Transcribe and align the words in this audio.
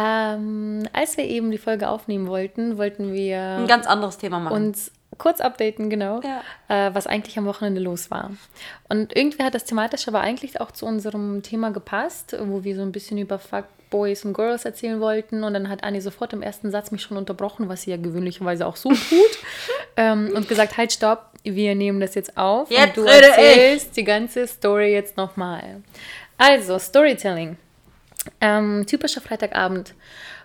Ähm, 0.00 0.82
als 0.92 1.16
wir 1.16 1.24
eben 1.24 1.50
die 1.50 1.58
Folge 1.58 1.88
aufnehmen 1.88 2.26
wollten, 2.28 2.78
wollten 2.78 3.12
wir 3.12 3.38
Ein 3.58 3.66
ganz 3.66 3.86
anderes 3.86 4.18
Thema 4.18 4.38
machen. 4.40 4.54
uns 4.56 4.92
kurz 5.18 5.40
updaten, 5.40 5.90
genau, 5.90 6.20
Ja. 6.22 6.40
äh, 6.88 6.94
was 6.94 7.06
eigentlich 7.06 7.36
am 7.36 7.44
Wochenende 7.44 7.80
los 7.80 8.10
war. 8.10 8.30
Und 8.88 9.14
irgendwie 9.14 9.42
hat 9.42 9.54
das 9.54 9.64
thematisch 9.64 10.08
aber 10.08 10.20
eigentlich 10.20 10.60
auch 10.60 10.70
zu 10.70 10.86
unserem 10.86 11.42
Thema 11.42 11.70
gepasst, 11.72 12.36
wo 12.40 12.64
wir 12.64 12.74
so 12.76 12.82
ein 12.82 12.92
bisschen 12.92 13.18
über 13.18 13.38
Fuckboys 13.38 14.24
und 14.24 14.32
Girls 14.32 14.64
erzählen 14.64 15.00
wollten. 15.00 15.44
Und 15.44 15.52
dann 15.52 15.68
hat 15.68 15.84
Anni 15.84 16.00
sofort 16.00 16.32
im 16.32 16.40
ersten 16.42 16.70
Satz 16.70 16.90
mich 16.90 17.02
schon 17.02 17.18
unterbrochen, 17.18 17.68
was 17.68 17.82
sie 17.82 17.90
ja 17.90 17.96
gewöhnlicherweise 17.98 18.66
auch 18.66 18.76
so 18.76 18.88
tut, 19.10 19.38
ähm, 19.98 20.30
und 20.34 20.48
gesagt, 20.48 20.78
halt, 20.78 20.92
stopp, 20.92 21.26
wir 21.42 21.74
nehmen 21.74 22.00
das 22.00 22.14
jetzt 22.14 22.36
auf 22.38 22.70
Jetzt 22.70 22.96
und 22.96 23.04
du 23.06 23.10
erzählst 23.10 23.96
die 23.96 24.04
ganze 24.04 24.46
Story 24.46 24.92
jetzt 24.92 25.16
nochmal. 25.18 25.82
Also, 26.38 26.78
Storytelling. 26.78 27.56
Ähm, 28.40 28.84
typischer 28.86 29.20
Freitagabend, 29.20 29.94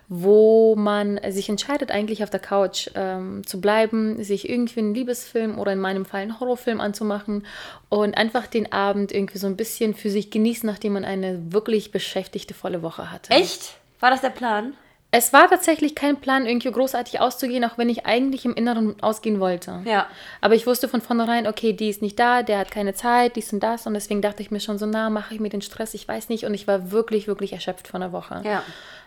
wo 0.08 0.76
man 0.76 1.20
sich 1.30 1.48
entscheidet, 1.48 1.90
eigentlich 1.90 2.22
auf 2.22 2.30
der 2.30 2.40
Couch 2.40 2.88
ähm, 2.94 3.44
zu 3.46 3.60
bleiben, 3.60 4.22
sich 4.22 4.48
irgendwie 4.48 4.80
einen 4.80 4.94
Liebesfilm 4.94 5.58
oder 5.58 5.72
in 5.72 5.80
meinem 5.80 6.04
Fall 6.04 6.22
einen 6.22 6.38
Horrorfilm 6.38 6.80
anzumachen 6.80 7.44
und 7.88 8.16
einfach 8.16 8.46
den 8.46 8.72
Abend 8.72 9.12
irgendwie 9.12 9.38
so 9.38 9.46
ein 9.46 9.56
bisschen 9.56 9.94
für 9.94 10.10
sich 10.10 10.30
genießen, 10.30 10.66
nachdem 10.66 10.94
man 10.94 11.04
eine 11.04 11.52
wirklich 11.52 11.90
beschäftigte 11.90 12.54
volle 12.54 12.82
Woche 12.82 13.10
hatte. 13.10 13.32
Echt? 13.32 13.74
War 14.00 14.10
das 14.10 14.20
der 14.20 14.30
Plan? 14.30 14.74
Es 15.12 15.32
war 15.32 15.48
tatsächlich 15.48 15.94
kein 15.94 16.20
Plan, 16.20 16.46
irgendwie 16.46 16.70
großartig 16.70 17.20
auszugehen, 17.20 17.64
auch 17.64 17.78
wenn 17.78 17.88
ich 17.88 18.06
eigentlich 18.06 18.44
im 18.44 18.54
Inneren 18.54 19.00
ausgehen 19.02 19.40
wollte. 19.40 19.82
Ja. 19.84 20.06
Aber 20.40 20.54
ich 20.54 20.66
wusste 20.66 20.88
von 20.88 21.00
vornherein, 21.00 21.46
okay, 21.46 21.72
die 21.72 21.88
ist 21.88 22.02
nicht 22.02 22.18
da, 22.18 22.42
der 22.42 22.58
hat 22.58 22.70
keine 22.70 22.92
Zeit, 22.92 23.36
dies 23.36 23.52
und 23.52 23.60
das. 23.60 23.86
Und 23.86 23.94
deswegen 23.94 24.20
dachte 24.20 24.42
ich 24.42 24.50
mir 24.50 24.60
schon 24.60 24.78
so, 24.78 24.84
na, 24.84 25.08
mache 25.08 25.32
ich 25.34 25.40
mir 25.40 25.48
den 25.48 25.62
Stress, 25.62 25.94
ich 25.94 26.06
weiß 26.06 26.28
nicht. 26.28 26.44
Und 26.44 26.54
ich 26.54 26.66
war 26.66 26.90
wirklich, 26.90 27.28
wirklich 27.28 27.52
erschöpft 27.52 27.88
von 27.88 28.00
der 28.00 28.12
Woche. 28.12 28.42
Ja. 28.44 28.62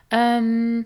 Ähm, 0.09 0.85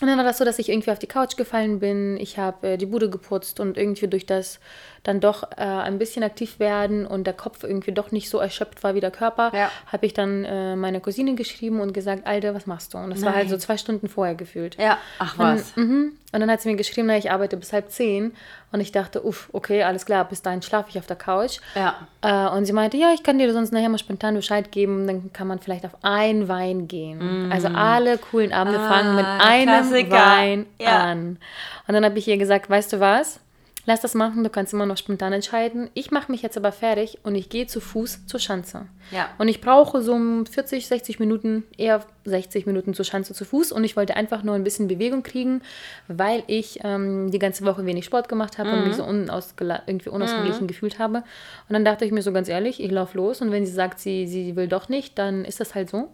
und 0.00 0.06
dann 0.06 0.16
war 0.16 0.24
das 0.24 0.38
so, 0.38 0.44
dass 0.44 0.58
ich 0.58 0.68
irgendwie 0.68 0.92
auf 0.92 0.98
die 0.98 1.08
Couch 1.08 1.36
gefallen 1.36 1.80
bin. 1.80 2.16
Ich 2.18 2.38
habe 2.38 2.70
äh, 2.70 2.76
die 2.78 2.86
Bude 2.86 3.10
geputzt 3.10 3.58
und 3.58 3.76
irgendwie 3.76 4.06
durch 4.06 4.26
das 4.26 4.60
dann 5.08 5.20
doch 5.20 5.42
äh, 5.56 5.62
ein 5.64 5.98
bisschen 5.98 6.22
aktiv 6.22 6.58
werden 6.58 7.06
und 7.06 7.26
der 7.26 7.32
Kopf 7.32 7.64
irgendwie 7.64 7.92
doch 7.92 8.12
nicht 8.12 8.28
so 8.28 8.38
erschöpft 8.38 8.84
war 8.84 8.94
wie 8.94 9.00
der 9.00 9.10
Körper, 9.10 9.50
Ja. 9.54 9.70
habe 9.90 10.04
ich 10.04 10.12
dann 10.12 10.44
äh, 10.44 10.76
meiner 10.76 11.00
Cousine 11.00 11.34
geschrieben 11.34 11.80
und 11.80 11.94
gesagt, 11.94 12.26
Alter, 12.26 12.54
was 12.54 12.66
machst 12.66 12.92
du? 12.92 12.98
Und 12.98 13.10
das 13.10 13.22
war 13.22 13.34
halt 13.34 13.48
so 13.48 13.54
Nein. 13.54 13.60
zwei 13.60 13.76
Stunden 13.78 14.08
vorher 14.08 14.34
gefühlt. 14.34 14.76
Ja. 14.78 14.98
Ach 15.18 15.38
Und, 15.38 15.44
was. 15.46 15.76
mhm. 15.76 16.12
und 16.32 16.40
dann 16.40 16.50
hat 16.50 16.60
sie 16.60 16.68
mir 16.68 16.76
geschrieben, 16.76 17.06
na, 17.08 17.16
ich 17.16 17.30
arbeite 17.30 17.56
bis 17.56 17.72
halb 17.72 17.90
zehn. 17.90 18.34
Und 18.70 18.80
ich 18.80 18.92
dachte, 18.92 19.24
uff, 19.24 19.48
okay, 19.54 19.82
alles 19.82 20.04
klar, 20.04 20.26
bis 20.28 20.42
dahin 20.42 20.60
schlafe 20.60 20.90
ich 20.90 20.98
auf 20.98 21.06
der 21.06 21.16
Couch. 21.16 21.58
Ja. 21.74 21.94
Äh, 22.20 22.54
und 22.54 22.66
sie 22.66 22.74
meinte, 22.74 22.98
ja, 22.98 23.12
ich 23.14 23.22
kann 23.22 23.38
dir 23.38 23.50
sonst 23.54 23.72
nachher 23.72 23.88
mal 23.88 23.96
spontan 23.96 24.34
Bescheid 24.34 24.70
geben, 24.70 25.06
dann 25.06 25.32
kann 25.32 25.46
man 25.48 25.58
vielleicht 25.58 25.86
auf 25.86 25.96
ein 26.02 26.48
Wein 26.48 26.86
gehen. 26.86 27.50
Also 27.50 27.68
alle 27.68 28.18
coolen 28.18 28.52
Abende 28.52 28.78
Mm. 28.78 28.82
Ah, 28.82 28.88
fangen 28.92 29.16
mit 29.16 29.24
einem 29.24 29.68
Klassiker. 29.68 30.10
Wein 30.16 30.66
Ja. 30.78 31.02
an. 31.02 31.38
Und 31.86 31.94
dann 31.94 32.04
habe 32.04 32.18
ich 32.18 32.28
ihr 32.28 32.36
gesagt, 32.36 32.68
weißt 32.68 32.92
du 32.92 33.00
was? 33.00 33.40
Lass 33.88 34.02
das 34.02 34.12
machen, 34.12 34.44
du 34.44 34.50
kannst 34.50 34.74
immer 34.74 34.84
noch 34.84 34.98
spontan 34.98 35.32
entscheiden. 35.32 35.88
Ich 35.94 36.10
mache 36.10 36.30
mich 36.30 36.42
jetzt 36.42 36.58
aber 36.58 36.72
fertig 36.72 37.20
und 37.22 37.34
ich 37.34 37.48
gehe 37.48 37.66
zu 37.66 37.80
Fuß 37.80 38.26
zur 38.26 38.38
Schanze. 38.38 38.86
Ja. 39.10 39.30
Und 39.38 39.48
ich 39.48 39.62
brauche 39.62 40.02
so 40.02 40.12
um 40.12 40.44
40, 40.44 40.86
60 40.86 41.18
Minuten, 41.18 41.64
eher 41.78 42.04
60 42.26 42.66
Minuten 42.66 42.92
zur 42.92 43.06
Schanze 43.06 43.32
zu 43.32 43.46
Fuß. 43.46 43.72
Und 43.72 43.84
ich 43.84 43.96
wollte 43.96 44.14
einfach 44.14 44.42
nur 44.42 44.56
ein 44.56 44.62
bisschen 44.62 44.88
Bewegung 44.88 45.22
kriegen, 45.22 45.62
weil 46.06 46.42
ich 46.48 46.80
ähm, 46.84 47.30
die 47.30 47.38
ganze 47.38 47.64
Woche 47.64 47.86
wenig 47.86 48.04
Sport 48.04 48.28
gemacht 48.28 48.58
habe 48.58 48.70
und 48.72 48.86
mich 48.86 48.96
so 48.96 49.04
unausgela 49.04 49.84
irgendwie 49.86 50.10
unausgeglichen 50.10 50.66
gefühlt 50.66 50.98
habe. 50.98 51.24
Und 51.68 51.72
dann 51.72 51.86
dachte 51.86 52.04
ich 52.04 52.12
mir 52.12 52.20
so 52.20 52.30
ganz 52.30 52.50
ehrlich, 52.50 52.82
ich 52.82 52.90
laufe 52.90 53.16
los. 53.16 53.40
Und 53.40 53.52
wenn 53.52 53.64
sie 53.64 53.72
sagt, 53.72 54.00
sie, 54.00 54.26
sie 54.26 54.54
will 54.54 54.68
doch 54.68 54.90
nicht, 54.90 55.18
dann 55.18 55.46
ist 55.46 55.60
das 55.60 55.74
halt 55.74 55.88
so. 55.88 56.10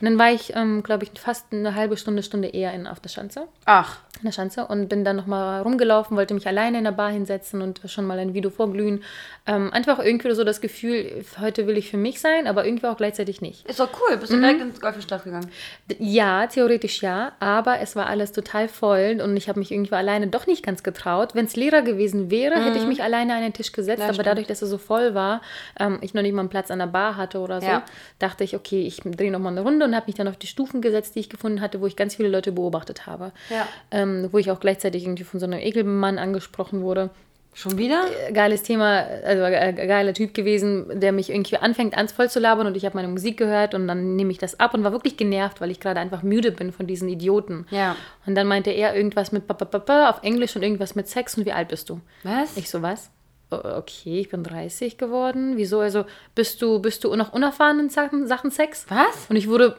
Und 0.00 0.04
dann 0.06 0.18
war 0.18 0.30
ich, 0.32 0.54
ähm, 0.54 0.82
glaube 0.82 1.04
ich, 1.04 1.10
fast 1.20 1.46
eine 1.52 1.74
halbe 1.74 1.96
Stunde, 1.96 2.22
Stunde 2.22 2.48
eher 2.48 2.72
in, 2.74 2.86
auf 2.86 3.00
der 3.00 3.08
Schanze 3.08 3.48
Ach. 3.64 3.98
in 4.18 4.24
der 4.26 4.32
Schanze 4.32 4.66
und 4.66 4.88
bin 4.88 5.04
dann 5.04 5.16
nochmal 5.16 5.62
rumgelaufen, 5.62 6.16
wollte 6.16 6.34
mich 6.34 6.46
alleine 6.46 6.78
in 6.78 6.84
der 6.84 6.92
Bar 6.92 7.10
hinsetzen 7.10 7.62
und 7.62 7.80
schon 7.86 8.06
mal 8.06 8.18
ein 8.18 8.34
Video 8.34 8.50
vorglühen. 8.50 9.02
Ähm, 9.46 9.72
einfach 9.72 9.98
irgendwie 9.98 10.32
so 10.34 10.44
das 10.44 10.60
Gefühl, 10.60 11.24
heute 11.40 11.66
will 11.66 11.76
ich 11.78 11.90
für 11.90 11.96
mich 11.96 12.20
sein, 12.20 12.46
aber 12.46 12.64
irgendwie 12.64 12.86
auch 12.86 12.96
gleichzeitig 12.96 13.40
nicht. 13.40 13.66
Ist 13.68 13.80
doch 13.80 13.88
cool. 14.08 14.16
Bist 14.16 14.32
du 14.32 14.38
direkt 14.38 14.60
ins 14.60 14.80
Golfstadt 14.80 15.24
gegangen? 15.24 15.50
Ja, 15.98 16.46
theoretisch 16.46 17.02
ja, 17.02 17.32
aber 17.40 17.80
es 17.80 17.96
war 17.96 18.06
alles 18.06 18.32
total 18.32 18.68
voll 18.68 19.20
und 19.22 19.36
ich 19.36 19.48
habe 19.48 19.58
mich 19.58 19.70
irgendwie 19.72 19.94
alleine 19.94 20.26
doch 20.28 20.46
nicht 20.46 20.62
ganz 20.64 20.82
getraut. 20.82 21.34
Wenn 21.34 21.46
es 21.46 21.56
leerer 21.56 21.82
gewesen 21.82 22.30
wäre, 22.30 22.54
hätte 22.64 22.78
ich 22.78 22.86
mich 22.86 23.02
alleine 23.02 23.34
an 23.34 23.42
den 23.42 23.52
Tisch 23.52 23.72
gesetzt, 23.72 24.00
Ja, 24.00 24.06
aber 24.06 24.14
stimmt. 24.14 24.26
dadurch, 24.26 24.46
dass 24.46 24.62
er 24.62 24.68
so 24.68 24.78
voll 24.78 25.14
war, 25.14 25.40
ähm, 25.78 25.98
ich 26.02 26.14
noch 26.14 26.22
nicht 26.22 26.32
mal 26.34 26.40
einen 26.40 26.48
Platz 26.50 26.70
an 26.70 26.78
der 26.78 26.86
Bar 26.86 27.16
hatte 27.16 27.38
oder 27.40 27.60
so, 27.60 27.66
Ja. 27.66 27.82
dachte 28.18 28.44
ich, 28.44 28.54
okay, 28.56 28.82
ich 28.86 29.00
drehe 29.04 29.30
nochmal 29.30 29.53
eine 29.56 29.62
Runde 29.62 29.84
und 29.84 29.94
habe 29.94 30.06
mich 30.06 30.16
dann 30.16 30.28
auf 30.28 30.36
die 30.36 30.46
Stufen 30.46 30.82
gesetzt, 30.82 31.14
die 31.14 31.20
ich 31.20 31.28
gefunden 31.28 31.60
hatte, 31.60 31.80
wo 31.80 31.86
ich 31.86 31.96
ganz 31.96 32.16
viele 32.16 32.28
Leute 32.28 32.52
beobachtet 32.52 33.06
habe. 33.06 33.32
Ja. 33.50 33.66
Ähm, 33.90 34.28
wo 34.32 34.38
ich 34.38 34.50
auch 34.50 34.60
gleichzeitig 34.60 35.04
irgendwie 35.04 35.24
von 35.24 35.40
so 35.40 35.46
einem 35.46 35.60
Ekelmann 35.60 36.18
angesprochen 36.18 36.82
wurde. 36.82 37.10
Schon 37.56 37.78
wieder? 37.78 38.06
Geiles 38.32 38.64
Thema, 38.64 39.06
also 39.24 39.44
äh, 39.44 39.72
geiler 39.72 40.12
Typ 40.12 40.34
gewesen, 40.34 40.86
der 41.00 41.12
mich 41.12 41.30
irgendwie 41.30 41.56
anfängt, 41.56 41.96
ans 41.96 42.10
voll 42.10 42.28
zu 42.28 42.40
labern 42.40 42.66
und 42.66 42.76
ich 42.76 42.84
habe 42.84 42.96
meine 42.96 43.06
Musik 43.06 43.36
gehört 43.36 43.74
und 43.74 43.86
dann 43.86 44.16
nehme 44.16 44.32
ich 44.32 44.38
das 44.38 44.58
ab 44.58 44.74
und 44.74 44.82
war 44.82 44.90
wirklich 44.90 45.16
genervt, 45.16 45.60
weil 45.60 45.70
ich 45.70 45.78
gerade 45.78 46.00
einfach 46.00 46.24
müde 46.24 46.50
bin 46.50 46.72
von 46.72 46.88
diesen 46.88 47.08
Idioten. 47.08 47.66
Ja. 47.70 47.94
Und 48.26 48.34
dann 48.34 48.48
meinte 48.48 48.70
er 48.70 48.96
irgendwas 48.96 49.30
mit 49.30 49.44
auf 49.48 50.22
Englisch 50.22 50.56
und 50.56 50.64
irgendwas 50.64 50.96
mit 50.96 51.08
Sex 51.08 51.38
und 51.38 51.46
wie 51.46 51.52
alt 51.52 51.68
bist 51.68 51.88
du? 51.90 52.00
Was? 52.24 52.56
Ich 52.56 52.68
so, 52.68 52.82
was? 52.82 53.10
Okay, 53.50 54.20
ich 54.20 54.30
bin 54.30 54.42
30 54.42 54.98
geworden. 54.98 55.52
Wieso? 55.56 55.80
Also 55.80 56.04
bist 56.34 56.60
du, 56.62 56.80
bist 56.80 57.04
du 57.04 57.14
noch 57.14 57.32
unerfahren 57.32 57.78
in 57.78 57.88
Sachen, 57.90 58.26
Sachen 58.26 58.50
Sex? 58.50 58.86
Was? 58.88 59.26
Und 59.28 59.36
ich 59.36 59.48
wurde 59.48 59.76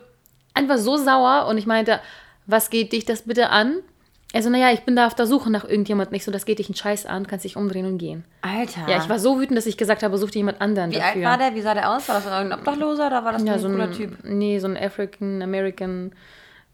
einfach 0.54 0.78
so 0.78 0.98
sauer 0.98 1.48
und 1.50 1.58
ich 1.58 1.66
meinte, 1.66 2.00
was 2.46 2.70
geht 2.70 2.94
dich 2.94 3.06
das 3.06 3.24
bitte 3.24 3.50
an? 3.50 3.80
Also, 4.34 4.50
naja, 4.50 4.72
ich 4.74 4.82
bin 4.82 4.98
da 4.98 5.08
auf 5.08 5.16
der 5.16 5.28
Suche 5.28 5.50
nach 5.50 5.64
irgendjemandem. 5.64 6.12
Nicht 6.12 6.26
so, 6.26 6.32
das 6.32 6.46
geht 6.46 6.60
dich 6.60 6.68
einen 6.68 6.76
Scheiß 6.76 7.06
an, 7.06 7.26
kannst 7.26 7.46
dich 7.46 7.56
umdrehen 7.56 7.86
und 7.86 7.98
gehen. 7.98 8.26
Alter. 8.42 8.82
Ja, 8.90 8.98
ich 8.98 9.08
war 9.08 9.18
so 9.18 9.40
wütend, 9.40 9.58
dass 9.58 9.66
ich 9.66 9.78
gesagt 9.78 10.04
habe, 10.04 10.18
such 10.18 10.32
dir 10.32 10.40
jemand 10.40 10.60
anderen 10.60 10.92
Wie 10.92 10.96
dafür. 10.98 11.30
alt 11.30 11.40
war 11.40 11.48
der? 11.50 11.56
Wie 11.56 11.62
sah 11.62 11.74
der 11.74 11.90
aus? 11.96 12.08
War 12.10 12.16
das 12.16 12.26
irgendein 12.26 12.60
Obdachloser 12.60 13.08
oder 13.08 13.24
war 13.24 13.32
das 13.32 13.44
Ja, 13.46 13.54
ein 13.54 13.60
so 13.60 13.70
cooler 13.70 13.86
ein 13.86 13.92
Typ? 13.94 14.18
Nee, 14.24 14.60
so 14.60 14.68
ein 14.68 14.76
African 14.76 15.42
American, 15.42 16.12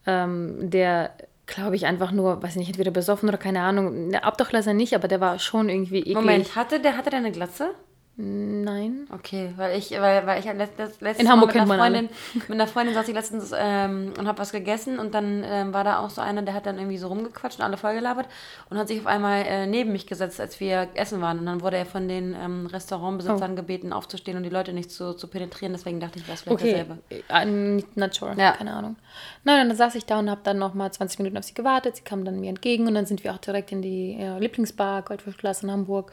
ähm, 0.07 0.55
der, 0.71 1.11
glaube 1.45 1.75
ich, 1.75 1.85
einfach 1.85 2.11
nur, 2.11 2.41
weiß 2.41 2.55
nicht, 2.55 2.69
entweder 2.69 2.91
besoffen 2.91 3.29
oder 3.29 3.37
keine 3.37 3.61
Ahnung. 3.61 4.11
Der 4.11 4.27
Obdachloser 4.27 4.73
nicht, 4.73 4.95
aber 4.95 5.07
der 5.07 5.19
war 5.19 5.39
schon 5.39 5.69
irgendwie 5.69 5.99
eklig. 5.99 6.15
Moment, 6.15 6.55
hatte 6.55 6.79
der, 6.79 6.97
hatte 6.97 7.09
der 7.09 7.19
eine 7.19 7.31
Glatze? 7.31 7.75
Nein. 8.17 9.07
Okay, 9.11 9.53
weil 9.55 9.77
ich, 9.79 9.89
weil, 9.91 10.27
weil 10.27 10.39
ich 10.39 10.47
hab 10.47 10.57
letzt, 10.57 10.77
letzt, 10.77 11.01
letztes 11.01 11.21
In 11.21 11.25
Mal 11.27 11.31
Hamburg 11.33 11.49
mit 11.49 11.57
kennt 11.57 11.71
einer. 11.71 11.81
Freundin, 11.83 12.09
mit 12.33 12.51
einer 12.51 12.67
Freundin 12.67 12.93
saß 12.93 13.07
ich 13.07 13.15
letztens 13.15 13.51
ähm, 13.57 14.13
und 14.19 14.27
habe 14.27 14.37
was 14.37 14.51
gegessen 14.51 14.99
und 14.99 15.13
dann 15.15 15.43
ähm, 15.45 15.73
war 15.73 15.83
da 15.83 15.99
auch 15.99 16.09
so 16.09 16.21
einer, 16.21 16.41
der 16.41 16.53
hat 16.53 16.65
dann 16.65 16.77
irgendwie 16.77 16.97
so 16.97 17.07
rumgequatscht 17.07 17.59
und 17.59 17.65
alle 17.65 17.77
vollgelabert 17.77 18.27
und 18.69 18.77
hat 18.77 18.89
sich 18.89 18.99
auf 18.99 19.07
einmal 19.07 19.43
äh, 19.47 19.65
neben 19.65 19.91
mich 19.93 20.07
gesetzt, 20.07 20.39
als 20.41 20.59
wir 20.59 20.89
essen 20.93 21.21
waren 21.21 21.39
und 21.39 21.45
dann 21.45 21.61
wurde 21.61 21.77
er 21.77 21.85
von 21.85 22.07
den 22.07 22.35
ähm, 22.35 22.67
Oh. 22.69 22.73
Restaurantbesitzern 22.73 23.55
gebeten, 23.55 23.93
aufzustehen 23.93 24.37
und 24.37 24.43
die 24.43 24.49
Leute 24.49 24.73
nicht 24.73 24.91
zu, 24.91 25.13
zu 25.13 25.27
penetrieren, 25.27 25.71
deswegen 25.73 25.99
dachte 25.99 26.19
ich, 26.19 26.27
wäre 26.27 26.35
es 26.35 26.41
vielleicht 26.41 26.61
Okay, 26.61 26.69
derselbe. 26.71 26.97
äh, 27.29 27.45
nicht- 27.45 27.95
not 27.97 28.13
sure, 28.13 28.35
Ja. 28.37 28.51
keine 28.51 28.73
Ahnung. 28.73 28.97
Nein, 29.45 29.67
dann 29.69 29.75
saß 29.77 29.95
ich 29.95 30.05
da 30.05 30.19
und 30.19 30.29
habe 30.29 30.41
dann 30.43 30.59
noch 30.59 30.73
mal 30.73 30.91
20 30.91 31.19
Minuten 31.19 31.37
auf 31.37 31.43
sie 31.45 31.53
gewartet. 31.53 31.95
Sie 31.95 32.03
kam 32.03 32.23
dann 32.25 32.39
mir 32.39 32.49
entgegen 32.49 32.87
und 32.87 32.93
dann 32.93 33.05
sind 33.05 33.23
wir 33.23 33.33
auch 33.33 33.37
direkt 33.39 33.71
in 33.71 33.81
die 33.81 34.17
äh, 34.19 34.37
Lieblingsbar 34.37 35.01
Goldfischglas 35.01 35.63
in 35.63 35.71
Hamburg 35.71 36.11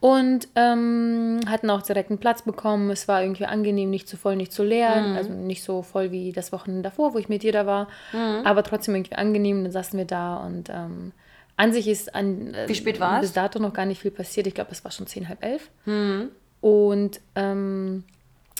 und 0.00 0.48
ähm, 0.56 1.40
hatten 1.48 1.70
auch 1.70 1.82
direkt 1.82 2.10
einen 2.10 2.18
Platz 2.18 2.42
bekommen. 2.42 2.90
Es 2.90 3.08
war 3.08 3.22
irgendwie 3.22 3.46
angenehm, 3.46 3.90
nicht 3.90 4.08
zu 4.08 4.16
voll, 4.16 4.36
nicht 4.36 4.52
zu 4.52 4.62
leer, 4.62 4.94
Mhm. 5.00 5.16
also 5.16 5.32
nicht 5.32 5.62
so 5.64 5.82
voll 5.82 6.10
wie 6.12 6.32
das 6.32 6.52
Wochenende 6.52 6.82
davor, 6.82 7.14
wo 7.14 7.18
ich 7.18 7.28
mit 7.28 7.42
dir 7.42 7.52
da 7.52 7.66
war, 7.66 7.88
aber 8.44 8.62
trotzdem 8.62 8.94
irgendwie 8.94 9.16
angenehm. 9.16 9.62
Dann 9.64 9.72
saßen 9.72 9.98
wir 9.98 10.06
da 10.06 10.36
und 10.36 10.68
ähm, 10.70 11.12
an 11.56 11.72
sich 11.72 11.88
ist 11.88 12.14
an 12.14 12.52
äh, 12.54 12.68
Wie 12.68 12.74
spät 12.74 13.00
bis 13.20 13.32
dato 13.32 13.58
noch 13.58 13.72
gar 13.72 13.86
nicht 13.86 14.02
viel 14.02 14.10
passiert. 14.10 14.46
Ich 14.46 14.54
glaube, 14.54 14.70
es 14.72 14.84
war 14.84 14.90
schon 14.90 15.06
zehn, 15.06 15.28
halb 15.28 15.42
elf. 15.42 15.70
Mhm. 15.86 16.28
Und 16.60 17.20
ähm, 17.34 18.04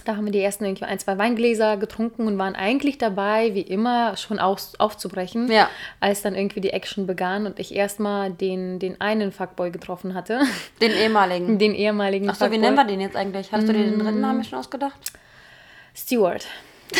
da 0.06 0.16
haben 0.16 0.24
wir 0.24 0.32
die 0.32 0.40
ersten 0.40 0.64
irgendwie 0.64 0.84
ein, 0.84 0.98
zwei 0.98 1.18
Weingläser 1.18 1.76
getrunken 1.76 2.26
und 2.26 2.38
waren 2.38 2.54
eigentlich 2.54 2.98
dabei, 2.98 3.54
wie 3.54 3.60
immer, 3.60 4.16
schon 4.16 4.38
aus, 4.38 4.78
aufzubrechen. 4.78 5.50
Ja. 5.50 5.68
Als 6.00 6.22
dann 6.22 6.34
irgendwie 6.34 6.60
die 6.60 6.70
Action 6.70 7.06
begann 7.06 7.46
und 7.46 7.58
ich 7.58 7.74
erstmal 7.74 8.30
den, 8.30 8.78
den 8.78 9.00
einen 9.00 9.32
Fuckboy 9.32 9.70
getroffen 9.70 10.14
hatte. 10.14 10.40
Den 10.80 10.92
ehemaligen. 10.92 11.58
Den 11.58 11.74
ehemaligen 11.74 12.28
Achso, 12.28 12.50
wie 12.50 12.58
nennen 12.58 12.76
wir 12.76 12.84
den 12.84 13.00
jetzt 13.00 13.16
eigentlich? 13.16 13.50
Hast 13.52 13.68
du 13.68 13.72
dir 13.72 13.84
den 13.84 13.98
dritten 13.98 14.20
Namen 14.20 14.44
schon 14.44 14.58
ausgedacht? 14.58 14.98
Stewart. 15.94 16.46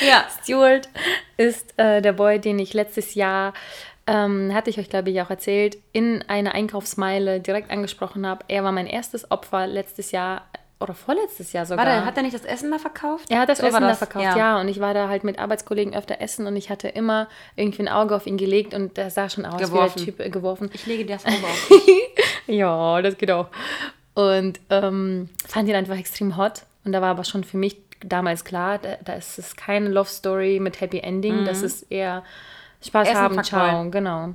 Ja. 0.00 0.26
Stuart 0.42 0.88
ist 1.36 1.78
äh, 1.78 2.00
der 2.00 2.12
Boy, 2.12 2.38
den 2.38 2.58
ich 2.58 2.74
letztes 2.74 3.14
Jahr, 3.14 3.52
ähm, 4.06 4.54
hatte 4.54 4.70
ich 4.70 4.78
euch, 4.78 4.88
glaube 4.88 5.10
ich, 5.10 5.20
auch 5.20 5.30
erzählt, 5.30 5.76
in 5.92 6.24
einer 6.28 6.54
Einkaufsmeile 6.54 7.40
direkt 7.40 7.70
angesprochen 7.70 8.26
habe. 8.26 8.44
Er 8.48 8.64
war 8.64 8.72
mein 8.72 8.86
erstes 8.86 9.30
Opfer 9.30 9.66
letztes 9.66 10.12
Jahr 10.12 10.46
oder 10.80 10.94
vorletztes 10.94 11.52
Jahr 11.52 11.66
sogar. 11.66 11.84
Warte, 11.84 12.04
hat 12.04 12.16
er 12.16 12.22
nicht 12.22 12.34
das 12.34 12.44
Essen 12.44 12.70
da 12.70 12.78
verkauft? 12.78 13.26
Er 13.30 13.40
hat 13.40 13.48
das 13.48 13.58
So 13.58 13.66
Essen 13.66 13.80
da 13.80 13.88
das, 13.88 13.98
verkauft, 13.98 14.24
ja. 14.24 14.36
ja. 14.36 14.60
Und 14.60 14.68
ich 14.68 14.80
war 14.80 14.94
da 14.94 15.08
halt 15.08 15.24
mit 15.24 15.38
Arbeitskollegen 15.38 15.94
öfter 15.94 16.20
essen 16.20 16.46
und 16.46 16.56
ich 16.56 16.70
hatte 16.70 16.88
immer 16.88 17.28
irgendwie 17.56 17.82
ein 17.82 17.88
Auge 17.88 18.14
auf 18.14 18.26
ihn 18.26 18.36
gelegt 18.36 18.74
und 18.74 18.96
der 18.96 19.10
sah 19.10 19.28
schon 19.28 19.44
aus 19.44 19.60
Geworfen. 19.60 20.00
wie 20.02 20.04
der 20.06 20.14
Typ 20.16 20.26
äh, 20.26 20.30
geworfen. 20.30 20.70
Ich 20.72 20.86
lege 20.86 21.04
dir 21.04 21.14
das 21.16 21.26
Auge 21.26 21.36
auf. 21.44 21.70
Ja, 22.46 23.02
das 23.02 23.18
geht 23.18 23.30
auch. 23.30 23.48
Und 24.14 24.58
ähm, 24.70 25.28
fand 25.46 25.68
ihn 25.68 25.74
einfach 25.74 25.98
extrem 25.98 26.36
hot. 26.38 26.62
Und 26.84 26.92
da 26.92 27.02
war 27.02 27.10
aber 27.10 27.24
schon 27.24 27.44
für 27.44 27.58
mich 27.58 27.76
damals 28.00 28.44
klar, 28.44 28.78
da, 28.78 28.96
da 29.04 29.12
ist 29.14 29.38
es 29.38 29.54
keine 29.56 29.88
Love 29.90 30.08
Story 30.08 30.58
mit 30.60 30.80
Happy 30.80 31.00
Ending, 31.00 31.44
das 31.44 31.62
ist 31.62 31.90
eher 31.90 32.22
Spaß 32.82 33.08
Mhm. 33.08 33.14
Ein 33.16 33.20
haben, 33.22 33.44
ciao, 33.44 33.90
genau. 33.90 34.34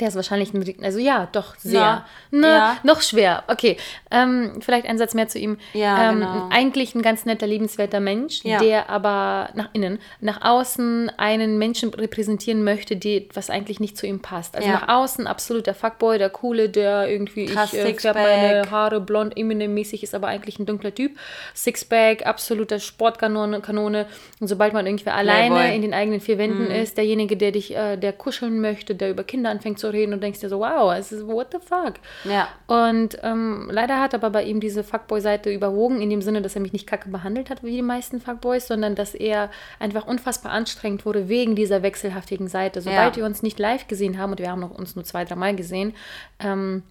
Der 0.00 0.08
ist 0.08 0.14
wahrscheinlich 0.16 0.54
ein, 0.54 0.64
also 0.82 0.98
ja, 0.98 1.28
doch, 1.32 1.54
sehr. 1.58 1.80
Ja, 1.80 2.06
Ne, 2.30 2.46
ja. 2.46 2.76
Noch 2.84 3.02
schwer. 3.02 3.44
Okay, 3.48 3.76
ähm, 4.10 4.52
vielleicht 4.60 4.86
ein 4.86 4.96
Satz 4.98 5.14
mehr 5.14 5.28
zu 5.28 5.38
ihm. 5.38 5.58
Ja, 5.74 6.10
ähm, 6.10 6.20
genau. 6.20 6.48
Eigentlich 6.50 6.94
ein 6.94 7.02
ganz 7.02 7.26
netter, 7.26 7.46
liebenswerter 7.46 8.00
Mensch, 8.00 8.42
Ja. 8.44 8.58
der 8.58 8.88
aber 8.88 9.50
nach 9.54 9.68
innen, 9.74 9.98
nach 10.20 10.42
außen 10.42 11.10
einen 11.18 11.58
Menschen 11.58 11.92
repräsentieren 11.92 12.64
möchte, 12.64 12.96
die, 12.96 13.28
was 13.34 13.50
eigentlich 13.50 13.78
nicht 13.80 13.96
zu 13.96 14.06
ihm 14.06 14.20
passt. 14.20 14.56
Also 14.56 14.68
nach 14.68 14.88
außen 14.88 15.26
absoluter 15.26 15.74
Fuckboy, 15.74 16.18
der 16.18 16.30
Coole, 16.30 16.68
der 16.70 17.08
irgendwie, 17.08 17.46
Krass, 17.46 17.72
ich 17.74 17.80
äh, 17.80 17.94
färbe 17.94 18.20
meine 18.20 18.70
Haare 18.70 19.00
blond, 19.00 19.36
Eminem-mäßig, 19.36 20.02
ist 20.02 20.14
aber 20.14 20.28
eigentlich 20.28 20.58
ein 20.58 20.66
dunkler 20.66 20.94
Typ. 20.94 21.16
Sixpack, 21.54 22.26
absoluter 22.26 22.78
Sportkanone. 22.80 23.60
Kanone. 23.60 24.06
Und 24.40 24.48
sobald 24.48 24.72
man 24.72 24.86
irgendwie 24.86 25.10
alleine 25.10 25.54
Playboy. 25.56 25.76
in 25.76 25.82
den 25.82 25.94
eigenen 25.94 26.20
vier 26.20 26.38
Wänden 26.38 26.64
Mhm. 26.66 26.70
ist, 26.70 26.96
derjenige, 26.96 27.36
der 27.36 27.52
dich, 27.52 27.74
äh, 27.76 27.96
der 27.96 28.12
kuscheln 28.12 28.60
möchte, 28.60 28.94
der 28.94 29.10
über 29.10 29.24
Kinder 29.24 29.50
anfängt 29.50 29.78
zu 29.78 29.89
reden 29.90 30.12
und 30.12 30.22
denkst 30.22 30.40
dir 30.40 30.48
so, 30.48 30.60
wow, 30.60 30.92
es 30.96 31.12
ist, 31.12 31.26
what 31.26 31.48
the 31.52 31.58
fuck? 31.58 31.94
Ja. 32.24 32.48
Und 32.66 33.18
ähm, 33.22 33.68
leider 33.70 34.00
hat 34.00 34.14
aber 34.14 34.30
bei 34.30 34.44
ihm 34.44 34.60
diese 34.60 34.82
Fuckboy-Seite 34.84 35.50
überwogen, 35.52 36.00
in 36.00 36.10
dem 36.10 36.22
Sinne, 36.22 36.42
dass 36.42 36.54
er 36.54 36.62
mich 36.62 36.72
nicht 36.72 36.86
kacke 36.86 37.08
behandelt 37.08 37.50
hat, 37.50 37.62
wie 37.62 37.72
die 37.72 37.82
meisten 37.82 38.20
Fuckboys, 38.20 38.66
sondern 38.66 38.94
dass 38.94 39.14
er 39.14 39.50
einfach 39.78 40.06
unfassbar 40.06 40.52
anstrengend 40.52 41.04
wurde 41.04 41.28
wegen 41.28 41.54
dieser 41.54 41.82
wechselhaftigen 41.82 42.48
Seite. 42.48 42.80
Sobald 42.80 43.16
Ja. 43.16 43.22
wir 43.22 43.26
uns 43.26 43.42
nicht 43.42 43.58
live 43.58 43.86
gesehen 43.88 44.18
haben, 44.18 44.32
und 44.32 44.38
wir 44.38 44.50
haben 44.50 44.60
noch 44.60 44.70
uns 44.70 44.96
nur 44.96 45.04
zwei, 45.04 45.24
drei 45.24 45.34
Mal 45.36 45.54
gesehen, 45.56 45.94
ähm, 46.38 46.82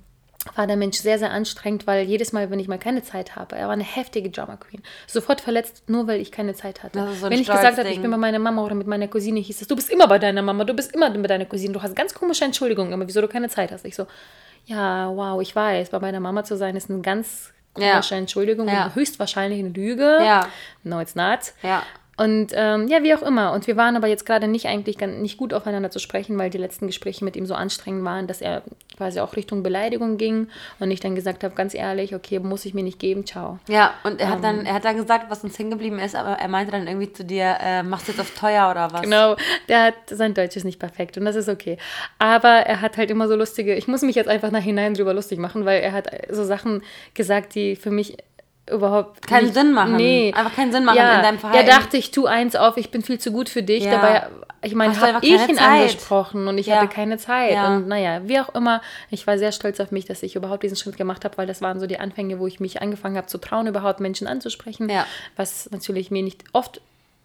war 0.56 0.68
der 0.68 0.78
Mensch 0.78 0.98
sehr, 0.98 1.20
sehr 1.20 1.32
anstrengend, 1.32 1.86
weil 1.86 2.06
jedes 2.06 2.32
Mal, 2.32 2.50
wenn 2.50 2.60
ich 2.60 2.68
mal 2.68 2.80
keine 2.80 3.04
Zeit 3.04 3.36
habe, 3.36 3.56
er 3.58 3.66
war 3.68 3.74
eine 3.74 3.84
heftige 3.84 4.30
Drama 4.30 4.56
Queen. 4.56 4.82
Sofort 5.06 5.42
verletzt, 5.42 5.84
nur 5.88 6.08
weil 6.08 6.22
ich 6.22 6.32
keine 6.32 6.56
Zeit 6.56 6.82
hatte. 6.82 7.08
So 7.16 7.30
wenn 7.30 7.34
ich 7.40 7.48
gesagt 7.48 7.78
habe, 7.78 7.90
ich 7.90 8.02
bin 8.02 8.10
bei 8.10 8.18
meiner 8.18 8.40
Mama 8.40 8.64
oder 8.64 8.76
mit 8.76 8.88
meiner 8.88 9.08
Cousine, 9.08 9.40
hieß 9.40 9.62
es, 9.62 9.68
du 9.68 9.76
bist 9.76 9.90
immer 9.90 10.08
bei 10.08 10.18
deiner 10.18 10.42
Mama, 10.42 10.64
du 10.64 10.74
bist 10.74 10.94
immer 10.96 11.10
bei 11.10 11.28
deiner 11.28 11.46
Cousine, 11.46 11.74
du 11.74 11.82
hast 11.82 11.96
ganz 11.96 12.14
komische 12.14 12.46
Entschuldigungen, 12.46 12.94
aber 12.94 13.08
wieso 13.08 13.20
du 13.22 13.28
keine 13.28 13.50
Zeit 13.50 13.72
hast. 13.72 13.86
Ich 13.86 13.96
so, 13.96 14.08
ja, 14.66 15.10
wow, 15.14 15.42
ich 15.42 15.56
weiß, 15.56 15.90
bei 15.90 16.00
meiner 16.00 16.20
Mama 16.20 16.44
zu 16.44 16.56
sein 16.56 16.76
ist 16.76 16.90
eine 16.90 17.02
ganz 17.02 17.52
Ja. 17.78 17.92
komische 17.92 18.16
Entschuldigung 18.16 18.68
Ja. 18.68 18.92
höchstwahrscheinlich 18.96 19.60
eine 19.60 19.70
Lüge. 19.70 20.20
Ja. 20.24 20.48
No, 20.84 21.00
it's 21.02 21.16
not. 21.16 21.40
Ja. 21.64 21.84
Und 22.20 22.52
ähm, 22.54 22.90
ja, 22.90 23.02
wie 23.02 23.14
auch 23.14 23.22
immer. 23.22 23.54
Und 23.54 23.66
wir 23.66 23.78
waren 23.78 23.96
aber 23.96 24.08
jetzt 24.08 24.26
gerade 24.26 24.50
nicht 24.50 24.66
eigentlich 24.66 24.98
nicht 25.00 25.38
gut 25.38 25.54
aufeinander 25.54 25.90
zu 25.90 26.00
sprechen, 26.00 26.38
weil 26.38 26.50
die 26.50 26.58
letzten 26.58 26.88
Gespräche 26.88 27.24
mit 27.24 27.38
ihm 27.38 27.46
so 27.46 27.54
anstrengend 27.54 28.04
waren, 28.04 28.28
dass 28.28 28.42
er 28.42 28.62
quasi 28.98 29.22
auch 29.22 29.38
Richtung 29.38 29.64
Beleidigung 29.64 30.18
ging 30.18 30.50
und 30.80 30.92
ich 30.92 31.00
dann 31.00 31.16
gesagt 31.16 31.46
habe, 31.46 31.56
ganz 31.56 31.74
ehrlich, 31.74 32.14
okay, 32.14 32.40
muss 32.40 32.66
ich 32.66 32.74
mir 32.74 32.84
nicht 32.84 33.00
geben, 33.00 33.26
ciao. 33.26 33.60
Ja, 33.70 33.94
und 34.04 34.20
er 34.20 34.28
hat 34.28 34.40
Ähm. 34.40 34.42
dann, 34.42 34.66
er 34.66 34.74
hat 34.74 34.84
dann 34.84 34.98
gesagt, 34.98 35.30
was 35.30 35.46
uns 35.46 35.58
hängen 35.58 35.70
geblieben 35.70 35.98
ist, 35.98 36.14
aber 36.14 36.32
er 36.32 36.50
meinte 36.50 36.74
dann 36.74 36.86
irgendwie 36.88 37.14
zu 37.14 37.24
dir, 37.24 37.56
äh, 37.62 37.84
machst 37.84 38.10
du 38.10 38.12
jetzt 38.12 38.20
auf 38.20 38.32
teuer 38.32 38.70
oder 38.70 38.92
was? 38.92 39.04
Genau, 39.04 39.38
der 39.70 39.84
hat, 39.84 39.94
sein 40.10 40.34
Deutsch 40.34 40.58
ist 40.58 40.66
nicht 40.66 40.80
perfekt 40.80 41.18
und 41.18 41.24
das 41.24 41.38
ist 41.38 41.48
okay. 41.48 41.78
Aber 42.18 42.50
er 42.50 42.82
hat 42.82 42.98
halt 42.98 43.10
immer 43.12 43.30
so 43.30 43.38
lustige, 43.38 43.76
ich 43.76 43.88
muss 43.88 44.02
mich 44.02 44.18
jetzt 44.18 44.28
einfach 44.28 44.52
nachhinein 44.52 44.94
drüber 44.94 45.14
lustig 45.14 45.40
machen, 45.40 45.64
weil 45.64 45.82
er 45.82 45.94
hat 45.94 46.10
so 46.30 46.44
Sachen 46.44 46.84
gesagt, 47.14 47.56
die 47.56 47.78
für 47.78 47.92
mich 47.92 48.18
überhaupt 48.72 49.26
Keinen 49.28 49.46
nicht, 49.46 49.54
Sinn 49.54 49.72
machen. 49.74 49.96
Nee. 49.96 50.34
Einfach 50.36 50.56
keinen 50.56 50.72
Sinn 50.72 50.86
machen 50.86 50.98
ja, 50.98 51.16
in 51.18 51.24
deinem 51.24 51.36
Der 51.36 51.40
Verhalten. 51.40 51.70
dachte, 51.70 51.98
ich 51.98 52.12
tue 52.12 52.30
eins 52.30 52.56
auf, 52.56 52.78
ich 52.78 52.92
bin 52.92 53.02
viel 53.02 53.20
zu 53.20 53.32
gut 53.32 53.50
für 53.50 53.64
dich. 53.64 53.84
Ja. 53.84 53.92
Dabei, 53.92 54.28
ich 54.62 54.76
meine, 54.76 55.00
habe 55.00 55.26
ich 55.26 55.32
ihn 55.32 55.56
Zeit. 55.56 55.60
angesprochen 55.62 56.48
und 56.48 56.58
ich 56.58 56.68
Ja. 56.68 56.78
hatte 56.78 56.88
keine 56.88 57.18
Zeit. 57.18 57.56
Und 57.68 57.88
naja, 57.88 58.22
wie 58.26 58.40
auch 58.40 58.50
immer, 58.56 58.82
ich 59.10 59.26
war 59.28 59.38
sehr 59.38 59.52
stolz 59.52 59.80
auf 59.80 59.92
mich, 59.92 60.06
dass 60.06 60.24
ich 60.24 60.36
überhaupt 60.36 60.64
diesen 60.64 60.78
Schritt 60.78 60.98
gemacht 60.98 61.26
habe, 61.26 61.38
weil 61.38 61.48
das 61.48 61.62
waren 61.62 61.80
so 61.80 61.88
die 61.88 62.00
Anfänge, 62.00 62.40
wo 62.40 62.48
ich 62.48 62.60
mich 62.60 62.82
angefangen 62.82 63.18
habe 63.18 63.28
zu 63.28 63.38
trauen, 63.38 63.68
überhaupt 63.68 64.00
Menschen 64.00 64.28
anzusprechen. 64.28 64.92
Was 65.36 65.70
natürlich 65.72 66.12
mir 66.12 66.24
nicht 66.24 66.44
oft 66.54 66.82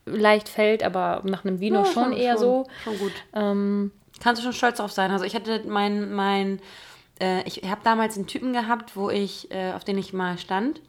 leicht 0.07 0.49
fällt, 0.49 0.83
aber 0.83 1.23
nach 1.25 1.45
einem 1.45 1.61
Vino 1.61 1.81
Ja, 1.83 1.85
schon, 1.87 2.13
eher 2.13 2.37
so. 2.37 2.67
Schon 2.85 2.99
gut. 2.99 3.13
Ähm, 3.35 3.91
Kannst 4.23 4.41
du 4.41 4.45
schon 4.45 4.53
stolz 4.53 4.77
drauf 4.79 4.93
sein. 4.93 5.11
Also 5.11 5.25
ich 5.25 5.35
hatte 5.35 5.63
mein, 5.67 6.13
mein 6.13 6.61
äh, 7.21 7.43
ich 7.47 7.63
habe 7.69 7.81
damals 7.85 8.17
einen 8.17 8.27
Typen 8.27 8.53
gehabt, 8.53 8.97
wo 8.97 9.11
ich, 9.11 9.51
äh, 9.51 9.73
auf 9.73 9.85
den 9.85 9.99
ich 9.99 10.13
mal 10.13 10.39
stand. 10.39 10.81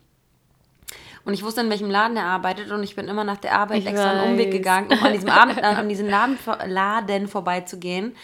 Und 1.26 1.34
ich 1.34 1.44
wusste, 1.44 1.62
in 1.62 1.70
welchem 1.70 1.90
Laden 1.90 2.16
er 2.18 2.26
arbeitet 2.26 2.72
und 2.72 2.84
ich 2.84 2.96
bin 2.96 3.08
immer 3.08 3.24
nach 3.24 3.38
der 3.38 3.58
Arbeit 3.58 3.80
Ich 3.80 3.88
extra 3.88 4.12
einen 4.12 4.32
Umweg 4.34 4.48
weiß. 4.48 4.54
gegangen, 4.54 4.88
um 4.92 5.04
an 5.04 5.12
diesem, 5.14 5.30
Abend, 5.30 5.58
äh, 5.58 5.62
an 5.62 5.90
diesem 5.90 6.08
Laden, 6.08 6.38
Laden 6.68 7.28
vorbeizugehen. 7.28 8.16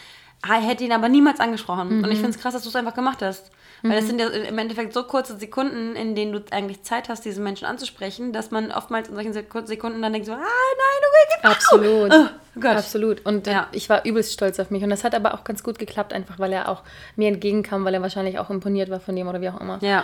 Ha- 0.47 0.53
Hätte 0.61 0.83
ihn 0.83 0.91
aber 0.91 1.09
niemals 1.09 1.39
angesprochen. 1.39 2.03
Und 2.03 2.11
ich 2.11 2.17
finde 2.19 2.31
es 2.31 2.39
krass, 2.39 2.53
dass 2.53 2.63
du 2.63 2.69
es 2.69 2.75
einfach 2.75 2.93
gemacht 2.95 3.21
hast. 3.21 3.51
Weil 3.83 3.95
das 3.95 4.05
sind 4.05 4.21
ja 4.21 4.27
im 4.27 4.59
Endeffekt 4.59 4.93
so 4.93 5.01
kurze 5.05 5.37
Sekunden, 5.37 5.95
in 5.95 6.13
denen 6.13 6.31
du 6.33 6.41
eigentlich 6.51 6.83
Zeit 6.83 7.09
hast, 7.09 7.25
diesen 7.25 7.43
Menschen 7.43 7.65
anzusprechen, 7.65 8.31
dass 8.31 8.51
man 8.51 8.71
oftmals 8.71 9.09
in 9.09 9.15
solchen 9.15 9.33
Sek- 9.33 9.65
Sekunden 9.65 10.03
dann 10.03 10.13
denkt 10.13 10.27
so, 10.27 10.33
ah 10.33 10.37
nein, 10.37 11.01
du 11.01 11.07
willst 11.47 11.57
Absolut. 11.57 12.13
Oh 12.13 12.59
Gott. 12.59 12.75
Absolut. 12.77 13.25
Und 13.25 13.47
äh, 13.47 13.53
Ja. 13.53 13.67
ich 13.71 13.89
war 13.89 14.05
übelst 14.05 14.33
stolz 14.33 14.59
auf 14.59 14.69
mich. 14.69 14.83
Und 14.83 14.91
das 14.91 15.03
hat 15.03 15.15
aber 15.15 15.33
auch 15.33 15.43
ganz 15.43 15.63
gut 15.63 15.79
geklappt, 15.79 16.13
einfach 16.13 16.37
weil 16.37 16.53
er 16.53 16.69
auch 16.69 16.83
mir 17.15 17.29
entgegenkam, 17.29 17.83
weil 17.83 17.95
er 17.95 18.03
wahrscheinlich 18.03 18.37
auch 18.37 18.51
imponiert 18.51 18.91
war 18.91 18.99
von 18.99 19.15
dem 19.15 19.27
oder 19.27 19.41
wie 19.41 19.49
auch 19.49 19.59
immer. 19.59 19.79
Ja. 19.81 20.03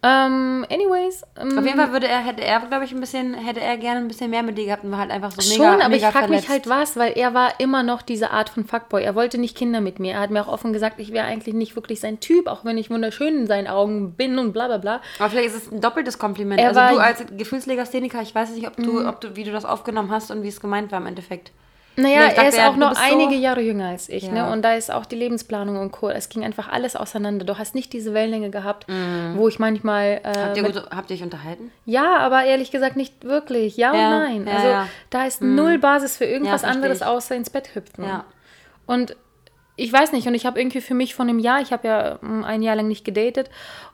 Ähm, 0.00 0.64
anyways. 0.70 1.24
Ähm, 1.36 1.58
Auf 1.58 1.64
jeden 1.64 1.76
Fall 1.76 1.90
würde 1.92 2.06
er, 2.06 2.20
hätte 2.20 2.44
er, 2.44 2.60
glaube 2.60 2.84
ich, 2.84 2.92
ein 2.92 3.00
bisschen, 3.00 3.34
hätte 3.34 3.60
er 3.60 3.76
gerne 3.78 3.98
ein 3.98 4.06
bisschen 4.06 4.30
mehr 4.30 4.44
mit 4.44 4.56
dir 4.56 4.66
gehabt 4.66 4.84
und 4.84 4.92
war 4.92 4.98
halt 4.98 5.10
einfach 5.10 5.32
so 5.32 5.40
Schon, 5.40 5.58
mega, 5.58 5.74
aber 5.74 5.88
mega 5.88 6.08
ich 6.08 6.12
frage 6.14 6.28
mich 6.28 6.48
halt 6.48 6.68
was, 6.68 6.96
weil 6.96 7.12
er 7.16 7.34
war 7.34 7.58
immer 7.58 7.82
noch 7.82 8.02
diese 8.02 8.30
Art 8.30 8.48
von 8.48 8.64
Fuckboy. 8.64 9.02
Er 9.02 9.16
wollte 9.16 9.38
nicht 9.38 9.56
Kinder 9.56 9.80
mit 9.80 9.98
mir. 9.98 10.12
Er 10.14 10.20
hat 10.20 10.30
mir 10.30 10.40
auch 10.42 10.52
offen 10.52 10.72
gesagt, 10.72 11.00
ich 11.00 11.12
wäre 11.12 11.26
eigentlich 11.26 11.54
nicht 11.54 11.74
wirklich 11.74 11.98
sein 11.98 12.20
Typ, 12.20 12.46
auch 12.46 12.64
wenn 12.64 12.78
ich 12.78 12.90
wunderschön 12.90 13.38
in 13.38 13.46
seinen 13.48 13.66
Augen 13.66 14.12
bin 14.12 14.38
und 14.38 14.52
bla 14.52 14.68
bla 14.68 14.78
bla. 14.78 15.00
Aber 15.18 15.30
vielleicht 15.30 15.48
ist 15.48 15.66
es 15.66 15.72
ein 15.72 15.80
doppeltes 15.80 16.18
Kompliment. 16.18 16.60
Er 16.60 16.68
also 16.68 16.80
war- 16.80 16.92
du 16.92 16.98
als 16.98 17.24
Gefühlslegastheniker, 17.36 18.22
ich 18.22 18.34
weiß 18.34 18.50
nicht, 18.50 18.68
ob 18.68 18.76
du, 18.76 19.06
ob 19.06 19.20
du, 19.20 19.34
wie 19.34 19.42
du 19.42 19.50
das 19.50 19.64
aufgenommen 19.64 20.12
hast 20.12 20.30
und 20.30 20.44
wie 20.44 20.48
es 20.48 20.60
gemeint 20.60 20.92
war 20.92 21.00
im 21.00 21.06
Endeffekt. 21.06 21.50
Naja, 21.98 22.26
dachte, 22.28 22.40
er 22.42 22.48
ist 22.48 22.60
auch 22.60 22.76
noch 22.76 22.90
bist 22.90 23.02
so- 23.02 23.12
einige 23.12 23.34
Jahre 23.34 23.60
jünger 23.60 23.88
als 23.88 24.08
ich, 24.08 24.24
Ja. 24.24 24.32
ne? 24.32 24.50
Und 24.52 24.62
da 24.62 24.74
ist 24.74 24.90
auch 24.90 25.04
die 25.04 25.16
Lebensplanung 25.16 25.76
und 25.78 25.90
Co. 25.92 26.08
Es 26.10 26.28
ging 26.28 26.44
einfach 26.44 26.68
alles 26.68 26.96
auseinander. 26.96 27.44
Du 27.44 27.58
hast 27.58 27.74
nicht 27.74 27.92
diese 27.92 28.14
Wellenlänge 28.14 28.50
gehabt, 28.50 28.86
wo 29.34 29.48
ich 29.48 29.58
manchmal. 29.58 30.20
Äh. 30.22 30.38
Habt 30.38 30.56
ihr, 30.56 30.62
gut, 30.62 30.82
habt 30.90 31.10
ihr 31.10 31.16
euch 31.16 31.22
unterhalten? 31.22 31.70
Ja, 31.84 32.18
aber 32.18 32.44
ehrlich 32.44 32.70
gesagt 32.70 32.96
nicht 32.96 33.24
wirklich. 33.24 33.76
Ja, 33.76 33.94
Ja, 33.94 34.06
und 34.26 34.44
nein. 34.44 34.48
also 34.48 34.88
da 35.10 35.24
ist 35.26 35.42
null 35.42 35.78
Basis 35.78 36.16
für 36.16 36.24
irgendwas 36.24 36.64
anderes 36.64 37.02
außer 37.02 37.34
ins 37.34 37.50
Bett 37.50 37.74
hüpfen. 37.74 38.04
Ja. 38.04 38.24
Und 38.86 39.16
ich 39.76 39.92
weiß 39.92 40.12
nicht, 40.12 40.26
und 40.26 40.34
ich 40.34 40.46
habe 40.46 40.58
irgendwie 40.60 40.80
für 40.80 40.94
mich 40.94 41.14
von 41.14 41.28
einem 41.28 41.38
Jahr, 41.38 41.60
ich 41.60 41.72
habe 41.72 41.86
ja 41.86 42.18
mm, 42.20 42.44
ein 42.44 42.62
Jahr 42.62 42.74
lang 42.76 42.88
nicht 42.88 43.04
gedatet 43.04 43.48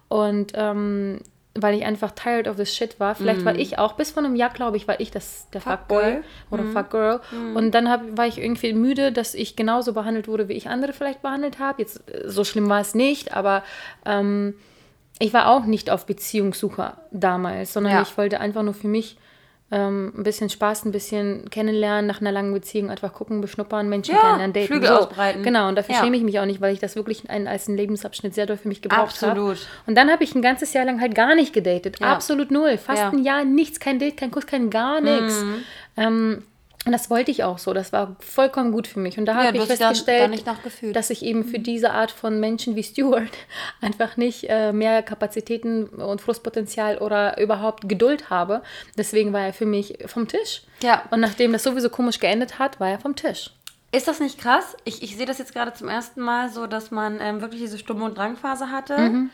und 0.08 0.52
ähm, 0.54 1.20
weil 1.56 1.76
ich 1.76 1.84
einfach 1.84 2.10
tired 2.10 2.48
of 2.48 2.56
this 2.56 2.74
shit 2.74 2.98
war. 2.98 3.14
Vielleicht 3.14 3.44
war 3.44 3.54
ich 3.54 3.78
auch, 3.78 3.92
bis 3.92 4.10
vor 4.10 4.24
einem 4.24 4.34
Jahr, 4.34 4.50
glaube 4.50 4.76
ich, 4.76 4.88
war 4.88 4.98
ich 4.98 5.10
das, 5.12 5.48
der 5.52 5.60
Fuckboy 5.60 6.18
oder 6.50 6.64
Fuckgirl. 6.64 7.20
Und 7.54 7.70
dann 7.72 7.88
hab, 7.88 8.00
war 8.18 8.26
ich 8.26 8.38
irgendwie 8.38 8.72
müde, 8.72 9.12
dass 9.12 9.34
ich 9.34 9.54
genauso 9.54 9.92
behandelt 9.92 10.26
wurde, 10.26 10.48
wie 10.48 10.54
ich 10.54 10.68
andere 10.68 10.92
vielleicht 10.92 11.22
behandelt 11.22 11.60
habe. 11.60 11.82
Jetzt, 11.82 12.02
äh, 12.10 12.28
so 12.28 12.42
schlimm 12.42 12.68
war 12.68 12.80
es 12.80 12.94
nicht, 12.96 13.34
aber 13.34 13.62
ähm, 14.04 14.54
ich 15.20 15.32
war 15.32 15.48
auch 15.48 15.64
nicht 15.64 15.90
auf 15.90 16.06
Beziehungssuche 16.06 16.94
damals, 17.12 17.72
sondern 17.72 17.92
Ja. 17.92 18.02
ich 18.02 18.18
wollte 18.18 18.40
einfach 18.40 18.62
nur 18.64 18.74
für 18.74 18.88
mich 18.88 19.16
ähm, 19.76 20.12
ein 20.16 20.22
bisschen 20.22 20.48
Spaß, 20.50 20.84
ein 20.84 20.92
bisschen 20.92 21.50
kennenlernen, 21.50 22.06
nach 22.06 22.20
einer 22.20 22.30
langen 22.30 22.54
Beziehung 22.54 22.90
einfach 22.90 23.12
gucken, 23.12 23.40
beschnuppern, 23.40 23.88
Menschen 23.88 24.14
Ja, 24.14 24.20
kennenlernen, 24.20 24.52
daten. 24.52 24.66
Flügel 24.68 24.88
ausbreiten. 24.90 25.42
Genau, 25.42 25.68
und 25.68 25.74
dafür 25.74 25.96
Ja. 25.96 26.00
schäme 26.04 26.16
ich 26.16 26.22
mich 26.22 26.38
auch 26.38 26.46
nicht, 26.46 26.60
weil 26.60 26.72
ich 26.72 26.78
das 26.78 26.94
wirklich 26.94 27.28
ein, 27.28 27.48
als 27.48 27.66
einen 27.66 27.76
Lebensabschnitt 27.76 28.34
sehr 28.34 28.46
doll 28.46 28.56
für 28.56 28.68
mich 28.68 28.82
gebraucht 28.82 29.20
habe. 29.20 29.32
Absolut. 29.32 29.66
Und 29.88 29.96
dann 29.96 30.10
habe 30.12 30.22
ich 30.22 30.32
ein 30.36 30.42
ganzes 30.42 30.72
Jahr 30.74 30.84
lang 30.84 31.00
halt 31.00 31.16
gar 31.16 31.34
nicht 31.34 31.52
gedatet. 31.52 31.98
Ja. 32.00 32.12
Absolut 32.12 32.52
null. 32.52 32.78
Fast 32.78 33.00
Ja. 33.02 33.10
ein 33.10 33.24
Jahr 33.24 33.44
nichts, 33.44 33.80
kein 33.80 33.98
Date, 33.98 34.16
kein 34.16 34.30
Kuss, 34.30 34.46
kein 34.46 34.70
gar 34.70 35.00
nichts. 35.00 35.42
Mhm. 35.42 35.54
Ähm, 35.96 36.42
und 36.86 36.92
das 36.92 37.08
wollte 37.10 37.30
ich 37.30 37.44
auch 37.44 37.58
so. 37.58 37.72
Das 37.72 37.92
war 37.92 38.16
vollkommen 38.20 38.72
gut 38.72 38.86
für 38.86 38.98
mich. 39.00 39.18
Und 39.18 39.24
da 39.26 39.32
Ja, 39.40 39.46
habe 39.48 39.56
ich 39.56 39.62
da- 39.66 39.76
festgestellt, 39.76 40.42
da 40.46 40.52
nachgefühlt. 40.52 40.94
dass 40.94 41.10
ich 41.10 41.22
eben 41.24 41.44
für 41.44 41.58
diese 41.58 41.92
Art 41.92 42.10
von 42.10 42.40
Menschen 42.40 42.76
wie 42.76 42.82
Stuart 42.82 43.30
einfach 43.80 44.16
nicht 44.16 44.44
äh, 44.48 44.72
mehr 44.72 45.02
Kapazitäten 45.02 45.84
und 45.86 46.20
Frustpotenzial 46.20 46.98
oder 46.98 47.40
überhaupt 47.40 47.88
Geduld 47.88 48.30
habe. 48.30 48.62
Deswegen 48.98 49.32
war 49.32 49.40
er 49.46 49.52
für 49.52 49.66
mich 49.66 49.98
vom 50.06 50.28
Tisch. 50.28 50.62
Ja. 50.82 51.02
Und 51.10 51.20
nachdem 51.20 51.52
das 51.52 51.62
sowieso 51.62 51.88
komisch 51.90 52.20
geendet 52.20 52.58
hat, 52.58 52.80
war 52.80 52.88
er 52.90 52.98
vom 52.98 53.16
Tisch. 53.16 53.50
Ist 53.92 54.08
das 54.08 54.18
nicht 54.20 54.38
krass? 54.40 54.76
Ich, 54.84 55.02
ich 55.04 55.16
sehe 55.16 55.24
das 55.26 55.38
jetzt 55.38 55.52
gerade 55.54 55.72
zum 55.72 55.88
ersten 55.88 56.20
Mal 56.20 56.48
so, 56.50 56.66
dass 56.66 56.90
man 56.90 57.20
ähm, 57.20 57.40
wirklich 57.40 57.60
diese 57.60 57.78
Stumm- 57.78 58.02
und 58.02 58.18
Drangphase 58.18 58.70
hatte. 58.70 58.98
Mhm. 58.98 59.30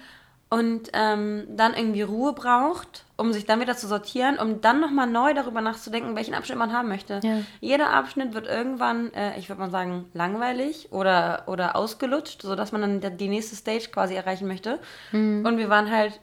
Und 0.51 0.91
ähm, 0.95 1.47
dann 1.49 1.75
irgendwie 1.75 2.03
Ruhe 2.03 2.33
braucht, 2.33 3.05
um 3.17 3.33
sich 3.33 3.47
dann 3.47 3.61
wieder 3.61 3.77
zu 3.77 3.87
sortieren, 3.87 4.37
um 4.39 4.61
dann 4.61 4.81
nochmal 4.81 5.07
neu 5.07 5.33
darüber 5.33 5.61
nachzudenken, 5.61 6.17
welchen 6.17 6.35
Abschnitt 6.35 6.59
man 6.59 6.73
haben 6.73 6.89
möchte. 6.89 7.21
Ja. 7.23 7.39
Jeder 7.61 7.91
Abschnitt 7.91 8.35
wird 8.35 8.49
irgendwann, 8.49 9.13
äh, 9.15 9.39
ich 9.39 9.49
würde 9.49 9.61
mal 9.61 9.71
sagen, 9.71 10.07
langweilig 10.13 10.89
oder, 10.91 11.45
oder 11.47 11.77
ausgelutscht, 11.77 12.43
sodass 12.43 12.73
man 12.73 13.01
dann 13.01 13.17
die 13.17 13.29
nächste 13.29 13.55
Stage 13.55 13.91
quasi 13.93 14.15
erreichen 14.15 14.49
möchte. 14.49 14.81
Mhm. 15.13 15.47
Und 15.47 15.57
wir 15.57 15.69
waren 15.69 15.89
halt 15.89 16.19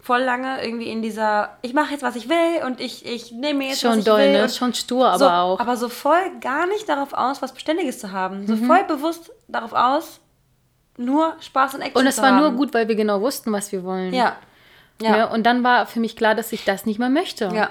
voll 0.00 0.20
lange 0.20 0.62
irgendwie 0.62 0.90
in 0.90 1.02
dieser, 1.02 1.56
ich 1.62 1.72
mache 1.72 1.92
jetzt, 1.92 2.02
was 2.02 2.14
ich 2.14 2.28
will 2.28 2.64
und 2.66 2.78
ich, 2.78 3.04
ich 3.06 3.32
nehme 3.32 3.60
mir 3.60 3.68
jetzt, 3.70 3.82
was 3.82 3.90
Schon 3.90 3.98
ich 4.00 4.04
doll, 4.04 4.20
will. 4.20 4.32
ne? 4.34 4.42
und 4.42 4.52
Schon 4.52 4.74
stur, 4.74 5.08
aber 5.08 5.18
so, 5.18 5.28
auch. 5.28 5.60
Aber 5.60 5.76
so 5.76 5.88
voll 5.88 6.38
gar 6.40 6.66
nicht 6.66 6.88
darauf 6.88 7.12
aus, 7.14 7.42
was 7.42 7.52
Beständiges 7.52 7.98
zu 7.98 8.12
haben. 8.12 8.42
Mhm. 8.42 8.46
So 8.46 8.56
voll 8.56 8.84
bewusst 8.84 9.32
darauf 9.48 9.72
aus, 9.72 10.20
nur 10.96 11.34
Spaß 11.40 11.74
und 11.74 11.82
Action 11.82 12.00
Und 12.00 12.06
es 12.06 12.18
war 12.18 12.30
haben. 12.32 12.40
nur 12.40 12.52
gut, 12.52 12.74
weil 12.74 12.88
wir 12.88 12.94
genau 12.94 13.20
wussten, 13.20 13.52
was 13.52 13.72
wir 13.72 13.84
wollen. 13.84 14.12
Ja. 14.14 14.36
Ja. 15.02 15.16
Ja. 15.16 15.24
und 15.26 15.44
dann 15.44 15.64
war 15.64 15.86
für 15.86 15.98
mich 15.98 16.16
klar, 16.16 16.34
dass 16.36 16.52
ich 16.52 16.64
das 16.64 16.86
nicht 16.86 16.98
mehr 17.00 17.08
möchte. 17.08 17.50
Ja. 17.52 17.70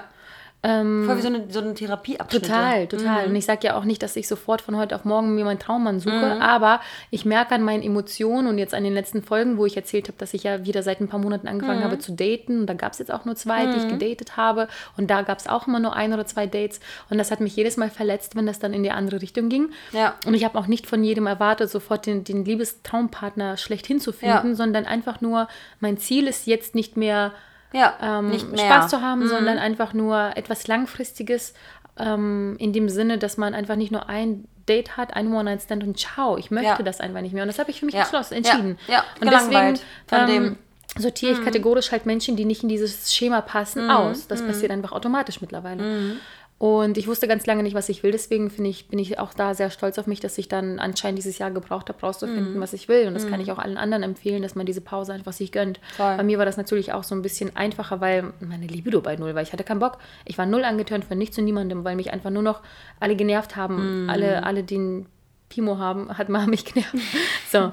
Ähm, 0.66 1.04
Voll 1.06 1.18
wie 1.18 1.20
so 1.20 1.28
eine, 1.28 1.44
so 1.50 1.60
eine 1.60 1.74
Therapieabschnitte. 1.74 2.46
Total, 2.46 2.86
total. 2.86 3.26
Und 3.26 3.36
ich 3.36 3.44
sage 3.44 3.66
ja 3.66 3.76
auch 3.76 3.84
nicht, 3.84 4.02
dass 4.02 4.16
ich 4.16 4.26
sofort 4.26 4.62
von 4.62 4.78
heute 4.78 4.94
auf 4.96 5.04
morgen 5.04 5.34
mir 5.34 5.44
meinen 5.44 5.58
Traummann 5.58 6.00
suche, 6.00 6.40
aber 6.40 6.80
ich 7.10 7.26
merke 7.26 7.54
an 7.54 7.62
meinen 7.62 7.82
Emotionen 7.82 8.48
und 8.48 8.56
jetzt 8.56 8.72
an 8.72 8.82
den 8.82 8.94
letzten 8.94 9.22
Folgen, 9.22 9.58
wo 9.58 9.66
ich 9.66 9.76
erzählt 9.76 10.08
habe, 10.08 10.16
dass 10.16 10.32
ich 10.32 10.44
ja 10.44 10.64
wieder 10.64 10.82
seit 10.82 11.02
ein 11.02 11.08
paar 11.08 11.20
Monaten 11.20 11.48
angefangen 11.48 11.84
habe 11.84 11.98
zu 11.98 12.12
daten. 12.12 12.60
Und 12.60 12.66
da 12.66 12.72
gab 12.72 12.92
es 12.92 12.98
jetzt 12.98 13.12
auch 13.12 13.26
nur 13.26 13.36
zwei, 13.36 13.66
die 13.66 13.76
ich 13.76 13.88
gedatet 13.88 14.38
habe. 14.38 14.68
Und 14.96 15.10
da 15.10 15.20
gab 15.20 15.38
es 15.38 15.46
auch 15.46 15.66
immer 15.66 15.80
nur 15.80 15.94
ein 15.94 16.14
oder 16.14 16.24
zwei 16.24 16.46
Dates. 16.46 16.80
Und 17.10 17.18
das 17.18 17.30
hat 17.30 17.40
mich 17.40 17.54
jedes 17.54 17.76
Mal 17.76 17.90
verletzt, 17.90 18.34
wenn 18.34 18.46
das 18.46 18.58
dann 18.58 18.72
in 18.72 18.82
die 18.82 18.90
andere 18.90 19.20
Richtung 19.20 19.50
ging. 19.50 19.68
Ja. 19.92 20.14
Und 20.24 20.32
ich 20.32 20.46
habe 20.46 20.58
auch 20.58 20.66
nicht 20.66 20.86
von 20.86 21.04
jedem 21.04 21.26
erwartet, 21.26 21.68
sofort 21.68 22.06
den, 22.06 22.24
den 22.24 22.42
Liebestraumpartner 22.44 23.58
schlechthin 23.58 24.00
zu 24.00 24.12
finden, 24.12 24.48
Ja. 24.48 24.54
sondern 24.54 24.86
einfach 24.86 25.20
nur, 25.20 25.46
mein 25.80 25.98
Ziel 25.98 26.26
ist 26.26 26.46
jetzt 26.46 26.74
nicht 26.74 26.96
mehr 26.96 27.32
Ja, 27.74 27.94
ähm, 28.00 28.30
nicht 28.30 28.50
mehr. 28.50 28.64
Mhm. 28.64 28.68
Spaß 28.68 28.90
zu 28.90 29.02
haben, 29.02 29.26
sondern 29.28 29.58
einfach 29.58 29.92
nur 29.92 30.36
etwas 30.36 30.66
Langfristiges 30.68 31.54
ähm, 31.98 32.56
in 32.58 32.72
dem 32.72 32.88
Sinne, 32.88 33.18
dass 33.18 33.36
man 33.36 33.54
einfach 33.54 33.76
nicht 33.76 33.92
nur 33.92 34.08
ein 34.08 34.46
Date 34.68 34.96
hat, 34.96 35.14
ein 35.14 35.32
One-Night-Stand 35.32 35.84
und 35.84 35.98
ciao, 35.98 36.38
ich 36.38 36.50
möchte 36.50 36.68
Ja. 36.68 36.82
das 36.82 37.00
einfach 37.00 37.20
nicht 37.20 37.34
mehr. 37.34 37.42
Und 37.42 37.48
das 37.48 37.58
habe 37.58 37.70
ich 37.70 37.80
für 37.80 37.86
mich 37.86 37.94
Ja. 37.94 38.06
entschieden. 38.30 38.78
Ja. 38.88 39.04
Und 39.20 39.30
deswegen 39.30 39.78
ähm. 40.10 40.42
Mhm. 40.42 40.56
sortiere 40.96 41.32
ich 41.32 41.44
kategorisch 41.44 41.90
halt 41.92 42.06
Menschen, 42.06 42.36
die 42.36 42.44
nicht 42.44 42.62
in 42.62 42.68
dieses 42.68 43.14
Schema 43.14 43.40
passen, 43.40 43.90
aus. 43.90 44.26
Das 44.28 44.42
passiert 44.46 44.70
einfach 44.70 44.92
automatisch 44.92 45.40
mittlerweile. 45.40 46.16
Mhm. 46.64 46.74
Und 46.74 46.98
ich 46.98 47.06
wusste 47.06 47.28
ganz 47.28 47.46
lange 47.46 47.62
nicht, 47.62 47.74
was 47.74 47.88
ich 47.88 48.02
will. 48.02 48.10
Deswegen 48.12 48.50
finde 48.50 48.70
ich, 48.70 48.88
bin 48.88 48.98
ich 48.98 49.18
auch 49.18 49.34
da 49.34 49.54
sehr 49.54 49.70
stolz 49.70 49.98
auf 49.98 50.06
mich, 50.06 50.20
dass 50.20 50.38
ich 50.38 50.48
dann 50.48 50.78
anscheinend 50.78 51.18
dieses 51.18 51.38
Jahr 51.38 51.50
gebraucht 51.50 51.88
habe, 51.88 52.00
rauszufinden, 52.00 52.54
Mhm. 52.54 52.60
was 52.60 52.72
ich 52.72 52.88
will. 52.88 53.06
Und 53.06 53.14
das 53.14 53.28
kann 53.28 53.40
ich 53.40 53.52
auch 53.52 53.58
allen 53.58 53.76
anderen 53.76 54.02
empfehlen, 54.02 54.42
dass 54.42 54.54
man 54.54 54.66
diese 54.66 54.80
Pause 54.80 55.12
einfach 55.12 55.32
sich 55.32 55.52
gönnt. 55.52 55.80
Voll. 55.96 56.16
Bei 56.16 56.22
mir 56.22 56.38
war 56.38 56.46
das 56.46 56.56
natürlich 56.56 56.92
auch 56.92 57.04
so 57.04 57.14
ein 57.14 57.22
bisschen 57.22 57.54
einfacher, 57.56 58.00
weil 58.00 58.32
meine 58.40 58.66
Libido 58.66 59.00
bei 59.00 59.16
null 59.16 59.34
war. 59.34 59.42
Ich 59.42 59.52
hatte 59.52 59.64
keinen 59.64 59.80
Bock. 59.80 59.98
Ich 60.24 60.38
war 60.38 60.46
null 60.46 60.64
angetönt 60.64 61.04
von 61.04 61.18
nichts 61.18 61.36
und 61.38 61.44
niemandem, 61.44 61.84
weil 61.84 61.96
mich 61.96 62.12
einfach 62.12 62.30
nur 62.30 62.42
noch 62.42 62.60
alle 63.00 63.16
genervt 63.16 63.56
haben. 63.56 64.08
Alle, 64.08 64.44
alle, 64.44 64.62
den 64.64 65.06
Pimo 65.50 65.78
haben, 65.78 66.16
hat 66.16 66.28
mal 66.30 66.46
mich 66.46 66.64
genervt. 66.64 66.94
So. 67.52 67.70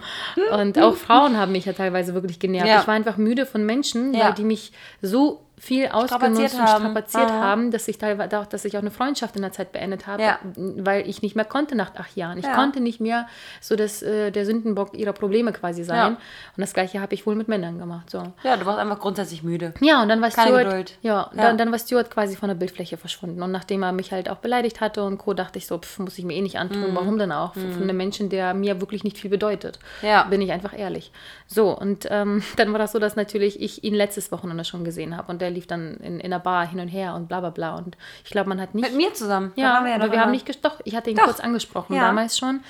Und 0.55 0.77
auch 0.77 0.95
Frauen 0.95 1.38
haben 1.38 1.53
mich 1.53 1.65
ja 1.65 1.74
teilweise 1.74 2.13
wirklich 2.13 2.38
genervt. 2.38 2.67
Ja. 2.67 2.81
Ich 2.81 2.88
war 2.88 2.93
einfach 2.93 3.17
müde 3.17 3.48
von 3.48 3.65
Menschen, 3.65 4.13
Ja. 4.13 4.25
weil 4.27 4.33
die 4.36 4.43
mich 4.43 4.74
so 5.01 5.41
viel 5.63 5.89
ausgenutzt 5.89 6.10
Strapaziert 6.15 6.53
und 6.56 6.60
haben. 6.62 6.82
strapaziert 6.82 7.30
Aha. 7.30 7.41
haben, 7.44 7.70
dass 7.70 7.88
ich 7.88 8.00
teilweise 8.00 8.39
auch, 8.39 8.48
dass 8.48 8.65
ich 8.65 8.75
auch 8.77 8.82
eine 8.82 8.89
Freundschaft 8.89 9.36
in 9.36 9.44
der 9.44 9.51
Zeit 9.51 9.72
beendet 9.72 10.08
habe, 10.08 10.24
Ja. 10.24 10.39
weil 10.56 11.08
ich 11.08 11.22
nicht 11.22 11.36
mehr 11.36 11.46
konnte 11.46 11.75
nach 11.75 11.94
acht 11.96 12.15
Jahren. 12.18 12.39
Ich 12.39 12.46
Ja. 12.46 12.56
konnte 12.56 12.80
nicht 12.82 13.00
mehr 13.00 13.27
so 13.62 13.75
das, 13.75 14.01
äh, 14.01 14.32
der 14.32 14.46
Sündenbock 14.48 14.98
ihrer 14.98 15.13
Probleme 15.13 15.53
quasi 15.53 15.84
sein. 15.84 15.98
Ja. 15.98 16.08
Und 16.08 16.18
das 16.58 16.74
gleiche 16.74 17.00
habe 17.00 17.13
ich 17.13 17.27
wohl 17.27 17.36
mit 17.36 17.48
Männern 17.48 17.77
gemacht. 17.77 18.10
So. 18.10 18.24
Ja, 18.44 18.58
du 18.58 18.65
warst 18.65 18.80
einfach 18.80 19.00
grundsätzlich 19.00 19.44
müde. 19.44 19.74
Ja, 19.82 20.01
und 20.01 20.10
dann 20.10 20.20
war 20.20 20.32
Keine 20.32 20.48
Stuart, 20.48 20.65
Geduld. 20.65 20.98
ja. 21.03 21.30
Dann, 21.36 21.60
dann 21.60 21.72
war 21.72 21.77
Stuart 21.77 22.10
quasi 22.10 22.36
von 22.36 22.50
der 22.50 22.56
Bildfläche 22.56 22.98
verschwunden. 22.98 23.44
Und 23.44 23.51
nachdem 23.51 23.84
er 23.84 23.91
mich 23.91 24.12
halt 24.12 24.30
auch 24.30 24.38
beleidigt 24.38 24.82
hatte 24.82 25.03
und 25.03 25.20
Co., 25.20 25.36
dachte 25.36 25.60
ich 25.60 25.68
so, 25.68 25.77
pf, 25.77 26.00
muss 26.00 26.18
ich 26.18 26.25
mir 26.25 26.34
eh 26.34 26.41
nicht 26.41 26.58
antun. 26.58 26.88
Warum 26.96 27.20
denn 27.20 27.32
auch? 27.32 27.53
Von 27.53 27.84
einem 27.84 27.98
Menschen, 27.98 28.30
der 28.30 28.56
mir 28.56 28.82
wirklich 28.82 29.03
nicht 29.03 29.20
viel 29.20 29.30
bedeutet. 29.30 29.77
Mhm. 30.01 30.08
Ja. 30.08 30.24
Bin 30.24 30.41
ich 30.41 30.51
einfach 30.51 30.75
ehrlich. 30.75 31.12
So, 31.46 31.70
und 31.77 32.08
ähm, 32.10 32.41
dann 32.58 32.72
war 32.72 32.80
das 32.80 32.94
so, 32.94 32.98
dass 33.00 33.15
natürlich 33.15 33.62
ich 33.62 33.84
ihn 33.84 33.94
letztes 33.94 34.32
Wochenende 34.32 34.65
schon 34.65 34.84
gesehen 34.84 35.15
habe. 35.15 35.32
Und 35.32 35.39
der 35.39 35.50
lief 35.51 35.67
dann 35.67 35.96
in, 35.98 36.20
in 36.20 36.31
der 36.31 36.39
Bar 36.39 36.67
hin 36.67 36.79
und 36.79 36.88
her 36.88 37.13
und 37.15 37.27
bla 37.27 37.39
bla 37.39 37.50
bla. 37.51 37.75
Und 37.75 37.98
ich 38.24 38.31
glaube, 38.31 38.50
man 38.50 38.60
hat 38.60 38.74
nicht. 38.75 38.84
Mit 38.88 38.96
mir 38.96 39.13
zusammen. 39.13 39.51
Ja, 39.55 39.74
waren 39.74 39.84
wir 39.86 39.91
ja 39.91 39.98
aber 39.98 40.12
wir 40.12 40.20
haben 40.22 40.31
nicht 40.31 40.48
ges- 40.48 40.62
Doch, 40.62 40.79
ich 40.86 40.96
hatte 40.96 41.10
ihn 41.10 41.17
Doch. 41.17 41.25
kurz 41.25 41.39
angesprochen, 41.39 41.96
Ja. 41.96 42.08
damals 42.08 42.38
schon. 42.38 42.62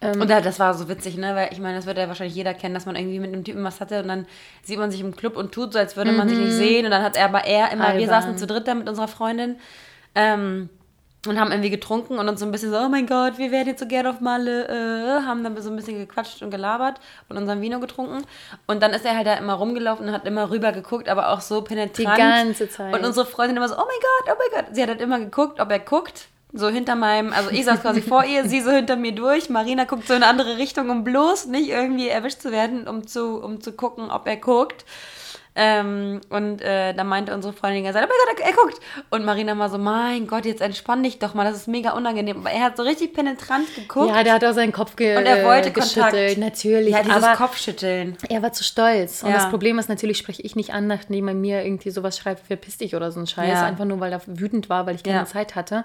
Ähm, 0.00 0.20
Und 0.20 0.28
da, 0.30 0.40
das 0.42 0.58
war 0.60 0.74
so 0.74 0.88
witzig, 0.88 1.16
ne? 1.16 1.34
Weil 1.34 1.48
ich 1.52 1.58
meine, 1.58 1.76
das 1.76 1.86
wird 1.86 1.96
ja 1.98 2.06
wahrscheinlich 2.08 2.36
jeder 2.36 2.52
kennen, 2.54 2.74
dass 2.74 2.84
man 2.86 2.96
irgendwie 2.96 3.18
mit 3.18 3.32
einem 3.32 3.44
Typen 3.44 3.64
was 3.64 3.80
hatte 3.80 4.02
und 4.02 4.08
dann 4.08 4.26
sieht 4.62 4.78
man 4.78 4.90
sich 4.90 5.00
im 5.00 5.16
Club 5.16 5.36
und 5.36 5.52
tut 5.52 5.72
so, 5.72 5.78
als 5.78 5.96
würde 5.96 6.12
man 6.12 6.28
sich 6.28 6.38
nicht 6.38 6.52
sehen. 6.52 6.84
Und 6.84 6.90
dann 6.90 7.02
hat 7.02 7.16
er 7.16 7.24
aber 7.24 7.44
er 7.46 7.72
immer, 7.72 7.84
wir 7.88 7.94
Mhm. 7.94 8.00
Albern. 8.00 8.08
saßen 8.22 8.38
zu 8.38 8.46
dritt 8.46 8.68
da 8.68 8.74
mit 8.74 8.88
unserer 8.88 9.08
Freundin 9.08 9.56
ähm, 10.14 10.68
und 11.28 11.40
haben 11.40 11.50
irgendwie 11.50 11.70
getrunken 11.70 12.18
und 12.18 12.28
uns 12.28 12.40
so 12.40 12.46
ein 12.46 12.52
bisschen 12.52 12.70
so, 12.70 12.78
oh 12.78 12.88
mein 12.88 13.06
Gott, 13.06 13.38
wir 13.38 13.50
werden 13.50 13.68
jetzt 13.68 13.80
so 13.80 13.86
gerne 13.86 14.10
auf 14.10 14.20
Malle, 14.20 14.68
äh, 14.68 15.26
haben 15.26 15.42
dann 15.44 15.60
so 15.60 15.70
ein 15.70 15.76
bisschen 15.76 15.98
gequatscht 15.98 16.42
und 16.42 16.50
gelabert 16.50 17.00
und 17.28 17.36
unseren 17.36 17.60
Vino 17.60 17.80
getrunken. 17.80 18.24
Und 18.66 18.82
dann 18.82 18.92
ist 18.92 19.04
er 19.04 19.16
halt 19.16 19.26
da 19.26 19.34
immer 19.34 19.54
rumgelaufen 19.54 20.06
und 20.06 20.12
hat 20.12 20.26
immer 20.26 20.50
rüber 20.50 20.72
geguckt, 20.72 21.08
aber 21.08 21.30
auch 21.30 21.40
so 21.40 21.62
penetrant. 21.62 21.98
Die 21.98 22.04
ganze 22.04 22.68
Zeit. 22.68 22.94
Und 22.94 23.04
unsere 23.04 23.26
Freundin 23.26 23.56
immer 23.56 23.68
so, 23.68 23.76
oh 23.76 23.84
mein 23.86 23.86
Gott, 24.00 24.34
oh 24.34 24.38
mein 24.38 24.64
Gott. 24.64 24.74
Sie 24.74 24.82
hat 24.82 24.88
halt 24.88 25.00
immer 25.00 25.18
geguckt, 25.18 25.60
ob 25.60 25.70
er 25.70 25.78
guckt. 25.78 26.28
So 26.52 26.68
hinter 26.68 26.94
meinem, 26.94 27.32
also 27.32 27.50
ich 27.50 27.64
saß 27.64 27.82
quasi 27.82 28.00
vor 28.00 28.24
ihr, 28.24 28.48
sie 28.48 28.60
so 28.60 28.70
hinter 28.70 28.96
mir 28.96 29.12
durch. 29.12 29.50
Marina 29.50 29.84
guckt 29.84 30.06
so 30.06 30.14
in 30.14 30.22
eine 30.22 30.30
andere 30.30 30.56
Richtung, 30.56 30.88
um 30.90 31.04
bloß 31.04 31.46
nicht 31.46 31.68
irgendwie 31.68 32.08
erwischt 32.08 32.40
zu 32.40 32.52
werden, 32.52 32.88
um 32.88 33.06
zu, 33.06 33.42
um 33.42 33.60
zu 33.60 33.72
gucken, 33.72 34.10
ob 34.10 34.26
er 34.26 34.36
guckt. 34.36 34.84
Ähm, 35.56 36.20
und 36.28 36.60
äh, 36.60 36.92
dann 36.92 37.06
meinte 37.06 37.34
unsere 37.34 37.52
Freundin 37.54 37.78
die 37.78 37.84
ganze 37.84 37.98
Zeit, 38.00 38.08
oh 38.08 38.12
mein 38.12 38.36
Gott, 38.36 38.44
er, 38.44 38.50
er 38.50 38.56
guckt. 38.56 38.80
Und 39.10 39.24
Marina 39.24 39.56
war 39.58 39.70
so, 39.70 39.78
mein 39.78 40.26
Gott, 40.26 40.44
jetzt 40.44 40.60
entspann 40.60 41.02
dich 41.02 41.18
doch 41.18 41.32
mal, 41.34 41.44
das 41.44 41.56
ist 41.56 41.68
mega 41.68 41.92
unangenehm. 41.92 42.38
Aber 42.40 42.50
er 42.50 42.64
hat 42.64 42.76
so 42.76 42.82
richtig 42.82 43.14
penetrant 43.14 43.74
geguckt. 43.74 44.08
ja, 44.14 44.22
der 44.22 44.34
hat 44.34 44.44
auch 44.44 44.52
seinen 44.52 44.72
Kopf 44.72 44.96
ge 44.96 45.16
und 45.16 45.24
er 45.26 45.44
wollte 45.44 45.70
geschüttelt. 45.70 46.34
Kontakt. 46.34 46.38
Natürlich. 46.38 46.90
Ja, 46.92 47.02
dieses 47.02 47.22
aber 47.22 47.36
Kopfschütteln. 47.36 48.16
Er 48.28 48.42
war 48.42 48.52
zu 48.52 48.64
stolz. 48.64 49.22
Und 49.22 49.30
Ja. 49.30 49.36
das 49.36 49.48
Problem 49.50 49.78
ist 49.78 49.88
natürlich, 49.88 50.18
spreche 50.18 50.42
ich 50.42 50.56
nicht 50.56 50.74
an, 50.74 50.86
nachdem 50.86 51.28
er 51.28 51.34
mir 51.34 51.64
irgendwie 51.64 51.90
sowas 51.90 52.18
schreibt, 52.18 52.46
verpiss 52.46 52.76
dich 52.78 52.94
oder 52.94 53.10
so 53.10 53.20
ein 53.20 53.26
Scheiß. 53.26 53.48
Ja. 53.48 53.64
Einfach 53.64 53.84
nur, 53.86 53.98
weil 54.00 54.12
er 54.12 54.20
wütend 54.26 54.68
war, 54.68 54.86
weil 54.86 54.94
ich 54.94 55.02
keine. 55.02 55.16
Zeit 55.26 55.54
hatte. 55.54 55.84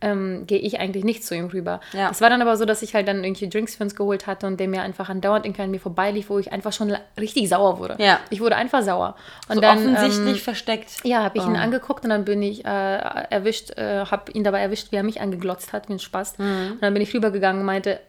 Ähm, 0.00 0.44
gehe 0.46 0.58
ich 0.58 0.80
eigentlich 0.80 1.04
nicht 1.04 1.24
zu 1.24 1.34
ihm 1.34 1.46
rüber. 1.46 1.80
Es 2.10 2.20
war 2.22 2.30
dann 2.30 2.40
aber 2.40 2.56
so, 2.56 2.64
dass 2.64 2.80
ich 2.82 2.94
halt 2.94 3.06
dann 3.06 3.22
irgendwie 3.22 3.48
Drinks 3.48 3.76
für 3.76 3.84
uns 3.84 3.94
geholt 3.94 4.26
hatte 4.26 4.46
und 4.46 4.58
der 4.58 4.68
mir 4.68 4.82
einfach 4.82 5.08
andauernd 5.10 5.44
irgendwie 5.44 5.62
an 5.62 5.70
mir 5.70 5.78
vorbeilief, 5.80 6.30
wo 6.30 6.38
ich 6.38 6.52
einfach 6.52 6.72
schon 6.72 6.96
richtig 7.18 7.48
sauer 7.50 7.78
wurde. 7.78 7.96
Ich 8.30 8.40
wurde 8.40 8.56
einfach 8.56 8.82
sauer. 8.82 9.09
Und 9.48 9.56
So 9.56 9.60
dann, 9.60 9.78
offensichtlich 9.78 10.36
ähm, 10.38 10.42
versteckt. 10.42 10.90
ja, 11.04 11.22
habe 11.22 11.38
ich 11.38 11.44
ihn 11.44 11.52
Oh. 11.54 11.58
angeguckt 11.58 12.04
und 12.04 12.10
dann 12.10 12.24
bin 12.24 12.42
ich 12.42 12.64
äh, 12.64 12.68
erwischt, 12.68 13.70
äh, 13.76 14.04
habe 14.06 14.30
ihn 14.32 14.44
dabei 14.44 14.60
erwischt, 14.60 14.92
wie 14.92 14.96
er 14.96 15.02
mich 15.02 15.20
angeglotzt 15.20 15.72
hat, 15.72 15.88
wie 15.88 15.94
ein 15.94 15.98
Spaß. 15.98 16.38
Mhm. 16.38 16.72
Und 16.72 16.82
dann 16.82 16.92
bin 16.94 17.02
ich 17.02 17.12
rübergegangen 17.14 17.60
und 17.60 17.66
meinte, 17.66 18.00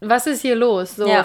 was 0.00 0.26
ist 0.26 0.42
hier 0.42 0.54
los? 0.56 0.96
So, 0.96 1.06
Ja. 1.08 1.24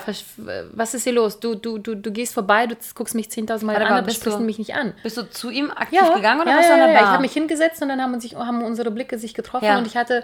was 0.71 0.93
ist 0.93 1.03
hier 1.03 1.11
los? 1.11 1.41
Du, 1.41 1.55
du, 1.55 1.77
du, 1.77 1.93
du 1.93 2.09
gehst 2.11 2.33
vorbei, 2.33 2.67
du 2.67 2.75
guckst 2.95 3.15
mich 3.15 3.27
10.000 3.27 3.65
Mal 3.65 3.73
Warte 3.73 3.85
an, 3.87 3.93
aber 3.97 4.09
sprichst 4.11 4.39
du- 4.39 4.43
mich 4.43 4.59
nicht 4.59 4.73
an. 4.75 4.93
Bist 5.03 5.17
du 5.17 5.29
zu 5.29 5.49
ihm 5.49 5.69
aktiv 5.71 5.99
Ja, 6.01 6.13
gegangen 6.15 6.39
oder 6.41 6.51
ja, 6.51 6.55
warst 6.57 6.69
ja, 6.69 6.75
an 6.75 6.79
der 6.79 6.93
ja. 6.93 6.99
Ich 7.01 7.05
habe 7.07 7.21
mich 7.21 7.33
hingesetzt 7.33 7.81
und 7.81 7.89
dann 7.89 8.01
haben, 8.01 8.17
sich, 8.21 8.35
haben 8.35 8.63
unsere 8.63 8.89
Blicke 8.91 9.17
sich 9.19 9.33
getroffen 9.33 9.75
und 9.75 9.85
ich 9.87 9.97
hatte, 9.97 10.23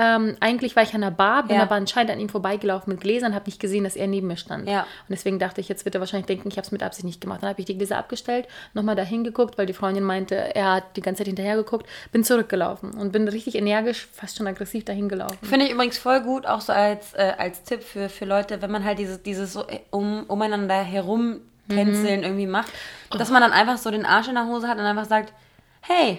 ähm, 0.00 0.36
eigentlich 0.38 0.76
war 0.76 0.84
ich 0.84 0.94
an 0.94 1.00
der 1.00 1.10
Bar, 1.10 1.42
bin 1.42 1.56
Ja. 1.56 1.62
aber 1.62 1.74
anscheinend 1.74 2.12
an 2.12 2.20
ihm 2.20 2.28
vorbeigelaufen 2.28 2.92
mit 2.92 3.00
Gläsern, 3.02 3.34
habe 3.34 3.46
nicht 3.46 3.58
gesehen, 3.60 3.82
dass 3.82 3.96
er 3.96 4.06
neben 4.06 4.28
mir 4.28 4.36
stand. 4.36 4.68
Ja. 4.68 4.82
Und 4.82 4.86
deswegen 5.10 5.38
dachte 5.40 5.60
ich, 5.60 5.68
jetzt 5.68 5.84
wird 5.84 5.94
er 5.96 6.00
wahrscheinlich 6.00 6.26
denken, 6.26 6.48
ich 6.48 6.56
habe 6.56 6.64
es 6.64 6.70
mit 6.70 6.82
Absicht 6.84 7.04
nicht 7.04 7.20
gemacht. 7.20 7.42
Dann 7.42 7.50
habe 7.50 7.58
ich 7.60 7.66
die 7.66 7.76
Gläser 7.76 7.98
abgestellt, 7.98 8.46
nochmal 8.74 8.94
dahin 8.94 9.24
geguckt, 9.24 9.58
weil 9.58 9.66
die 9.66 9.72
Freundin 9.72 10.04
meinte, 10.04 10.54
er 10.54 10.74
hat 10.74 10.96
die 10.96 11.00
ganze 11.00 11.18
Zeit 11.20 11.26
hinterher 11.26 11.56
geguckt, 11.56 11.86
bin 12.12 12.22
zurückgelaufen 12.24 12.92
und 12.92 13.10
bin 13.12 13.26
richtig 13.26 13.56
energisch, 13.56 14.06
fast 14.12 14.36
schon 14.36 14.46
aggressiv 14.46 14.84
dahin 14.84 15.08
gelaufen. 15.08 15.36
Finde 15.42 15.66
ich 15.66 15.72
übrigens 15.72 15.98
voll 15.98 16.20
gut, 16.20 16.46
auch 16.46 16.60
so 16.60 16.72
als, 16.72 17.14
äh, 17.14 17.32
als 17.36 17.64
Tipp 17.64 17.82
für, 17.82 18.08
für 18.08 18.24
Leute, 18.24 18.62
wenn 18.62 18.70
man 18.70 18.84
halt 18.84 18.98
dieses, 19.00 19.22
dieses 19.22 19.52
so 19.52 19.66
äh, 19.66 19.80
um, 19.90 20.24
umeinander 20.28 20.74
herum 20.82 21.40
Mhm. 21.70 21.74
tänzeln 21.74 22.22
irgendwie 22.22 22.46
macht, 22.46 22.72
dass 23.10 23.28
man 23.30 23.42
dann 23.42 23.52
einfach 23.52 23.76
so 23.76 23.90
den 23.90 24.06
Arsch 24.06 24.28
in 24.28 24.36
der 24.36 24.46
Hose 24.46 24.66
hat 24.68 24.78
und 24.78 24.84
einfach 24.84 25.04
sagt, 25.04 25.34
hey, 25.82 26.18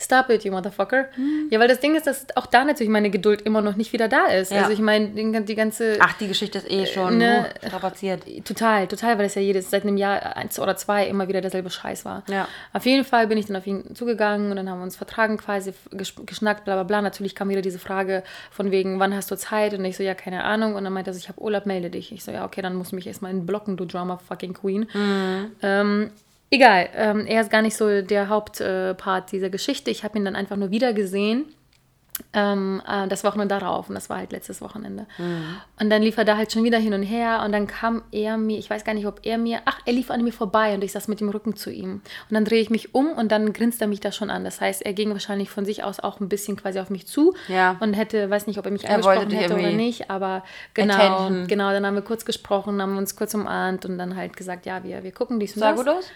Stop 0.00 0.30
it, 0.30 0.44
you 0.44 0.52
motherfucker. 0.52 1.08
Ja, 1.50 1.58
weil 1.58 1.68
das 1.68 1.80
Ding 1.80 1.96
ist, 1.96 2.06
dass 2.06 2.26
auch 2.36 2.46
da 2.46 2.64
natürlich 2.64 2.90
meine 2.90 3.10
Geduld 3.10 3.42
immer 3.42 3.60
noch 3.60 3.74
nicht 3.74 3.92
wieder 3.92 4.08
da 4.08 4.26
ist. 4.26 4.52
Ja. 4.52 4.60
Also 4.60 4.72
ich 4.72 4.78
meine, 4.78 5.08
die, 5.08 5.54
ganze... 5.54 5.96
ach, 6.00 6.14
die 6.14 6.28
Geschichte 6.28 6.58
ist 6.58 6.70
eh 6.70 6.86
schon 6.86 7.18
ne, 7.18 7.50
uh, 7.62 7.66
strapaziert. 7.66 8.22
Total, 8.44 8.86
total, 8.86 9.18
weil 9.18 9.26
es 9.26 9.34
ja 9.34 9.42
jedes, 9.42 9.70
seit 9.70 9.82
einem 9.82 9.96
Jahr, 9.96 10.36
eins 10.36 10.58
oder 10.60 10.76
zwei, 10.76 11.06
immer 11.06 11.26
wieder 11.28 11.40
derselbe 11.40 11.68
Scheiß 11.68 12.04
war. 12.04 12.22
Ja. 12.28 12.46
Auf 12.72 12.86
jeden 12.86 13.04
Fall 13.04 13.26
bin 13.26 13.38
ich 13.38 13.46
dann 13.46 13.56
auf 13.56 13.66
ihn 13.66 13.94
zugegangen 13.94 14.50
und 14.50 14.56
dann 14.56 14.70
haben 14.70 14.78
wir 14.78 14.84
uns 14.84 14.96
vertragen 14.96 15.36
quasi, 15.36 15.72
ges- 15.92 16.24
geschnackt, 16.24 16.64
bla 16.64 16.74
bla 16.74 16.84
bla. 16.84 17.02
Natürlich 17.02 17.34
kam 17.34 17.48
wieder 17.48 17.62
diese 17.62 17.78
Frage 17.78 18.22
von 18.50 18.70
wegen, 18.70 19.00
wann 19.00 19.14
hast 19.14 19.30
du 19.30 19.36
Zeit? 19.36 19.74
Und 19.74 19.84
ich 19.84 19.96
so, 19.96 20.02
ja, 20.02 20.14
keine 20.14 20.44
Ahnung. 20.44 20.74
Und 20.74 20.84
dann 20.84 20.92
meinte 20.92 21.10
er 21.10 21.14
so, 21.14 21.18
ich 21.18 21.28
habe 21.28 21.40
Urlaub, 21.40 21.66
melde 21.66 21.90
dich. 21.90 22.12
Ich 22.12 22.24
so, 22.24 22.30
ja, 22.30 22.44
okay, 22.44 22.62
dann 22.62 22.76
musst 22.76 22.92
du 22.92 22.96
mich 22.96 23.06
erstmal 23.06 23.32
entblocken, 23.32 23.76
du 23.76 23.84
Drama 23.84 24.18
fucking 24.18 24.54
Queen. 24.54 24.86
Ähm, 25.62 26.10
egal, 26.50 26.88
ähm, 26.94 27.26
er 27.26 27.40
ist 27.42 27.50
gar 27.50 27.62
nicht 27.62 27.76
so 27.76 28.02
der 28.02 28.28
Hauptpart 28.28 29.32
dieser 29.32 29.50
Geschichte. 29.50 29.90
Ich 29.90 30.04
habe 30.04 30.18
ihn 30.18 30.24
dann 30.24 30.36
einfach 30.36 30.56
nur 30.56 30.70
wieder 30.70 30.92
gesehen 30.92 31.46
Ähm, 32.32 32.82
äh, 32.84 33.06
das 33.06 33.22
Wochenende 33.22 33.56
darauf 33.56 33.88
und 33.88 33.94
das 33.94 34.10
war 34.10 34.16
halt 34.18 34.32
letztes 34.32 34.60
Wochenende. 34.60 35.06
Und 35.78 35.88
dann 35.88 36.02
lief 36.02 36.16
er 36.18 36.24
da 36.24 36.36
halt 36.36 36.50
schon 36.52 36.64
wieder 36.64 36.78
hin 36.78 36.92
und 36.92 37.04
her 37.04 37.42
und 37.44 37.52
dann 37.52 37.68
kam 37.68 38.02
er 38.10 38.36
mir, 38.36 38.58
ich 38.58 38.68
weiß 38.68 38.82
gar 38.84 38.92
nicht, 38.94 39.06
ob 39.06 39.20
er 39.24 39.38
mir, 39.38 39.60
ach, 39.66 39.78
er 39.86 39.92
lief 39.92 40.10
an 40.10 40.24
mir 40.24 40.32
vorbei 40.32 40.74
und 40.74 40.82
ich 40.82 40.90
saß 40.90 41.06
mit 41.06 41.20
dem 41.20 41.28
Rücken 41.28 41.54
zu 41.54 41.70
ihm. 41.70 41.92
Und 42.28 42.32
dann 42.34 42.44
drehe 42.44 42.60
ich 42.60 42.70
mich 42.70 42.92
um 42.92 43.12
und 43.12 43.30
dann 43.30 43.52
grinst 43.52 43.80
er 43.80 43.86
mich 43.86 44.00
da 44.00 44.10
schon 44.10 44.30
an. 44.30 44.42
Das 44.42 44.60
heißt, 44.60 44.84
er 44.84 44.94
ging 44.94 45.12
wahrscheinlich 45.12 45.48
von 45.48 45.64
sich 45.64 45.84
aus 45.84 46.00
auch 46.00 46.18
ein 46.18 46.28
bisschen 46.28 46.56
quasi 46.56 46.80
auf 46.80 46.90
mich 46.90 47.06
zu 47.06 47.36
Ja. 47.46 47.76
und 47.78 47.94
hätte, 47.94 48.28
weiß 48.28 48.48
nicht, 48.48 48.58
ob 48.58 48.64
er 48.66 48.72
mich 48.72 48.82
Er 48.82 48.96
angesprochen 48.96 49.30
hätte 49.30 49.54
oder 49.54 49.70
nicht, 49.70 50.10
aber 50.10 50.42
genau, 50.74 50.94
attention. 50.94 51.46
genau, 51.46 51.70
dann 51.70 51.86
haben 51.86 51.94
wir 51.94 52.02
kurz 52.02 52.24
gesprochen, 52.24 52.82
haben 52.82 52.96
uns 52.98 53.14
kurz 53.14 53.32
umarmt 53.34 53.84
und 53.86 53.96
dann 53.96 54.16
halt 54.16 54.36
gesagt, 54.36 54.66
ja, 54.66 54.82
wir, 54.82 55.04
wir 55.04 55.12
gucken 55.12 55.38
dies 55.38 55.54
und 55.54 55.60
Sah 55.60 55.70
das. 55.70 55.78
gut 55.78 55.88
aus? 55.88 56.10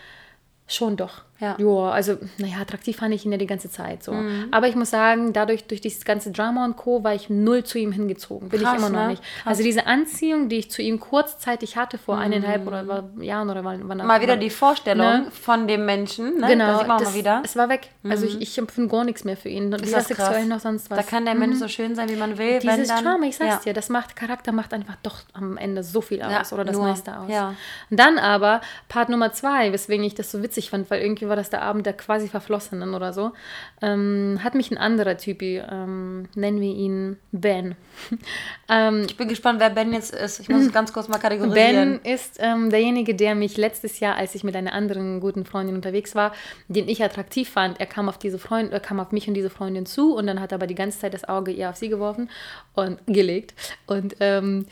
Schon 0.66 0.96
doch. 0.96 1.24
Ja. 1.42 1.56
Mhm. 1.58 1.66
Ja, 1.66 1.90
also, 1.90 2.16
naja, 2.38 2.56
attraktiv 2.62 2.96
fand 2.96 3.12
ich 3.14 3.26
ihn 3.26 3.32
ja 3.32 3.36
die 3.38 3.46
ganze 3.46 3.68
Zeit 3.68 4.02
so. 4.02 4.14
Aber 4.50 4.68
ich 4.68 4.74
muss 4.76 4.90
sagen, 4.90 5.32
dadurch, 5.32 5.64
durch 5.64 5.80
dieses 5.82 6.04
ganze 6.06 6.30
Drama 6.30 6.64
und 6.64 6.76
Co., 6.76 7.02
war 7.04 7.14
ich 7.14 7.28
null 7.28 7.64
zu 7.64 7.78
ihm 7.78 7.92
hingezogen. 7.92 8.48
Bin 8.48 8.62
Krass, 8.62 8.72
ich 8.74 8.78
immer 8.78 8.90
noch 8.90 9.02
ne? 9.02 9.08
nicht. 9.08 9.22
Also 9.44 9.62
diese 9.62 9.86
Anziehung, 9.86 10.48
die 10.48 10.56
ich 10.58 10.70
zu 10.70 10.80
ihm 10.80 11.00
kurzzeitig 11.00 11.76
hatte, 11.76 11.98
vor 11.98 12.16
eineinhalb 12.18 12.66
oder 12.66 13.04
Jahren 13.20 13.50
oder 13.50 13.64
wann, 13.64 13.88
wann 13.88 13.98
Mhm. 13.98 14.06
Mal 14.06 14.20
wieder 14.22 14.36
die 14.36 14.50
Vorstellung 14.50 15.02
Ne? 15.06 15.26
von 15.32 15.66
dem 15.68 15.84
Menschen. 15.84 16.38
Ne? 16.38 16.46
Genau, 16.46 16.66
Da 16.66 16.78
sieht 16.78 16.86
man 16.88 16.96
auch 16.96 17.00
das, 17.00 17.08
mal 17.10 17.18
wieder. 17.18 17.42
es 17.44 17.56
war 17.56 17.68
weg. 17.68 17.88
Also 18.08 18.24
ich, 18.26 18.40
ich 18.40 18.56
empfinde 18.58 18.88
gar 18.90 19.04
nichts 19.04 19.24
mehr 19.24 19.36
für 19.36 19.48
ihn. 19.48 19.66
Weder 19.66 19.78
das 19.78 19.90
krass. 19.90 20.06
sexuell 20.08 20.46
noch 20.46 20.60
sonst 20.60 20.90
was. 20.90 20.96
Da 20.98 21.02
kann 21.02 21.24
der 21.24 21.34
Mensch 21.34 21.58
so 21.58 21.66
schön 21.68 21.94
sein, 21.96 22.08
wie 22.08 22.16
man 22.16 22.38
will. 22.38 22.60
Dieses 22.60 22.88
dann, 22.88 23.02
Drama, 23.04 23.26
ich 23.26 23.36
sag's 23.36 23.64
ja. 23.64 23.72
dir, 23.72 23.72
das 23.74 23.88
macht, 23.88 24.14
Charakter 24.14 24.52
macht 24.52 24.72
einfach 24.72 24.96
doch 25.02 25.16
am 25.32 25.56
Ende 25.56 25.82
so 25.82 26.00
viel 26.00 26.22
aus 26.22 26.30
Ja, 26.30 26.42
oder 26.54 26.64
das 26.64 26.76
nur, 26.76 26.86
meiste 26.86 27.18
aus. 27.18 27.28
ja. 27.28 27.54
Und 27.90 27.98
dann 27.98 28.18
aber 28.18 28.60
Part 28.88 29.08
Nummer 29.08 29.32
zwei, 29.32 29.72
weswegen 29.72 30.04
ich 30.04 30.14
das 30.14 30.30
so 30.30 30.42
witzig 30.42 30.70
fand, 30.70 30.88
weil 30.90 31.00
irgendwie 31.02 31.26
war 31.32 31.36
das 31.36 31.48
der 31.48 31.62
Abend 31.62 31.86
der 31.86 31.94
quasi 31.94 32.28
Verflossenen 32.28 32.92
oder 32.92 33.14
so, 33.14 33.32
ähm, 33.80 34.38
hat 34.44 34.54
mich 34.54 34.70
ein 34.70 34.76
anderer 34.76 35.16
Typi, 35.16 35.62
ähm, 35.66 36.28
nennen 36.34 36.60
wir 36.60 36.74
ihn 36.74 37.16
Ben. 37.32 37.74
ähm, 38.68 39.06
Ich 39.06 39.16
bin 39.16 39.28
gespannt, 39.28 39.60
wer 39.60 39.70
Ben 39.70 39.94
jetzt 39.94 40.14
ist. 40.14 40.40
Ich 40.40 40.50
muss 40.50 40.66
es 40.66 40.72
ganz 40.74 40.92
kurz 40.92 41.08
mal 41.08 41.16
Ben 41.16 41.22
kategorisieren. 41.22 42.00
ist 42.04 42.36
ähm, 42.38 42.68
derjenige, 42.68 43.14
der 43.14 43.34
mich 43.34 43.56
letztes 43.56 43.98
Jahr, 43.98 44.16
als 44.16 44.34
ich 44.34 44.44
mit 44.44 44.54
einer 44.54 44.74
anderen 44.74 45.20
guten 45.20 45.46
Freundin 45.46 45.74
unterwegs 45.74 46.14
war, 46.14 46.32
den 46.68 46.86
ich 46.86 47.02
attraktiv 47.02 47.48
fand. 47.48 47.80
Er 47.80 47.86
kam 47.86 48.10
auf 48.10 48.18
diese 48.18 48.38
Freundin, 48.38 48.74
äh, 48.74 48.80
kam 48.80 49.00
auf 49.00 49.10
mich 49.10 49.26
und 49.26 49.32
diese 49.32 49.48
Freundin 49.48 49.86
zu 49.86 50.14
und 50.14 50.26
dann 50.26 50.38
hat 50.38 50.52
er 50.52 50.56
aber 50.56 50.66
die 50.66 50.74
ganze 50.74 50.98
Zeit 50.98 51.14
das 51.14 51.24
Auge 51.24 51.50
eher 51.50 51.70
auf 51.70 51.76
sie 51.76 51.88
geworfen 51.88 52.28
und 52.74 52.98
gelegt. 53.06 53.54
Und 53.86 54.16
ähm, 54.20 54.66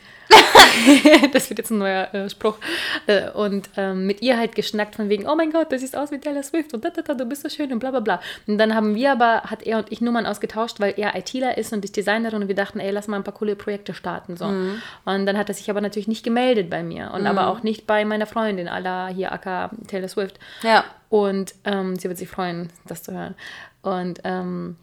das 1.33 1.49
wird 1.49 1.59
jetzt 1.59 1.71
ein 1.71 1.77
neuer 1.77 2.13
äh, 2.13 2.29
Spruch. 2.29 2.57
Äh, 3.07 3.29
und 3.31 3.69
ähm, 3.77 4.07
mit 4.07 4.21
ihr 4.21 4.37
halt 4.37 4.55
geschnackt 4.55 4.95
von 4.95 5.09
wegen, 5.09 5.27
oh 5.27 5.35
mein 5.35 5.51
Gott, 5.51 5.71
das 5.71 5.81
sieht 5.81 5.95
aus 5.95 6.11
wie 6.11 6.19
Taylor 6.19 6.43
Swift 6.43 6.73
und 6.73 6.83
da, 6.83 6.89
da, 6.89 7.01
da, 7.01 7.13
du 7.13 7.25
bist 7.25 7.43
so 7.43 7.49
schön 7.49 7.71
und 7.71 7.79
bla 7.79 7.91
bla 7.91 7.99
bla. 7.99 8.21
Und 8.47 8.57
dann 8.57 8.75
haben 8.75 8.95
wir 8.95 9.11
aber, 9.11 9.43
hat 9.43 9.63
er 9.63 9.77
und 9.77 9.91
ich 9.91 10.01
Nummern 10.01 10.25
ausgetauscht, 10.25 10.79
weil 10.79 10.93
er 10.97 11.15
ITler 11.15 11.57
ist 11.57 11.73
und 11.73 11.85
ich 11.85 11.91
Designerin 11.91 12.43
und 12.43 12.47
wir 12.47 12.55
dachten, 12.55 12.79
ey, 12.79 12.91
lass 12.91 13.07
mal 13.07 13.17
ein 13.17 13.23
paar 13.23 13.33
coole 13.33 13.55
Projekte 13.55 13.93
starten. 13.93 14.37
So. 14.37 14.45
Und 14.45 15.25
dann 15.25 15.37
hat 15.37 15.49
er 15.49 15.55
sich 15.55 15.69
aber 15.69 15.81
natürlich 15.81 16.07
nicht 16.07 16.23
gemeldet 16.23 16.69
bei 16.69 16.83
mir 16.83 17.11
und 17.13 17.27
aber 17.27 17.47
auch 17.47 17.63
nicht 17.63 17.87
bei 17.87 18.05
meiner 18.05 18.25
Freundin, 18.25 18.67
aller 18.67 19.07
hier 19.07 19.31
aka 19.31 19.71
Taylor 19.87 20.07
Swift. 20.07 20.39
Ja. 20.63 20.83
Und 21.09 21.55
ähm, 21.65 21.97
sie 21.97 22.07
wird 22.07 22.17
sich 22.17 22.29
freuen, 22.29 22.69
das 22.85 23.03
zu 23.03 23.13
hören. 23.13 23.35
Und 23.81 24.21
ähm, 24.23 24.77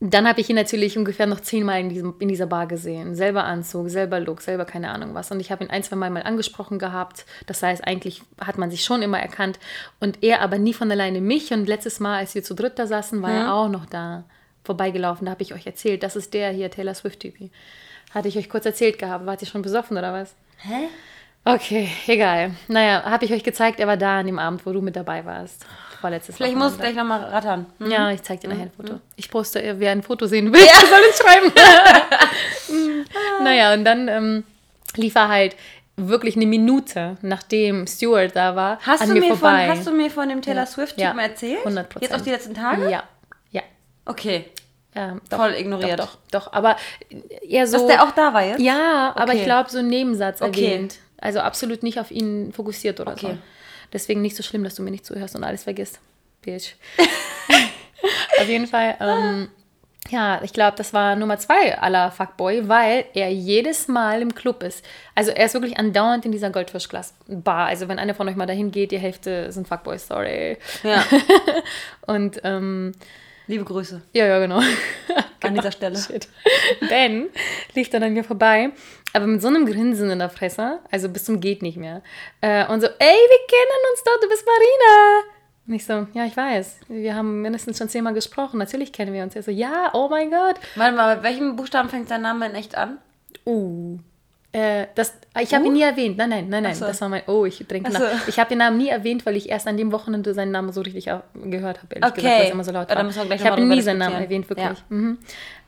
dann 0.00 0.28
habe 0.28 0.40
ich 0.40 0.50
ihn 0.50 0.56
natürlich 0.56 0.98
ungefähr 0.98 1.26
noch 1.26 1.40
zehnmal 1.40 1.80
in, 1.80 1.88
diesem, 1.88 2.14
in 2.18 2.28
dieser 2.28 2.46
Bar 2.46 2.66
gesehen. 2.66 3.14
Selber 3.14 3.44
Anzug, 3.44 3.88
selber 3.88 4.20
Look, 4.20 4.42
selber 4.42 4.64
keine 4.64 4.90
Ahnung 4.90 5.14
was. 5.14 5.30
Und 5.30 5.40
ich 5.40 5.50
habe 5.50 5.64
ihn 5.64 5.70
ein, 5.70 5.82
zwei 5.82 5.96
Mal 5.96 6.10
mal 6.10 6.22
angesprochen 6.22 6.78
gehabt. 6.78 7.24
Das 7.46 7.62
heißt, 7.62 7.86
eigentlich 7.86 8.22
hat 8.38 8.58
man 8.58 8.70
sich 8.70 8.84
schon 8.84 9.02
immer 9.02 9.18
erkannt. 9.18 9.58
Und 10.00 10.22
er 10.22 10.42
aber 10.42 10.58
nie 10.58 10.74
von 10.74 10.90
alleine 10.90 11.20
mich. 11.20 11.52
Und 11.52 11.66
letztes 11.66 12.00
Mal, 12.00 12.18
als 12.18 12.34
wir 12.34 12.44
zu 12.44 12.54
dritt 12.54 12.78
da 12.78 12.86
saßen, 12.86 13.22
war 13.22 13.32
er 13.32 13.54
auch 13.54 13.68
noch 13.68 13.86
da 13.86 14.24
vorbeigelaufen. 14.64 15.24
Da 15.24 15.32
habe 15.32 15.42
ich 15.42 15.54
euch 15.54 15.66
erzählt, 15.66 16.02
das 16.02 16.16
ist 16.16 16.34
der 16.34 16.50
hier, 16.50 16.70
Taylor 16.70 16.94
Swift-Typi. 16.94 17.50
Hatte 18.12 18.28
ich 18.28 18.36
euch 18.36 18.48
kurz 18.50 18.66
erzählt 18.66 18.98
gehabt. 18.98 19.26
Wart 19.26 19.42
ihr 19.42 19.48
schon 19.48 19.62
besoffen 19.62 19.96
oder 19.96 20.12
was? 20.12 20.34
Hä? 20.58 20.88
Okay, 21.44 21.88
egal. 22.06 22.52
Naja, 22.68 23.02
habe 23.04 23.24
ich 23.26 23.32
euch 23.32 23.44
gezeigt, 23.44 23.78
er 23.80 23.86
war 23.86 23.96
da 23.98 24.20
an 24.20 24.26
dem 24.26 24.38
Abend, 24.38 24.64
wo 24.64 24.72
du 24.72 24.80
mit 24.80 24.96
dabei 24.96 25.24
warst. 25.26 25.66
War 26.00 26.10
letztes 26.10 26.36
Vielleicht 26.36 26.54
muss 26.56 26.72
ich 26.72 26.78
Wochenende. 26.78 26.94
gleich 26.94 27.02
nochmal 27.20 27.24
rattern. 27.30 27.66
Hm? 27.78 27.90
Ja, 27.90 28.10
ich 28.10 28.22
zeig 28.22 28.40
dir 28.40 28.48
nachher 28.48 28.62
ein 28.62 28.70
Foto. 28.74 29.00
Ich 29.16 29.30
poste, 29.30 29.62
äh, 29.62 29.74
wer 29.78 29.92
ein 29.92 30.02
Foto 30.02 30.26
sehen 30.26 30.52
will, 30.52 30.60
der 30.64 30.88
soll 30.88 31.00
es 31.10 31.18
schreiben. 31.18 31.52
Naja, 33.42 33.74
und 33.74 33.84
dann 33.84 34.08
ähm, 34.08 34.44
lief 34.96 35.14
er 35.14 35.28
halt 35.28 35.56
wirklich 35.96 36.34
eine 36.36 36.46
Minute, 36.46 37.16
nachdem 37.22 37.86
Stuart 37.86 38.34
da 38.34 38.56
war, 38.56 38.78
Hast, 38.80 39.02
an 39.02 39.08
du 39.08 39.14
mir 39.14 39.20
mir 39.20 39.28
von, 39.28 39.38
vorbei. 39.38 39.68
hast 39.68 39.86
du 39.86 39.92
mir 39.92 40.10
von 40.10 40.28
dem 40.28 40.42
Taylor 40.42 40.62
Ja. 40.62 40.66
Swift-Typen 40.66 41.16
Ja, 41.18 41.22
erzählt? 41.22 41.64
100%. 41.64 41.86
Jetzt 42.00 42.14
auch 42.14 42.20
die 42.20 42.30
letzten 42.30 42.54
Tage? 42.54 42.90
Ja, 42.90 43.04
ja. 43.50 43.62
Okay. 44.04 44.46
ja 44.94 45.16
doch, 45.30 45.38
Voll 45.38 45.54
ignoriert. 45.54 46.00
Doch, 46.00 46.16
doch, 46.30 46.46
doch. 46.46 46.52
Aber 46.52 46.76
eher 47.48 47.66
so... 47.66 47.78
Dass 47.78 47.86
der 47.86 48.02
auch 48.02 48.10
da 48.12 48.34
war 48.34 48.42
jetzt? 48.44 48.60
Ja, 48.60 49.12
aber 49.14 49.30
Okay. 49.32 49.38
ich 49.38 49.44
glaube, 49.44 49.70
so 49.70 49.78
ein 49.78 49.86
Nebensatz 49.88 50.42
Okay. 50.42 50.64
erwähnt. 50.72 50.96
Also 51.24 51.40
absolut 51.40 51.82
nicht 51.82 51.98
auf 51.98 52.10
ihn 52.10 52.52
fokussiert 52.52 53.00
oder 53.00 53.16
so. 53.16 53.28
Okay. 53.28 53.38
Deswegen 53.94 54.20
nicht 54.20 54.36
so 54.36 54.42
schlimm, 54.42 54.62
dass 54.62 54.74
du 54.74 54.82
mir 54.82 54.90
nicht 54.90 55.06
zuhörst 55.06 55.34
und 55.34 55.42
alles 55.42 55.64
vergisst. 55.64 55.98
Bitch. 56.42 56.74
auf 58.40 58.46
jeden 58.46 58.66
Fall, 58.66 58.94
ähm, 59.00 59.48
ja, 60.10 60.42
ich 60.42 60.52
glaube, 60.52 60.76
das 60.76 60.92
war 60.92 61.16
Nummer 61.16 61.38
zwei 61.38 61.78
aller 61.78 62.10
Fuckboy, 62.10 62.68
weil 62.68 63.06
er 63.14 63.32
jedes 63.32 63.88
Mal 63.88 64.20
im 64.20 64.34
Club 64.34 64.62
ist. 64.62 64.84
Also 65.14 65.30
er 65.30 65.46
ist 65.46 65.54
wirklich 65.54 65.78
andauernd 65.78 66.26
in 66.26 66.32
dieser 66.32 66.50
Goldfischglas-Bar. 66.50 67.68
Also 67.68 67.88
wenn 67.88 67.98
einer 67.98 68.14
von 68.14 68.28
euch 68.28 68.36
mal 68.36 68.44
dahin 68.44 68.70
geht, 68.70 68.90
die 68.90 68.98
Hälfte 68.98 69.50
sind 69.50 69.66
Fuckboys, 69.66 70.06
sorry. 70.06 70.58
Ja. 70.82 71.06
Und 72.06 72.38
ähm, 72.44 72.92
Liebe 73.46 73.64
Grüße 73.64 74.00
ja, 74.12 74.26
ja, 74.26 74.38
genau. 74.38 74.60
an 75.42 75.54
dieser 75.54 75.72
Stelle. 75.72 75.98
Shit. 75.98 76.28
Ben 76.88 77.28
lief 77.74 77.90
dann 77.90 78.02
an 78.02 78.14
mir 78.14 78.24
vorbei, 78.24 78.70
aber 79.12 79.26
mit 79.26 79.42
so 79.42 79.48
einem 79.48 79.66
Grinsen 79.66 80.10
in 80.10 80.18
der 80.18 80.30
Fresse, 80.30 80.80
also 80.90 81.08
bis 81.08 81.24
zum 81.24 81.40
geht 81.40 81.62
nicht 81.62 81.76
mehr. 81.76 82.02
Äh, 82.40 82.66
und 82.66 82.80
so, 82.80 82.86
ey, 82.86 82.90
wir 82.98 83.46
kennen 83.48 83.82
uns 83.92 84.02
doch, 84.04 84.20
du 84.20 84.28
bist 84.28 84.46
Marina. 84.46 85.34
Und 85.66 85.74
ich 85.74 85.86
so, 85.86 86.06
ja, 86.12 86.26
ich 86.26 86.36
weiß. 86.36 86.80
Wir 86.88 87.14
haben 87.14 87.40
mindestens 87.42 87.78
schon 87.78 87.88
zehnmal 87.88 88.12
gesprochen. 88.12 88.58
Natürlich 88.58 88.92
kennen 88.92 89.14
wir 89.14 89.22
uns. 89.22 89.34
Er 89.34 89.42
so, 89.42 89.50
ja, 89.50 89.90
oh 89.94 90.08
mein 90.10 90.30
Gott. 90.30 90.56
Warte 90.74 90.94
mal, 90.94 91.16
mit 91.16 91.24
welchem 91.24 91.56
Buchstaben 91.56 91.88
fängt 91.88 92.08
sein 92.08 92.20
Name 92.20 92.46
in 92.46 92.54
echt 92.54 92.76
an? 92.76 92.98
Uh. 93.46 93.98
Äh, 94.54 94.86
das, 94.94 95.12
ich 95.40 95.52
habe 95.52 95.66
ihn 95.66 95.72
nie 95.72 95.82
erwähnt. 95.82 96.16
Nein, 96.16 96.30
nein, 96.30 96.48
nein, 96.48 96.62
nein. 96.62 96.74
So. 96.76 96.86
Das 96.86 97.00
war 97.00 97.08
mein. 97.08 97.22
Oh, 97.26 97.44
ich 97.44 97.58
trinke 97.66 97.90
Ach 97.92 97.98
nach. 97.98 98.00
so. 98.00 98.28
Ich 98.28 98.38
habe 98.38 98.48
den 98.48 98.58
Namen 98.58 98.78
nie 98.78 98.88
erwähnt, 98.88 99.26
weil 99.26 99.34
ich 99.34 99.48
erst 99.50 99.66
an 99.66 99.76
dem 99.76 99.90
Wochenende 99.90 100.32
seinen 100.32 100.52
Namen 100.52 100.70
so 100.72 100.80
richtig 100.80 101.06
gehört 101.06 101.82
habe. 101.82 101.96
ehrlich 101.96 102.10
Okay. 102.10 102.20
Gesagt, 102.20 102.38
weil 102.38 102.44
es 102.46 102.50
immer 102.52 102.64
so 102.64 102.70
laut 102.70 102.88
Ja, 102.88 102.96
war. 102.96 103.34
ich 103.34 103.44
habe 103.44 103.60
nie 103.60 103.80
seinen 103.80 103.98
Namen 103.98 104.22
erwähnt, 104.22 104.48
wirklich. 104.48 104.78
Mhm. 104.90 105.18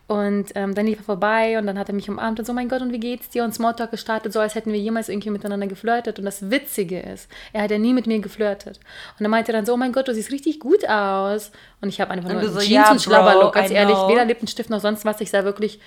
Und 0.08 0.52
ähm, 0.54 0.72
dann 0.76 0.86
lief 0.86 0.98
er 0.98 1.04
vorbei 1.04 1.58
und 1.58 1.66
dann 1.66 1.76
hat 1.80 1.88
er 1.88 1.94
mich 1.96 2.08
umarmt 2.08 2.38
und 2.38 2.44
so, 2.44 2.52
mein 2.52 2.68
Gott, 2.68 2.80
und 2.80 2.92
wie 2.92 3.00
geht's 3.00 3.28
dir? 3.28 3.42
Und 3.42 3.52
Smalltalk 3.52 3.90
gestartet, 3.90 4.32
so 4.32 4.38
als 4.38 4.54
hätten 4.54 4.72
wir 4.72 4.78
jemals 4.78 5.08
irgendwie 5.08 5.30
miteinander 5.30 5.66
geflirtet. 5.66 6.20
Und 6.20 6.24
das 6.26 6.48
Witzige 6.48 7.00
ist, 7.00 7.28
er 7.52 7.62
hat 7.62 7.72
ja 7.72 7.78
nie 7.78 7.92
mit 7.92 8.06
mir 8.06 8.20
geflirtet. 8.20 8.78
Und 9.18 9.24
dann 9.24 9.32
meinte 9.32 9.50
er 9.50 9.58
dann 9.58 9.66
so, 9.66 9.74
oh 9.74 9.76
mein 9.76 9.90
Gott, 9.90 10.06
du 10.06 10.14
siehst 10.14 10.30
richtig 10.30 10.60
gut 10.60 10.88
aus. 10.88 11.50
Und 11.80 11.88
ich 11.88 12.00
habe 12.00 12.12
einfach 12.12 12.30
nur 12.30 12.40
du 12.40 12.48
so, 12.50 12.60
Jeans 12.60 12.70
ja, 12.70 12.92
und 12.92 13.02
Schlabberlook, 13.02 13.52
ganz 13.52 13.72
ehrlich, 13.72 13.96
weder 14.06 14.24
Lippenstift 14.24 14.70
noch 14.70 14.80
sonst 14.80 15.04
was. 15.04 15.20
Ich 15.20 15.30
sah 15.30 15.42
wirklich 15.42 15.80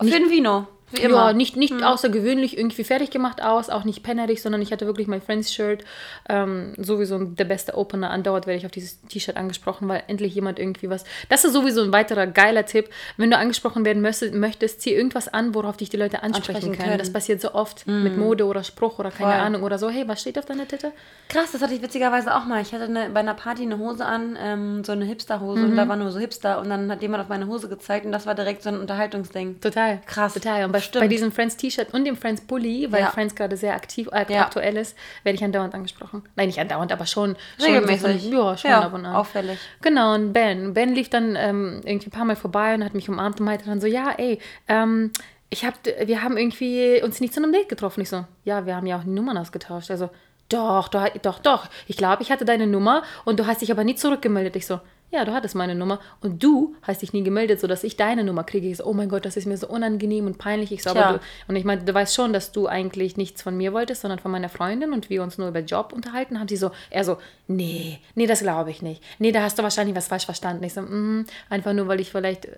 Für 0.00 0.06
ein 0.16 0.30
Vino. 0.30 0.66
Wie 0.90 1.02
immer. 1.02 1.18
Hm. 1.18 1.26
ja, 1.26 1.32
nicht, 1.32 1.56
nicht 1.56 1.82
außergewöhnlich 1.82 2.56
irgendwie 2.56 2.84
fertig 2.84 3.10
gemacht 3.10 3.42
aus, 3.42 3.70
auch 3.70 3.84
nicht 3.84 4.02
pennerig, 4.02 4.40
sondern 4.40 4.62
ich 4.62 4.72
hatte 4.72 4.86
wirklich 4.86 5.08
mein 5.08 5.20
Friends-Shirt. 5.20 5.84
Ähm, 6.28 6.74
sowieso 6.76 7.18
der 7.18 7.44
beste 7.44 7.76
Opener. 7.76 8.10
Andauernd 8.10 8.46
werde 8.46 8.58
ich 8.58 8.66
auf 8.66 8.72
dieses 8.72 9.00
T-Shirt 9.02 9.36
angesprochen, 9.36 9.88
weil 9.88 10.04
endlich 10.06 10.34
jemand 10.34 10.58
irgendwie 10.58 10.88
was. 10.88 11.04
Das 11.28 11.44
ist 11.44 11.52
sowieso 11.52 11.82
ein 11.82 11.92
weiterer 11.92 12.26
geiler 12.26 12.66
Tipp. 12.66 12.88
Wenn 13.16 13.30
du 13.30 13.36
angesprochen 13.36 13.84
werden 13.84 14.00
möchtest, 14.02 14.34
möchtest 14.34 14.80
zieh 14.80 14.94
irgendwas 14.94 15.28
an, 15.28 15.54
worauf 15.54 15.76
dich 15.76 15.90
die 15.90 15.96
Leute 15.96 16.22
ansprechen, 16.22 16.56
Ansprechen 16.56 16.72
können. 16.72 16.76
können. 16.76 16.92
Hm. 16.92 16.98
Das 16.98 17.12
passiert 17.12 17.40
so 17.40 17.54
oft 17.54 17.86
mit 17.86 18.16
Mode 18.16 18.46
oder 18.46 18.62
Spruch 18.62 18.98
oder 18.98 19.10
keine 19.10 19.32
Voll. 19.32 19.40
Ahnung 19.40 19.62
oder 19.64 19.78
so. 19.78 19.90
Hey, 19.90 20.06
was 20.06 20.20
steht 20.20 20.38
auf 20.38 20.44
deiner 20.44 20.68
Titte? 20.68 20.92
Krass, 21.28 21.52
das 21.52 21.62
hatte 21.62 21.74
ich 21.74 21.82
witzigerweise 21.82 22.34
auch 22.34 22.44
mal. 22.44 22.62
Ich 22.62 22.72
hatte 22.72 22.84
eine, 22.84 23.10
bei 23.10 23.20
einer 23.20 23.34
Party 23.34 23.62
eine 23.62 23.78
Hose 23.78 24.04
an, 24.04 24.38
ähm, 24.40 24.84
so 24.84 24.92
eine 24.92 25.04
Hipster-Hose 25.04 25.64
und 25.64 25.76
da 25.76 25.88
war 25.88 25.96
nur 25.96 26.10
so 26.12 26.18
Hipster 26.18 26.60
und 26.60 26.70
dann 26.70 26.90
hat 26.90 27.02
jemand 27.02 27.22
auf 27.22 27.28
meine 27.28 27.46
Hose 27.46 27.68
gezeigt 27.68 28.06
und 28.06 28.12
das 28.12 28.26
war 28.26 28.34
direkt 28.34 28.62
so 28.62 28.68
ein 28.68 28.78
Unterhaltungsding. 28.78 29.60
Total. 29.60 30.00
Krass. 30.06 30.34
Total. 30.34 30.64
Und 30.64 30.75
bei, 30.76 30.80
Stimmt. 30.82 31.02
bei 31.04 31.08
diesem 31.08 31.32
Friends-T-Shirt 31.32 31.92
und 31.92 32.04
dem 32.04 32.16
Friends-Pulli, 32.16 32.90
weil 32.92 33.00
Ja. 33.02 33.10
Friends 33.10 33.34
gerade 33.34 33.56
sehr 33.56 33.74
aktiv, 33.74 34.08
äh, 34.12 34.24
Ja. 34.32 34.42
aktuell 34.42 34.76
ist, 34.76 34.96
werde 35.22 35.36
ich 35.36 35.44
andauernd 35.44 35.74
angesprochen. 35.74 36.22
Nein, 36.36 36.46
nicht 36.46 36.58
andauernd, 36.60 36.92
aber 36.92 37.06
schon. 37.06 37.36
schon 37.58 37.66
Regelmäßig. 37.74 38.22
So 38.22 38.30
von, 38.30 38.32
ja, 38.46 38.56
schon 38.56 38.70
Ja, 38.70 38.80
ab 38.82 38.92
und 38.94 39.04
an. 39.06 39.14
auffällig. 39.14 39.58
Genau, 39.82 40.14
und 40.14 40.32
Ben. 40.32 40.74
Ben 40.74 40.94
lief 40.94 41.08
dann 41.10 41.36
ähm, 41.36 41.80
irgendwie 41.84 42.08
ein 42.08 42.12
paar 42.12 42.24
Mal 42.24 42.36
vorbei 42.36 42.74
und 42.74 42.84
hat 42.84 42.94
mich 42.94 43.08
umarmt 43.08 43.40
und 43.40 43.46
meinte 43.46 43.66
dann 43.66 43.80
so, 43.80 43.86
ja, 43.86 44.10
ey, 44.16 44.38
ähm, 44.68 45.10
ich 45.50 45.64
hab, 45.64 45.74
wir 45.84 46.22
haben 46.22 46.36
irgendwie 46.36 47.00
uns 47.02 47.20
nicht 47.20 47.32
zu 47.32 47.42
einem 47.42 47.52
Date 47.52 47.68
getroffen. 47.68 48.00
Ich 48.00 48.08
so, 48.08 48.24
ja, 48.44 48.66
wir 48.66 48.74
haben 48.76 48.86
ja 48.86 48.98
auch 48.98 49.04
die 49.04 49.10
Nummern 49.10 49.38
ausgetauscht. 49.38 49.90
Also, 49.90 50.10
doch, 50.48 50.88
du, 50.88 50.98
doch, 51.22 51.38
doch. 51.40 51.66
Ich 51.86 51.96
glaube, 51.96 52.22
ich 52.22 52.30
hatte 52.30 52.44
deine 52.44 52.66
Nummer 52.66 53.02
und 53.24 53.38
du 53.40 53.46
hast 53.46 53.62
dich 53.62 53.70
aber 53.72 53.82
nie 53.84 53.94
zurückgemeldet. 53.96 54.54
Ich 54.56 54.66
so, 54.66 54.80
ja, 55.16 55.24
du 55.24 55.32
hattest 55.32 55.54
meine 55.54 55.74
Nummer 55.74 55.98
und 56.20 56.42
du 56.42 56.76
hast 56.82 57.02
dich 57.02 57.12
nie 57.12 57.22
gemeldet, 57.22 57.60
sodass 57.60 57.84
ich 57.84 57.96
deine 57.96 58.22
Nummer 58.22 58.44
kriege. 58.44 58.68
Ich 58.68 58.76
so, 58.76 58.84
oh 58.84 58.92
mein 58.92 59.08
Gott, 59.08 59.24
das 59.24 59.36
ist 59.36 59.46
mir 59.46 59.56
so 59.56 59.66
unangenehm 59.66 60.26
und 60.26 60.38
peinlich. 60.38 60.72
Ich 60.72 60.82
so, 60.82 60.90
aber 60.90 61.14
du, 61.14 61.20
und 61.48 61.56
ich 61.56 61.64
meine, 61.64 61.82
du 61.82 61.92
weißt 61.92 62.14
schon, 62.14 62.32
dass 62.32 62.52
du 62.52 62.66
eigentlich 62.66 63.16
nichts 63.16 63.42
von 63.42 63.56
mir 63.56 63.72
wolltest, 63.72 64.02
sondern 64.02 64.18
von 64.18 64.30
meiner 64.30 64.48
Freundin 64.48 64.92
und 64.92 65.10
wir 65.10 65.22
uns 65.22 65.38
nur 65.38 65.48
über 65.48 65.60
Job 65.60 65.92
unterhalten 65.94 66.38
haben. 66.38 66.48
Sie 66.48 66.56
so, 66.56 66.70
er 66.90 67.04
so, 67.04 67.16
nee, 67.48 67.98
nee, 68.14 68.26
das 68.26 68.40
glaube 68.40 68.70
ich 68.70 68.82
nicht. 68.82 69.02
Nee, 69.18 69.32
da 69.32 69.42
hast 69.42 69.58
du 69.58 69.62
wahrscheinlich 69.62 69.96
was 69.96 70.08
falsch 70.08 70.26
verstanden. 70.26 70.62
Ich 70.64 70.74
so, 70.74 70.82
mm, 70.82 71.24
einfach 71.48 71.72
nur, 71.72 71.88
weil 71.88 72.00
ich 72.00 72.10
vielleicht 72.10 72.48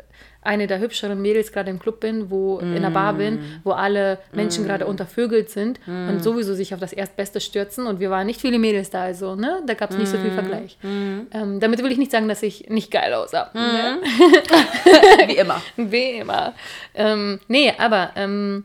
eine 0.41 0.67
der 0.67 0.79
hübscheren 0.79 1.21
Mädels 1.21 1.53
gerade 1.53 1.71
im 1.71 1.79
Club 1.79 2.01
bin, 2.01 2.31
wo 2.31 2.59
in 2.59 2.81
der 2.81 2.91
Bar 2.91 3.15
bin, 3.15 3.61
wo 3.65 3.73
alle 3.73 4.19
Menschen 4.33 4.65
gerade 4.65 4.87
untervögelt 4.87 5.51
sind 5.51 5.81
und 5.87 6.23
sowieso 6.23 6.55
sich 6.55 6.73
auf 6.73 6.81
das 6.81 6.93
Erstbeste 6.93 7.41
stürzen 7.41 7.87
und 7.87 8.01
wir 8.01 8.11
waren 8.11 8.27
nicht 8.27 8.41
viele 8.41 8.59
Mädels 8.59 8.89
da, 8.89 9.03
also, 9.03 9.35
ne, 9.35 9.63
da 9.67 9.75
gab 9.75 9.91
es 9.91 9.99
nicht 9.99 10.09
so 10.09 10.17
viel 10.17 10.31
Vergleich. 10.31 10.79
Ähm, 10.83 11.61
damit 11.61 11.83
will 11.83 11.91
ich 11.91 11.99
nicht 11.99 12.13
sagen, 12.13 12.29
dass 12.29 12.43
ich 12.43 12.48
nicht 12.69 12.91
geil 12.91 13.13
aussah. 13.15 13.51
Ne? 13.55 13.99
Wie 15.27 15.37
immer. 15.37 15.61
Wie 15.77 16.19
immer. 16.19 16.55
Ähm, 16.95 17.41
nee, 17.49 17.73
aber 17.79 18.11
ähm, 18.17 18.65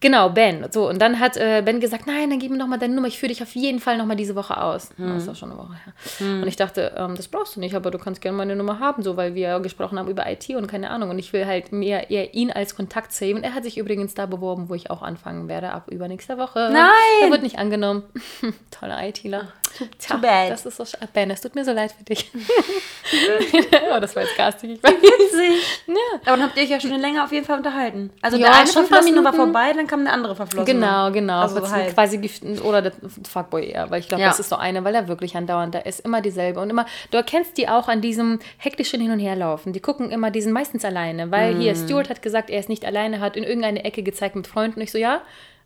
genau, 0.00 0.30
Ben. 0.30 0.66
So, 0.70 0.88
und 0.88 1.00
dann 1.00 1.18
hat 1.20 1.36
äh, 1.36 1.62
Ben 1.64 1.80
gesagt, 1.80 2.06
nein, 2.06 2.30
dann 2.30 2.38
gib 2.38 2.50
mir 2.50 2.56
noch 2.56 2.66
mal 2.66 2.78
deine 2.78 2.94
Nummer, 2.94 3.08
ich 3.08 3.18
führe 3.18 3.32
dich 3.32 3.42
auf 3.42 3.54
jeden 3.54 3.80
Fall 3.80 3.98
noch 3.98 4.06
mal 4.06 4.16
diese 4.16 4.34
Woche 4.34 4.60
aus. 4.60 4.90
Das 4.96 5.22
ist 5.22 5.28
auch 5.28 5.36
schon 5.36 5.50
eine 5.50 5.58
Woche 5.58 5.74
her. 5.84 5.92
Und 6.42 6.48
ich 6.48 6.56
dachte, 6.56 6.94
ähm, 6.96 7.14
das 7.16 7.28
brauchst 7.28 7.56
du 7.56 7.60
nicht, 7.60 7.74
aber 7.74 7.90
du 7.90 7.98
kannst 7.98 8.20
gerne 8.20 8.36
meine 8.36 8.56
Nummer 8.56 8.80
haben, 8.80 9.02
so, 9.02 9.16
weil 9.16 9.34
wir 9.34 9.60
gesprochen 9.60 9.98
haben 9.98 10.08
über 10.08 10.30
IT 10.30 10.48
und 10.50 10.66
keine 10.66 10.90
Ahnung. 10.90 11.10
Und 11.10 11.18
ich 11.18 11.32
will 11.32 11.46
halt 11.46 11.72
mehr 11.72 12.10
eher 12.10 12.34
ihn 12.34 12.50
als 12.50 12.76
Kontakt 12.76 13.12
saven. 13.12 13.42
Er 13.42 13.54
hat 13.54 13.64
sich 13.64 13.78
übrigens 13.78 14.14
da 14.14 14.26
beworben, 14.26 14.68
wo 14.68 14.74
ich 14.74 14.90
auch 14.90 15.02
anfangen 15.02 15.48
werde, 15.48 15.72
ab 15.72 15.90
übernächster 15.90 16.38
Woche. 16.38 16.70
Nein! 16.72 16.92
Er 17.22 17.30
wird 17.30 17.42
nicht 17.42 17.58
angenommen. 17.58 18.04
Toller 18.70 19.06
ITler. 19.06 19.48
Tja, 19.98 20.14
too 20.16 20.20
bad. 20.20 20.50
Das 20.50 20.64
ist 20.66 20.76
so 20.76 20.84
schade. 20.84 21.08
Ben, 21.12 21.30
es 21.30 21.40
tut 21.40 21.54
mir 21.54 21.64
so 21.64 21.72
leid 21.72 21.92
für 21.92 22.04
dich. 22.04 22.30
oh, 23.94 24.00
das 24.00 24.14
war 24.16 24.22
jetzt 24.22 24.36
garstig. 24.36 24.70
Ich 24.72 24.82
weiß. 24.82 24.92
Witzig. 24.92 25.82
Ja. 25.86 25.94
Aber 26.26 26.36
dann 26.36 26.42
habt 26.42 26.56
ihr 26.56 26.62
euch 26.64 26.70
ja 26.70 26.80
schon 26.80 26.90
länger 26.98 27.24
auf 27.24 27.32
jeden 27.32 27.44
Fall 27.46 27.58
unterhalten. 27.58 28.10
Also 28.22 28.36
Ja, 28.36 28.48
der 28.50 28.58
eine 28.60 28.66
Verflossene 28.68 29.24
war 29.24 29.32
vorbei, 29.32 29.72
dann 29.74 29.86
kam 29.86 30.04
der 30.04 30.12
andere 30.12 30.34
Verflossene. 30.36 30.72
Genau, 30.80 31.10
genau. 31.12 31.40
Also 31.40 31.56
Also 31.60 31.70
halt. 31.74 31.94
quasi 31.94 32.18
oder 32.62 32.82
der 32.82 32.92
Fuckboy 33.28 33.66
eher, 33.70 33.90
weil 33.90 34.00
ich 34.00 34.08
glaube, 34.08 34.22
Ja. 34.22 34.28
das 34.28 34.40
ist 34.40 34.48
so 34.50 34.56
eine, 34.56 34.84
weil 34.84 34.94
er 34.94 35.08
wirklich 35.08 35.36
andauernd 35.36 35.74
da 35.74 35.78
ist, 35.80 36.00
immer 36.00 36.20
dieselbe 36.20 36.60
und 36.60 36.70
immer. 36.70 36.86
Du 37.10 37.16
erkennst 37.16 37.56
die 37.58 37.68
auch 37.68 37.88
an 37.88 38.00
diesem 38.00 38.38
hektischen 38.58 39.00
Hin 39.00 39.10
und 39.10 39.20
Herlaufen. 39.20 39.72
Die 39.72 39.80
gucken 39.80 40.10
immer, 40.10 40.30
die 40.30 40.40
sind 40.42 40.52
meistens 40.52 40.84
alleine, 40.84 41.30
weil 41.30 41.56
hier 41.56 41.74
Mhm. 41.74 41.84
Stuart 41.84 42.08
hat 42.10 42.22
gesagt, 42.22 42.50
er 42.50 42.60
ist 42.60 42.68
nicht 42.68 42.84
alleine, 42.84 43.20
hat 43.20 43.36
in 43.36 43.44
irgendeine 43.44 43.84
Ecke 43.84 44.02
gezeigt 44.02 44.36
mit 44.36 44.46
Freunden. 44.46 44.80
Ich 44.80 44.92
so 44.92 44.98
ja. 44.98 45.20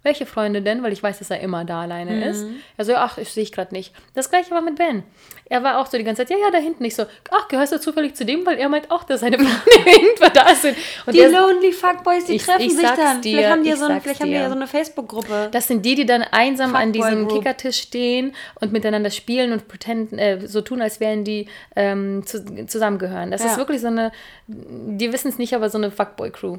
Welche 0.05 0.27
Freunde 0.27 0.62
denn? 0.62 0.83
Weil 0.83 0.93
ich 0.93 1.01
weiß, 1.03 1.21
dass 1.21 1.31
er 1.31 1.38
immer 1.41 1.65
da 1.65 1.83
alleine 1.83 2.11
Mhm. 2.11 2.23
ist. 2.23 2.45
Er 2.77 2.85
so, 2.85 2.95
ach, 2.97 3.19
ich 3.19 3.29
sehe 3.31 3.45
ich 3.45 3.53
gerade 3.53 3.73
nicht. 3.73 3.95
Das 4.15 4.31
gleiche 4.31 4.51
war 4.51 4.61
mit 4.61 4.75
Ben. 4.77 5.05
Er 5.45 5.62
war 5.62 5.79
auch 5.79 5.87
so 5.87 5.97
die 5.99 6.03
ganze 6.03 6.23
Zeit, 6.23 6.31
ja, 6.31 6.45
ja, 6.45 6.51
da 6.51 6.59
hinten. 6.59 6.85
Ich 6.85 6.97
so, 6.97 7.05
ach, 7.31 7.47
gehörst 7.49 7.73
du 7.73 7.79
zufällig 7.79 8.15
zu 8.15 8.25
dem? 8.25 8.45
Weil 8.45 8.59
er 8.59 8.69
meint 8.69 8.91
auch, 8.91 9.05
dass 9.05 9.21
seine 9.21 9.38
Freunde 9.38 9.61
irgendwo 9.91 10.27
da 10.33 10.55
sind. 10.57 10.77
Und 11.07 11.15
Die 11.15 11.19
der- 11.19 11.31
Lonely 11.31 11.73
Fuckboys, 11.73 12.25
die 12.25 12.35
Ich- 12.35 12.45
treffen 12.45 12.62
ich 12.62 12.73
sich 12.75 12.83
dann. 12.83 13.21
dir, 13.21 13.37
vielleicht 13.37 13.51
haben 13.51 13.62
die 13.62 13.73
so, 13.75 13.85
ein, 13.87 14.01
vielleicht 14.01 14.21
haben 14.21 14.27
die 14.29 14.35
dir. 14.35 14.41
ja 14.41 14.49
so 14.49 14.57
eine 14.57 14.67
Facebook-Gruppe. 14.67 15.49
Das 15.53 15.69
sind 15.69 15.85
die, 15.85 15.95
die 15.95 16.07
dann 16.07 16.23
einsam 16.23 16.75
an 16.75 16.93
Fuckboy 16.93 17.11
diesem 17.11 17.29
Group. 17.29 17.38
Kickertisch 17.38 17.79
stehen 17.83 18.35
und 18.61 18.73
miteinander 18.73 19.11
spielen 19.11 19.53
und 19.53 19.69
pretenden, 19.69 20.19
äh, 20.19 20.47
so 20.49 20.62
tun, 20.62 20.83
als 20.83 20.99
wären 21.01 21.23
die 21.25 21.47
ähm, 21.77 22.25
zu, 22.27 22.67
zusammengehören. 22.67 23.31
Das 23.31 23.45
Ja. 23.45 23.51
ist 23.53 23.57
wirklich 23.59 23.81
so 23.81 23.87
eine, 23.88 24.11
die 24.49 25.12
wissen 25.12 25.29
es 25.29 25.38
nicht, 25.38 25.55
aber 25.55 25.71
so 25.71 25.79
eine 25.79 25.91
Fuckboy-Crew. 25.93 26.59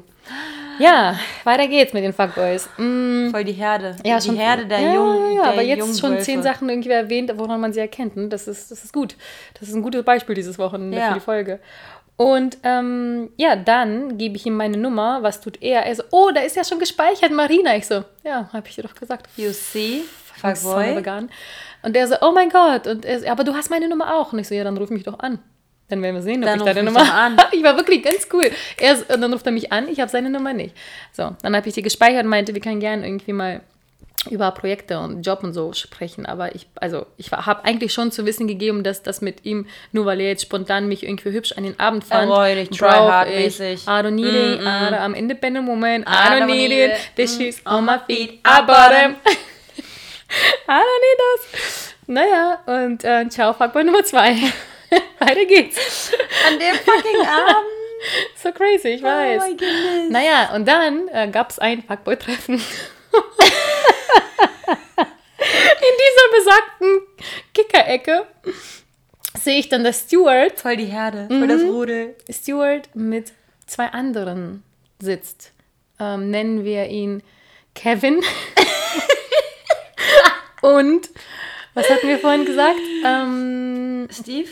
Ja, 0.78 1.18
weiter 1.44 1.68
geht's 1.68 1.92
mit 1.92 2.04
den 2.04 2.12
Fuckboys. 2.12 2.68
Mm, 2.76 3.30
Voll 3.30 3.44
die 3.44 3.52
Herde. 3.52 3.96
ja, 4.04 4.18
die 4.18 4.26
schon, 4.26 4.36
Herde 4.36 4.66
der 4.66 4.80
ja, 4.80 4.94
jungen. 4.94 5.34
Ja, 5.36 5.42
der 5.42 5.52
aber 5.52 5.62
jetzt 5.62 6.00
schon 6.00 6.20
zehn 6.20 6.42
Sachen 6.42 6.68
irgendwie 6.68 6.90
erwähnt, 6.90 7.32
woran 7.36 7.60
man 7.60 7.72
sie 7.72 7.80
erkennt. 7.80 8.16
Ne? 8.16 8.28
Das, 8.28 8.48
ist, 8.48 8.70
das 8.70 8.84
ist 8.84 8.92
gut. 8.92 9.16
Das 9.58 9.68
ist 9.68 9.74
ein 9.74 9.82
gutes 9.82 10.04
Beispiel 10.04 10.34
dieses 10.34 10.58
Wochenende 10.58 10.98
Ja. 10.98 11.08
für 11.08 11.14
die 11.14 11.20
Folge. 11.20 11.60
Und 12.16 12.58
ähm, 12.62 13.30
ja, 13.36 13.56
dann 13.56 14.18
gebe 14.18 14.36
ich 14.36 14.46
ihm 14.46 14.56
meine 14.56 14.76
Nummer. 14.76 15.22
Was 15.22 15.40
tut 15.40 15.60
er? 15.60 15.84
Er 15.84 15.96
so, 15.96 16.04
oh, 16.12 16.30
da 16.32 16.42
ist 16.42 16.54
ja 16.56 16.62
schon 16.64 16.78
gespeichert, 16.78 17.32
Marina. 17.32 17.76
Ich 17.76 17.86
so, 17.86 18.04
ja, 18.22 18.48
habe 18.52 18.68
ich 18.68 18.76
dir 18.76 18.82
doch 18.82 18.94
gesagt. 18.94 19.28
You 19.36 19.50
see? 19.50 20.02
Fuckboy. 20.36 21.02
Und 21.82 21.94
der 21.94 22.06
so, 22.08 22.16
oh 22.20 22.32
mein 22.32 22.50
Gott. 22.50 22.86
Und 22.86 23.04
er 23.04 23.20
so, 23.20 23.26
aber 23.28 23.44
du 23.44 23.54
hast 23.54 23.70
meine 23.70 23.88
Nummer 23.88 24.14
auch. 24.16 24.32
Und 24.32 24.38
ich 24.38 24.48
so, 24.48 24.54
ja, 24.54 24.64
dann 24.64 24.76
ruf 24.76 24.90
mich 24.90 25.02
doch 25.04 25.18
an. 25.18 25.38
Dann 25.88 26.02
werden 26.02 26.14
wir 26.16 26.22
sehen, 26.22 26.42
ob 26.42 26.46
Dann 26.46 26.58
ich 26.60 26.64
deine 26.64 26.82
Nummer 26.82 27.12
an. 27.12 27.36
Ich 27.52 27.62
war 27.62 27.76
wirklich 27.76 28.02
ganz 28.02 28.26
cool. 28.32 28.50
Er 28.78 28.94
und 29.14 29.20
dann 29.20 29.32
ruft 29.32 29.46
er 29.46 29.52
mich 29.52 29.70
an, 29.72 29.88
ich 29.88 30.00
habe 30.00 30.10
seine 30.10 30.30
Nummer 30.30 30.52
nicht. 30.52 30.74
So, 31.12 31.36
dann 31.42 31.54
habe 31.54 31.68
ich 31.68 31.74
die 31.74 31.82
gespeichert 31.82 32.24
und 32.24 32.30
meinte, 32.30 32.54
wir 32.54 32.60
können 32.62 32.80
gerne 32.80 33.06
irgendwie 33.06 33.32
mal 33.32 33.60
über 34.30 34.50
Projekte 34.52 34.98
und 35.00 35.22
Job 35.22 35.42
und 35.44 35.52
so 35.52 35.74
sprechen. 35.74 36.24
Aber 36.24 36.54
ich, 36.54 36.66
also 36.76 37.04
ich 37.18 37.30
habe 37.30 37.64
eigentlich 37.64 37.92
schon 37.92 38.10
zu 38.10 38.24
wissen 38.24 38.46
gegeben, 38.46 38.82
dass 38.82 39.02
das 39.02 39.20
mit 39.20 39.44
ihm, 39.44 39.66
nur 39.92 40.06
weil 40.06 40.18
er 40.20 40.28
jetzt 40.28 40.42
spontan 40.42 40.88
mich 40.88 41.02
irgendwie 41.04 41.30
hübsch 41.32 41.52
an 41.52 41.64
den 41.64 41.78
Abend 41.78 42.04
fand, 42.04 42.30
Räudig, 42.30 42.70
brauch 42.70 42.78
tryhard-mäßig. 42.78 43.72
ich, 43.74 43.86
I 43.86 43.90
don't 43.90 44.10
need 44.12 44.26
it, 44.26 44.60
I 44.62 44.64
don't- 44.64 44.98
I'm 44.98 45.14
independent 45.14 45.68
woman, 45.68 46.02
I 46.02 46.04
I 46.06 46.40
don't 46.40 46.46
need 46.46 46.72
it, 46.72 46.92
this 47.16 47.36
shit's 47.36 47.60
on 47.66 47.84
my 47.84 47.98
feet, 48.06 48.40
I 48.46 48.62
bought 48.62 48.90
them. 48.90 49.16
I 50.68 50.80
don't 50.80 51.02
need 51.02 51.20
das. 51.36 51.94
Naja, 52.06 52.58
und 52.66 53.04
äh, 53.04 53.28
ciao, 53.28 53.52
Fuckboy 53.52 53.84
Nummer 53.84 54.04
zwei. 54.04 54.36
Weiter 55.18 55.44
geht's. 55.46 56.12
An 56.48 56.58
dem 56.58 56.74
fucking 56.74 57.26
Abend. 57.26 57.66
So 58.36 58.52
crazy, 58.52 58.88
ich 58.88 59.02
Oh 59.02 59.06
weiß. 59.06 59.40
my 59.42 59.50
goodness. 59.52 60.10
Naja, 60.10 60.54
und 60.54 60.68
dann 60.68 61.08
äh, 61.08 61.26
gab 61.28 61.48
es 61.48 61.58
ein 61.58 61.82
Fuckboy-Treffen. 61.82 62.54
In 65.38 65.94
dieser 66.02 66.28
besagten 66.36 67.00
Kicker-Ecke 67.54 68.26
sehe 69.40 69.58
ich 69.58 69.68
dann, 69.70 69.84
dass 69.84 70.00
Stuart, 70.00 70.60
Voll 70.60 70.76
die 70.76 70.84
Herde. 70.84 71.28
Voll 71.28 71.46
das 71.48 71.62
Rudel. 71.62 72.14
Stuart 72.30 72.90
mit 72.94 73.32
zwei 73.66 73.86
anderen 73.86 74.62
sitzt. 75.00 75.52
Ähm, 75.98 76.30
nennen 76.30 76.64
wir 76.64 76.86
ihn 76.88 77.22
Kevin. 77.74 78.22
und, 80.62 81.08
was 81.74 81.88
hatten 81.88 82.08
wir 82.08 82.18
vorhin 82.18 82.44
gesagt? 82.44 82.78
Ähm, 83.04 84.08
Steve? 84.10 84.48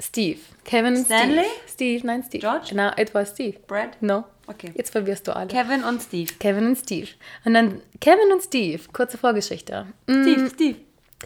Steve. 0.00 0.40
Kevin 0.64 0.96
und 0.96 1.04
Stanley? 1.04 1.44
Steve. 1.44 1.98
Steve, 2.00 2.06
nein, 2.06 2.24
Steve. 2.26 2.40
George? 2.40 2.70
Na, 2.74 2.96
etwas 2.96 3.30
Steve. 3.30 3.58
Brad? 3.66 4.00
No. 4.02 4.24
Okay. 4.46 4.72
Jetzt 4.74 4.90
verwirrst 4.90 5.26
du 5.28 5.36
alle. 5.36 5.48
Kevin 5.48 5.84
und 5.84 6.02
Steve. 6.02 6.32
Kevin 6.40 6.66
und 6.66 6.76
Steve. 6.76 7.08
Und 7.44 7.54
dann 7.54 7.80
Kevin 8.00 8.32
und 8.32 8.42
Steve, 8.42 8.80
kurze 8.92 9.18
Vorgeschichte. 9.18 9.86
Mm, 10.06 10.22
Steve, 10.22 10.50
Steve. 10.54 10.76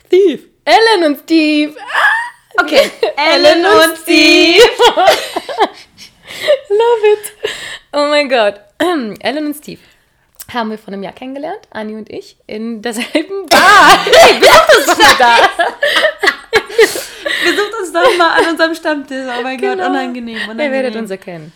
Steve. 0.06 0.42
Ellen 0.64 1.04
und 1.12 1.18
Steve. 1.20 1.74
Ah, 1.78 2.62
Okay. 2.62 2.88
Ellen 3.16 3.64
und 3.66 3.98
Steve. 3.98 4.62
Love 6.70 7.06
it. 7.12 7.32
Oh 7.92 8.06
mein 8.08 8.28
Gott. 8.28 8.60
Ellen 9.20 9.46
und 9.46 9.56
Steve 9.56 9.80
haben 10.52 10.70
wir 10.70 10.78
vor 10.78 10.88
einem 10.92 11.02
Jahr 11.02 11.14
kennengelernt, 11.14 11.60
Anni 11.70 11.94
und 11.96 12.10
ich, 12.10 12.36
in 12.46 12.80
derselben 12.82 13.46
Bar. 13.46 13.98
hey, 14.04 14.38
besuch 14.38 14.66
das 14.86 14.98
doch 14.98 15.18
da. 15.18 15.36
Besucht 16.76 17.74
uns 17.80 17.92
doch 17.92 18.18
mal 18.18 18.38
an 18.40 18.50
unserem 18.52 18.74
Stammtisch. 18.74 19.26
Oh 19.38 19.42
mein 19.42 19.58
Gott, 19.58 19.72
Genau. 19.72 19.88
unangenehm. 19.90 20.38
Ihr 20.50 20.56
werdet 20.72 20.96
uns 20.96 21.10
erkennen. 21.10 21.52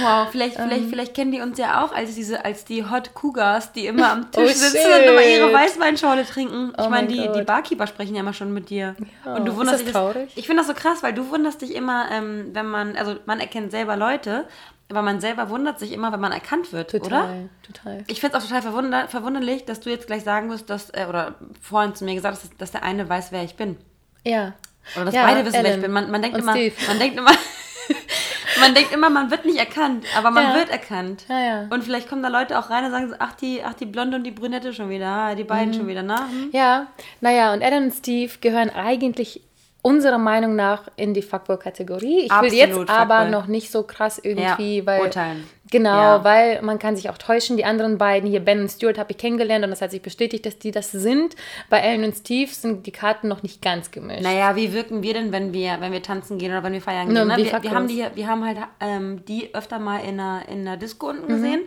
Wow, 0.00 0.28
vielleicht, 0.30 0.58
Ähm. 0.58 0.68
vielleicht, 0.68 0.88
vielleicht 0.90 1.14
kennen 1.14 1.32
die 1.32 1.40
uns 1.40 1.58
ja 1.58 1.82
auch 1.84 1.92
als 1.92 2.14
diese, 2.14 2.44
als 2.44 2.64
die 2.64 2.84
Hot 2.88 3.14
Cougars, 3.14 3.72
die 3.72 3.86
immer 3.86 4.12
am 4.12 4.30
Tisch 4.30 4.42
Oh, 4.44 4.46
sitzen 4.46 4.76
shit. 4.76 4.94
und 4.94 5.02
immer 5.08 5.22
ihre 5.22 5.52
Weißweinschorle 5.52 6.26
trinken. 6.26 6.72
Ich 6.78 6.84
Oh 6.84 6.90
meine, 6.90 7.06
mein 7.06 7.08
die, 7.08 7.26
Gott. 7.26 7.36
die 7.36 7.42
Barkeeper 7.42 7.86
sprechen 7.86 8.14
ja 8.14 8.20
immer 8.20 8.34
schon 8.34 8.52
mit 8.52 8.68
dir. 8.70 8.94
Ja. 9.24 9.36
Und 9.36 9.46
du 9.46 9.52
Ist 9.52 9.58
wunderst 9.58 9.78
das 9.80 9.84
dich. 9.84 9.92
traurig? 9.92 10.30
Ich 10.36 10.46
finde 10.46 10.60
das 10.62 10.66
so 10.68 10.74
krass, 10.74 11.02
weil 11.02 11.14
du 11.14 11.30
wunderst 11.30 11.62
dich 11.62 11.74
immer, 11.74 12.06
ähm, 12.12 12.50
wenn 12.52 12.66
man, 12.66 12.96
also 12.96 13.16
man 13.26 13.40
erkennt 13.40 13.70
selber 13.70 13.96
Leute, 13.96 14.46
aber 14.90 15.00
man 15.02 15.20
selber 15.20 15.48
wundert 15.48 15.78
sich 15.80 15.92
immer, 15.92 16.12
wenn 16.12 16.20
man 16.20 16.30
erkannt 16.32 16.72
wird, 16.72 16.92
oder? 16.94 17.02
Total, 17.02 17.48
total. 17.66 18.04
Ich 18.06 18.20
finde 18.20 18.36
es 18.36 18.44
auch 18.44 18.46
total 18.46 18.62
verwunder 18.62 19.08
verwunderlich, 19.08 19.64
dass 19.64 19.80
du 19.80 19.88
jetzt 19.90 20.06
gleich 20.06 20.22
sagen 20.22 20.50
wirst, 20.50 20.68
dass, 20.68 20.90
äh, 20.90 21.06
oder 21.08 21.36
vorhin 21.62 21.94
zu 21.94 22.04
mir 22.04 22.14
gesagt 22.14 22.36
hast, 22.36 22.44
dass, 22.44 22.56
dass 22.58 22.70
der 22.72 22.82
eine 22.82 23.08
weiß, 23.08 23.32
wer 23.32 23.42
ich 23.42 23.56
bin. 23.56 23.78
Ja. 24.24 24.52
Oder 24.96 25.06
dass 25.06 25.14
Ja, 25.14 25.22
beide 25.26 25.44
wissen, 25.44 25.54
wer 25.54 25.62
ich 25.62 25.68
Ellen 25.70 25.82
bin. 25.82 25.92
Man, 25.92 26.10
man 26.10 26.20
denkt 26.22 26.36
immer, 26.38 26.52
Steve. 26.52 26.74
man 26.88 26.98
denkt 26.98 27.16
immer, 27.18 27.30
man 28.60 28.74
denkt 28.74 28.92
immer, 28.92 29.10
man 29.10 29.30
wird 29.30 29.44
nicht 29.44 29.58
erkannt, 29.58 30.04
aber 30.16 30.30
man 30.30 30.44
Ja. 30.44 30.54
wird 30.54 30.70
erkannt. 30.70 31.24
Ja, 31.28 31.40
ja. 31.40 31.66
Und 31.70 31.84
vielleicht 31.84 32.08
kommen 32.08 32.22
da 32.22 32.28
Leute 32.28 32.58
auch 32.58 32.70
rein 32.70 32.84
und 32.84 32.90
sagen 32.90 33.08
so, 33.08 33.16
ach 33.18 33.32
die, 33.34 33.62
ach 33.64 33.74
die 33.74 33.86
Blonde 33.86 34.16
und 34.16 34.24
die 34.24 34.30
Brünette 34.30 34.72
schon 34.72 34.90
wieder, 34.90 35.06
ah, 35.06 35.34
die 35.34 35.44
beiden 35.44 35.70
Mhm. 35.70 35.74
schon 35.78 35.86
wieder, 35.88 36.02
na? 36.02 36.28
Hm? 36.28 36.50
Ja, 36.52 36.86
naja, 37.20 37.52
und 37.52 37.62
Ellen 37.62 37.84
und 37.84 37.94
Steve 37.94 38.32
gehören 38.40 38.70
eigentlich 38.70 39.40
unserer 39.84 40.16
Meinung 40.16 40.56
nach 40.56 40.88
in 40.96 41.12
die 41.12 41.20
Fuckboy-Kategorie. 41.20 42.20
Ich 42.20 42.30
will 42.30 42.32
Absolut 42.32 42.52
jetzt 42.54 42.90
aber 42.90 43.16
Fuckboy. 43.18 43.30
noch 43.30 43.46
nicht 43.48 43.70
so 43.70 43.82
krass 43.82 44.18
irgendwie, 44.22 44.78
Ja, 44.78 44.86
weil. 44.86 45.00
urteilen. 45.02 45.44
Genau, 45.70 45.90
Ja. 45.94 46.24
weil 46.24 46.62
man 46.62 46.78
kann 46.78 46.96
sich 46.96 47.10
auch 47.10 47.18
täuschen. 47.18 47.58
Die 47.58 47.66
anderen 47.66 47.98
beiden, 47.98 48.28
hier 48.30 48.40
Ben 48.40 48.60
und 48.60 48.70
Stuart, 48.70 48.96
habe 48.96 49.10
ich 49.12 49.18
kennengelernt 49.18 49.62
und 49.62 49.70
das 49.70 49.82
hat 49.82 49.90
sich 49.90 50.00
bestätigt, 50.00 50.46
dass 50.46 50.58
die 50.58 50.70
das 50.70 50.90
sind. 50.90 51.36
Bei 51.68 51.80
Ellen 51.80 52.02
und 52.04 52.14
Steve 52.16 52.50
sind 52.50 52.86
die 52.86 52.92
Karten 52.92 53.28
noch 53.28 53.42
nicht 53.42 53.60
ganz 53.60 53.90
gemischt. 53.90 54.22
Naja, 54.22 54.56
wie 54.56 54.72
wirken 54.72 55.02
wir 55.02 55.12
denn, 55.12 55.32
wenn 55.32 55.52
wir, 55.52 55.76
wenn 55.80 55.92
wir 55.92 56.02
tanzen 56.02 56.38
gehen 56.38 56.52
oder 56.52 56.62
wenn 56.62 56.72
wir 56.72 56.80
feiern 56.80 57.06
gehen? 57.12 57.26
Ne? 57.28 57.36
wie 57.36 57.44
Wir, 57.44 57.62
wir, 57.62 57.70
haben 57.72 57.88
die, 57.88 58.04
wir 58.14 58.26
haben 58.26 58.44
halt 58.46 58.56
ähm, 58.80 59.22
die 59.26 59.54
öfter 59.54 59.78
mal 59.78 59.98
in 59.98 60.18
einer, 60.18 60.48
in 60.48 60.60
einer 60.66 60.76
Disco 60.78 61.12
Mhm. 61.12 61.18
unten 61.18 61.28
gesehen. 61.28 61.60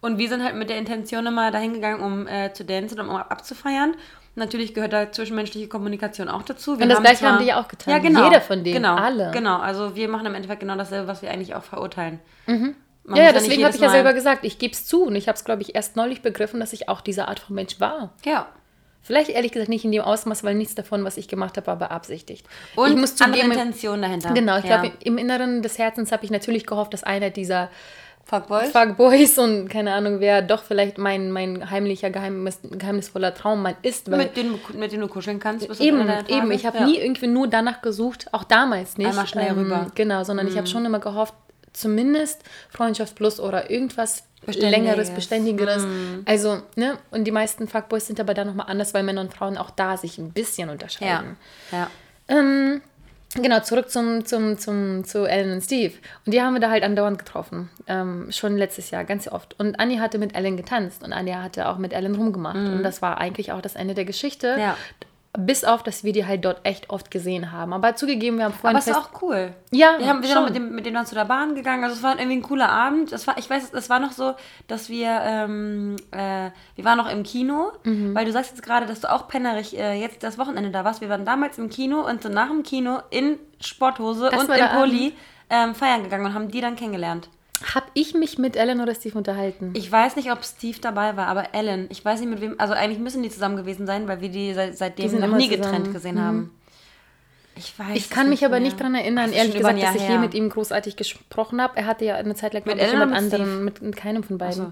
Und 0.00 0.18
wir 0.18 0.28
sind 0.28 0.42
halt 0.42 0.56
mit 0.56 0.70
der 0.70 0.76
Intention 0.78 1.24
immer 1.26 1.50
dahin 1.52 1.72
gegangen, 1.74 2.02
um 2.02 2.26
äh, 2.26 2.52
zu 2.52 2.64
dancen, 2.64 2.98
um 3.00 3.10
abzufeiern. 3.10 3.94
Natürlich 4.36 4.74
gehört 4.74 4.92
da 4.92 5.12
zwischenmenschliche 5.12 5.68
Kommunikation 5.68 6.28
auch 6.28 6.42
dazu. 6.42 6.78
Wir 6.78 6.84
Und 6.84 6.88
das 6.90 7.00
Gleiche 7.00 7.18
zwar- 7.18 7.32
haben 7.32 7.38
die 7.38 7.46
ja 7.48 7.60
auch 7.60 7.68
getan. 7.68 7.92
Ja, 7.94 7.98
genau. 8.00 8.24
Jeder 8.24 8.40
von 8.40 8.64
denen, 8.64 8.74
Genau, 8.76 8.96
alle. 8.96 9.30
Genau, 9.32 9.58
also 9.58 9.94
wir 9.94 10.08
machen 10.08 10.26
im 10.26 10.34
Endeffekt 10.34 10.60
genau 10.60 10.76
dasselbe, 10.76 11.06
was 11.06 11.22
wir 11.22 11.30
eigentlich 11.30 11.54
auch 11.54 11.62
verurteilen. 11.62 12.18
Man 12.46 12.74
Ja, 13.18 13.32
deswegen 13.32 13.64
habe 13.64 13.74
ich 13.74 13.80
ja 13.82 13.90
selber 13.90 14.12
gesagt, 14.12 14.44
ich 14.44 14.58
gebe 14.58 14.72
es 14.72 14.86
zu. 14.86 15.04
Und 15.04 15.14
ich 15.14 15.28
habe 15.28 15.36
es, 15.36 15.44
glaube 15.44 15.62
ich, 15.62 15.74
erst 15.74 15.94
neulich 15.94 16.22
begriffen, 16.22 16.58
dass 16.58 16.72
ich 16.72 16.88
auch 16.88 17.00
diese 17.00 17.28
Art 17.28 17.38
von 17.38 17.54
Mensch 17.54 17.78
war. 17.78 18.12
Ja. 18.24 18.46
Vielleicht 19.02 19.28
ehrlich 19.28 19.52
gesagt 19.52 19.68
nicht 19.68 19.84
in 19.84 19.92
dem 19.92 20.00
Ausmaß, 20.00 20.42
weil 20.44 20.54
nichts 20.54 20.74
davon, 20.74 21.04
was 21.04 21.18
ich 21.18 21.28
gemacht 21.28 21.58
habe, 21.58 21.66
war 21.66 21.76
beabsichtigt. 21.76 22.46
Und 22.74 22.90
ich 22.92 22.96
muss 22.96 23.20
andere 23.20 23.42
zugeben, 23.42 23.52
Intention 23.52 24.00
dahinter. 24.00 24.32
Genau, 24.32 24.56
ich 24.58 24.64
ja. 24.64 24.80
glaube, 24.80 24.96
im 25.04 25.18
Inneren 25.18 25.60
des 25.60 25.76
Herzens 25.78 26.10
habe 26.10 26.24
ich 26.24 26.30
natürlich 26.30 26.66
gehofft, 26.66 26.94
dass 26.94 27.04
einer 27.04 27.28
dieser 27.28 27.68
Fuckboys? 28.26 28.70
Fuckboys 28.70 29.38
und 29.38 29.68
keine 29.68 29.92
Ahnung 29.92 30.18
wer 30.20 30.40
doch 30.42 30.62
vielleicht 30.62 30.96
mein, 30.98 31.30
mein 31.30 31.70
heimlicher, 31.70 32.10
geheimnis, 32.10 32.58
geheimnisvoller 32.62 33.34
Traummann 33.34 33.76
ist. 33.82 34.10
Weil 34.10 34.18
mit, 34.18 34.36
dem, 34.36 34.58
mit 34.74 34.92
dem 34.92 35.00
du 35.02 35.08
kuscheln 35.08 35.38
kannst. 35.38 35.68
bis 35.68 35.78
Eben, 35.80 36.08
eben. 36.28 36.50
Ich 36.50 36.64
habe 36.66 36.78
Ja. 36.78 36.86
nie 36.86 36.98
irgendwie 36.98 37.26
nur 37.26 37.48
danach 37.48 37.82
gesucht, 37.82 38.26
auch 38.32 38.44
damals 38.44 38.96
nicht. 38.96 39.06
Ähm, 39.06 39.10
Einmal 39.10 39.26
schnell 39.26 39.52
rüber. 39.52 39.76
Mhm. 39.82 39.92
Genau, 39.94 40.24
sondern 40.24 40.48
ich 40.48 40.56
habe 40.56 40.66
schon 40.66 40.84
immer 40.86 41.00
gehofft, 41.00 41.34
zumindest 41.72 42.42
Freundschaft 42.70 43.14
plus 43.14 43.40
oder 43.40 43.70
irgendwas 43.70 44.24
Beständiges. 44.46 44.78
Mhm. 44.78 44.84
längeres, 44.86 45.10
beständigeres. 45.10 45.86
Also, 46.26 46.62
ne? 46.76 46.98
Und 47.10 47.24
die 47.24 47.30
meisten 47.30 47.66
Fuckboys 47.68 48.06
sind 48.06 48.20
aber 48.20 48.34
dann 48.34 48.46
nochmal 48.46 48.66
anders, 48.68 48.92
weil 48.94 49.02
Männer 49.02 49.22
und 49.22 49.32
Frauen 49.34 49.56
auch 49.58 49.70
da 49.70 49.96
sich 49.96 50.18
ein 50.18 50.32
bisschen 50.32 50.68
Ja. 50.68 50.72
unterscheiden. 50.72 51.36
ja. 51.72 51.90
Ähm, 52.28 52.80
genau, 53.34 53.60
zurück 53.60 53.90
zum, 53.90 54.24
zum, 54.24 54.58
zum, 54.58 55.04
zu 55.04 55.24
Ellen 55.24 55.52
und 55.52 55.60
Steve. 55.60 55.94
Und 56.24 56.32
die 56.32 56.42
haben 56.42 56.54
wir 56.54 56.60
da 56.60 56.70
halt 56.70 56.84
andauernd 56.84 57.18
getroffen. 57.18 57.70
Ähm, 57.86 58.30
schon 58.30 58.56
letztes 58.56 58.90
Jahr, 58.90 59.04
ganz 59.04 59.28
oft. 59.28 59.58
Und 59.58 59.78
Annie 59.78 60.00
hatte 60.00 60.18
mit 60.18 60.34
Ellen 60.34 60.56
getanzt 60.56 61.02
und 61.02 61.12
Anja 61.12 61.42
hatte 61.42 61.68
auch 61.68 61.78
mit 61.78 61.92
Ellen 61.92 62.14
rumgemacht. 62.14 62.56
Und 62.56 62.82
das 62.82 63.02
war 63.02 63.18
eigentlich 63.18 63.52
auch 63.52 63.60
das 63.60 63.74
Ende 63.74 63.94
der 63.94 64.04
Geschichte. 64.04 64.54
Mhm. 64.54 64.60
Ja. 64.60 64.76
Bis 65.36 65.64
auf, 65.64 65.82
dass 65.82 66.04
wir 66.04 66.12
die 66.12 66.24
halt 66.26 66.44
dort 66.44 66.60
echt 66.64 66.90
oft 66.90 67.10
gesehen 67.10 67.50
haben. 67.50 67.72
Aber 67.72 67.96
zugegeben, 67.96 68.38
wir 68.38 68.44
haben 68.44 68.52
vorhin 68.54 68.76
Aber 68.76 68.78
es 68.78 68.86
ist 68.86 68.94
fest- 68.96 69.08
auch 69.14 69.20
cool. 69.22 69.52
Ja, 69.72 69.96
wir, 69.98 70.06
haben, 70.06 70.20
wir 70.20 70.28
sind 70.28 70.34
schon. 70.36 70.44
auch 70.44 70.48
mit 70.48 70.54
dem, 70.54 70.72
mit 70.76 70.86
dem 70.86 70.94
dann 70.94 71.06
zu 71.06 71.16
der 71.16 71.24
Bahn 71.24 71.56
gegangen. 71.56 71.82
Also 71.82 71.96
es 71.96 72.02
war 72.04 72.16
irgendwie 72.16 72.36
ein 72.36 72.42
cooler 72.42 72.68
Abend. 72.68 73.10
Es 73.12 73.26
war, 73.26 73.36
ich 73.36 73.50
weiß, 73.50 73.72
es 73.72 73.90
war 73.90 73.98
noch 73.98 74.12
so, 74.12 74.34
dass 74.68 74.88
wir, 74.88 75.08
ähm, 75.24 75.96
äh, 76.12 76.50
wir 76.76 76.84
waren 76.84 76.96
noch 76.98 77.10
im 77.10 77.24
Kino, 77.24 77.72
Mhm. 77.82 78.14
weil 78.14 78.26
du 78.26 78.30
sagst 78.32 78.52
jetzt 78.52 78.62
gerade, 78.62 78.86
dass 78.86 79.00
du 79.00 79.10
auch 79.12 79.26
pennerig 79.26 79.76
äh, 79.76 79.94
jetzt 80.00 80.22
das 80.22 80.38
Wochenende 80.38 80.70
da 80.70 80.84
warst. 80.84 81.00
Wir 81.00 81.08
waren 81.08 81.24
damals 81.24 81.58
im 81.58 81.68
Kino 81.68 82.00
und 82.08 82.22
so 82.22 82.28
nach 82.28 82.48
dem 82.48 82.62
Kino 82.62 82.98
in 83.10 83.36
Sporthose 83.60 84.28
Das 84.30 84.40
und 84.40 84.48
war 84.48 84.56
im 84.56 84.68
Pulli 84.68 85.14
ähm, 85.50 85.74
feiern 85.74 86.04
gegangen 86.04 86.26
und 86.26 86.34
haben 86.34 86.48
die 86.50 86.60
dann 86.60 86.76
kennengelernt. 86.76 87.28
Habe 87.74 87.86
ich 87.94 88.14
mich 88.14 88.36
mit 88.38 88.56
Ellen 88.56 88.80
oder 88.80 88.94
Steve 88.94 89.16
unterhalten? 89.16 89.70
Ich 89.74 89.90
weiß 89.90 90.16
nicht, 90.16 90.30
ob 90.32 90.44
Steve 90.44 90.78
dabei 90.80 91.16
war, 91.16 91.26
aber 91.28 91.54
Ellen, 91.54 91.86
ich 91.90 92.04
weiß 92.04 92.20
nicht 92.20 92.28
mit 92.28 92.40
wem, 92.40 92.54
also 92.58 92.74
eigentlich 92.74 92.98
müssen 92.98 93.22
die 93.22 93.30
zusammen 93.30 93.56
gewesen 93.56 93.86
sein, 93.86 94.08
weil 94.08 94.20
wir 94.20 94.28
die 94.28 94.52
seit, 94.54 94.76
seitdem 94.76 95.10
Die 95.10 95.16
noch 95.16 95.36
nie 95.36 95.48
zusammen. 95.48 95.62
getrennt 95.62 95.92
gesehen 95.92 96.20
haben. 96.20 96.50
Ich 97.56 97.78
weiß 97.78 97.96
Ich 97.96 98.10
kann 98.10 98.28
mich 98.28 98.44
aber 98.44 98.56
mehr. 98.56 98.60
nicht 98.64 98.80
daran 98.80 98.96
erinnern, 98.96 99.30
ist 99.30 99.36
ehrlich 99.36 99.54
gesagt, 99.56 99.80
dass 99.80 99.94
ich 99.94 100.08
je 100.08 100.18
mit 100.18 100.34
ihm 100.34 100.48
großartig 100.50 100.96
gesprochen 100.96 101.62
habe. 101.62 101.76
Er 101.76 101.86
hatte 101.86 102.04
ja 102.04 102.16
eine 102.16 102.34
Zeit 102.34 102.52
lang 102.52 102.64
Mit 102.66 102.76
mit 102.76 102.92
mit 102.92 103.12
anderen, 103.12 103.64
mit, 103.64 103.80
mit 103.80 103.96
keinem 103.96 104.24
von 104.24 104.38
beiden. 104.38 104.54
So. 104.54 104.68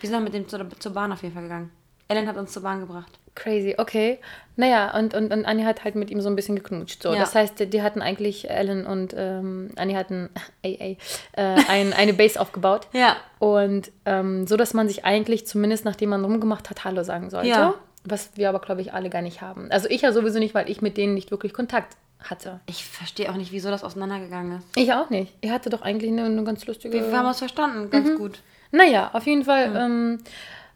Wir 0.00 0.10
sind 0.10 0.18
auch 0.18 0.22
mit 0.22 0.34
dem 0.34 0.48
zur, 0.48 0.68
zur 0.78 0.92
Bahn 0.92 1.12
auf 1.12 1.22
jeden 1.22 1.34
Fall 1.34 1.44
gegangen. 1.44 1.70
Ellen 2.08 2.26
hat 2.28 2.36
uns 2.36 2.52
zur 2.52 2.62
Bahn 2.62 2.80
gebracht. 2.80 3.10
Crazy, 3.34 3.74
okay. 3.78 4.18
Naja, 4.56 4.96
und, 4.96 5.14
und, 5.14 5.32
und 5.32 5.44
Annie 5.44 5.64
hat 5.66 5.82
halt 5.82 5.96
mit 5.96 6.10
ihm 6.10 6.20
so 6.20 6.28
ein 6.28 6.36
bisschen 6.36 6.54
geknutscht. 6.54 7.02
So. 7.02 7.12
Ja. 7.12 7.18
Das 7.18 7.34
heißt, 7.34 7.72
die, 7.72 7.82
hatten 7.82 8.00
eigentlich, 8.00 8.48
Ellen 8.48 8.86
und 8.86 9.12
ähm, 9.16 9.70
Annie 9.76 9.96
hatten 9.96 10.30
ey, 10.62 10.76
ey, 10.78 10.98
äh, 11.32 11.42
ein, 11.68 11.92
eine 11.92 12.14
Base 12.14 12.40
aufgebaut. 12.40 12.86
Ja. 12.92 13.16
Und 13.40 13.90
ähm, 14.04 14.46
so, 14.46 14.56
dass 14.56 14.72
man 14.74 14.86
sich 14.88 15.04
eigentlich, 15.04 15.46
zumindest 15.46 15.84
nachdem 15.84 16.10
man 16.10 16.24
rumgemacht 16.24 16.70
hat, 16.70 16.84
Hallo 16.84 17.02
sagen 17.02 17.30
sollte. 17.30 17.48
Ja. 17.48 17.74
Was 18.04 18.30
wir 18.36 18.50
aber, 18.50 18.60
glaube 18.60 18.82
ich, 18.82 18.92
alle 18.92 19.10
gar 19.10 19.22
nicht 19.22 19.40
haben. 19.40 19.70
Also 19.70 19.88
ich 19.88 20.02
ja 20.02 20.12
sowieso 20.12 20.38
nicht, 20.38 20.54
weil 20.54 20.70
ich 20.70 20.82
mit 20.82 20.96
denen 20.96 21.14
nicht 21.14 21.30
wirklich 21.30 21.54
Kontakt 21.54 21.96
hatte. 22.20 22.60
Ich 22.66 22.84
verstehe 22.84 23.30
auch 23.30 23.36
nicht, 23.36 23.50
wieso 23.50 23.70
das 23.70 23.82
auseinandergegangen 23.82 24.58
ist. 24.58 24.66
Ich 24.76 24.92
auch 24.92 25.10
nicht. 25.10 25.32
Er 25.40 25.52
hatte 25.52 25.70
doch 25.70 25.82
eigentlich 25.82 26.10
eine, 26.12 26.24
eine 26.24 26.44
ganz 26.44 26.64
lustige... 26.66 26.94
Wir, 26.94 27.10
wir 27.10 27.18
haben 27.18 27.26
uns 27.26 27.38
verstanden, 27.38 27.90
ganz 27.90 28.08
Mhm. 28.10 28.18
gut. 28.18 28.40
Naja, 28.70 29.10
auf 29.12 29.26
jeden 29.26 29.44
Fall 29.44 29.74
ähm, 29.76 30.18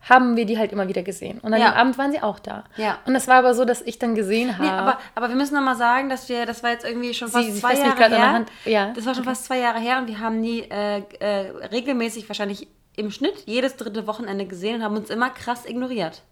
haben 0.00 0.36
wir 0.36 0.46
die 0.46 0.56
halt 0.58 0.72
immer 0.72 0.86
wieder 0.88 1.02
gesehen. 1.02 1.38
Und 1.40 1.52
an 1.52 1.60
Ja. 1.60 1.70
dem 1.72 1.76
Abend 1.76 1.98
waren 1.98 2.12
sie 2.12 2.22
auch 2.22 2.38
da. 2.38 2.64
Ja. 2.76 2.98
Und 3.04 3.14
das 3.14 3.26
war 3.28 3.36
aber 3.36 3.52
so, 3.54 3.64
dass 3.64 3.82
ich 3.82 3.98
dann 3.98 4.14
gesehen 4.14 4.56
habe... 4.56 4.62
Nee, 4.64 4.70
aber, 4.72 4.98
aber 5.14 5.28
wir 5.28 5.36
müssen 5.36 5.54
noch 5.54 5.62
mal 5.62 5.76
sagen, 5.76 6.08
dass 6.08 6.28
wir, 6.28 6.46
das 6.46 6.62
war 6.62 6.70
jetzt 6.70 6.84
irgendwie 6.84 7.12
schon 7.14 7.28
fast 7.28 7.52
Sie- 7.52 7.60
zwei 7.60 7.74
Jahre 7.74 8.08
her. 8.08 8.32
Hand. 8.32 8.48
Ja. 8.64 8.92
Das 8.94 9.04
war 9.06 9.14
schon 9.14 9.24
fast 9.24 9.44
zwei 9.44 9.58
Jahre 9.58 9.78
her 9.80 9.98
und 9.98 10.06
wir 10.06 10.20
haben 10.20 10.42
die 10.42 10.60
äh, 10.70 11.02
äh, 11.20 11.50
regelmäßig 11.66 12.28
wahrscheinlich 12.28 12.68
im 12.96 13.10
Schnitt 13.10 13.42
jedes 13.46 13.76
dritte 13.76 14.06
Wochenende 14.06 14.46
gesehen 14.46 14.76
und 14.76 14.82
haben 14.82 14.96
uns 14.96 15.10
immer 15.10 15.30
krass 15.30 15.66
ignoriert. 15.66 16.22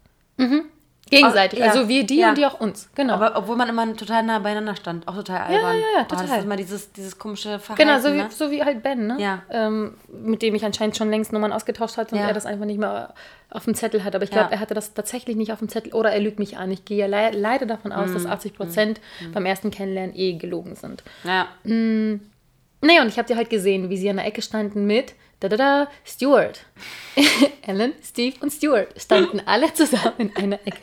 Gegenseitig. 1.09 1.59
Oh, 1.59 1.63
ja. 1.63 1.71
Also 1.71 1.87
wir 1.87 2.05
die 2.05 2.17
Ja. 2.19 2.29
und 2.29 2.37
die 2.37 2.45
auch 2.45 2.59
uns. 2.59 2.89
Genau. 2.95 3.13
Aber 3.13 3.35
obwohl 3.35 3.55
man 3.55 3.69
immer 3.69 3.95
total 3.95 4.23
nah 4.23 4.39
beieinander 4.39 4.75
stand. 4.75 5.07
Auch 5.07 5.15
total 5.15 5.41
albern. 5.41 5.75
ja, 5.75 5.81
ja, 5.99 6.01
Oh, 6.01 6.05
das 6.09 6.21
total. 6.21 6.37
ist 6.39 6.43
immer 6.45 6.55
dieses, 6.55 6.91
dieses 6.91 7.17
komische 7.17 7.59
Verhalten. 7.59 7.87
genau, 7.87 7.99
so 7.99 8.13
wie, 8.13 8.17
ne? 8.17 8.27
so 8.29 8.51
wie 8.51 8.63
halt 8.63 8.83
Ben, 8.83 9.07
ne? 9.07 9.15
Ja. 9.19 9.41
Ähm, 9.49 9.95
mit 10.09 10.41
dem 10.41 10.55
ich 10.55 10.63
anscheinend 10.65 10.97
schon 10.97 11.09
längst 11.09 11.31
Nummern 11.33 11.51
ausgetauscht 11.53 11.97
hatte 11.97 12.15
und 12.15 12.21
Ja. 12.21 12.27
er 12.27 12.33
das 12.33 12.45
einfach 12.45 12.65
nicht 12.65 12.79
mehr 12.79 13.13
auf 13.49 13.63
dem 13.65 13.75
Zettel 13.75 14.03
hat. 14.03 14.13
Aber 14.15 14.23
ich 14.23 14.29
Ja. 14.31 14.39
glaube, 14.41 14.53
er 14.53 14.59
hatte 14.59 14.73
das 14.73 14.93
tatsächlich 14.93 15.35
nicht 15.37 15.51
auf 15.53 15.59
dem 15.59 15.69
Zettel 15.69 15.93
oder 15.93 16.11
er 16.11 16.19
lügt 16.19 16.39
mich 16.39 16.57
an. 16.57 16.69
Ich 16.71 16.83
gehe 16.85 16.97
ja 16.97 17.05
le 17.07 17.31
leider 17.37 17.65
davon 17.65 17.91
aus, 17.91 18.09
Mhm. 18.09 18.13
dass 18.13 18.25
80 18.25 18.53
Prozent 18.55 18.99
beim 19.33 19.45
ersten 19.45 19.71
Kennenlernen 19.71 20.15
eh 20.15 20.33
gelogen 20.33 20.75
sind. 20.75 21.03
Ja. 21.23 21.47
Naja, 22.81 23.01
und 23.01 23.07
ich 23.07 23.17
habe 23.17 23.27
die 23.27 23.35
halt 23.35 23.49
gesehen, 23.49 23.89
wie 23.89 23.97
sie 23.97 24.09
an 24.09 24.17
der 24.17 24.25
Ecke 24.25 24.41
standen 24.41 24.85
mit 24.85 25.13
da 25.39 25.49
da 25.49 25.57
da 25.57 25.87
Stuart. 26.03 26.65
Ellen, 27.61 27.93
Steve 28.03 28.35
und 28.41 28.51
Stuart 28.51 28.89
standen 28.99 29.41
alle 29.45 29.73
zusammen 29.73 30.13
in 30.17 30.35
einer 30.35 30.59
Ecke. 30.65 30.81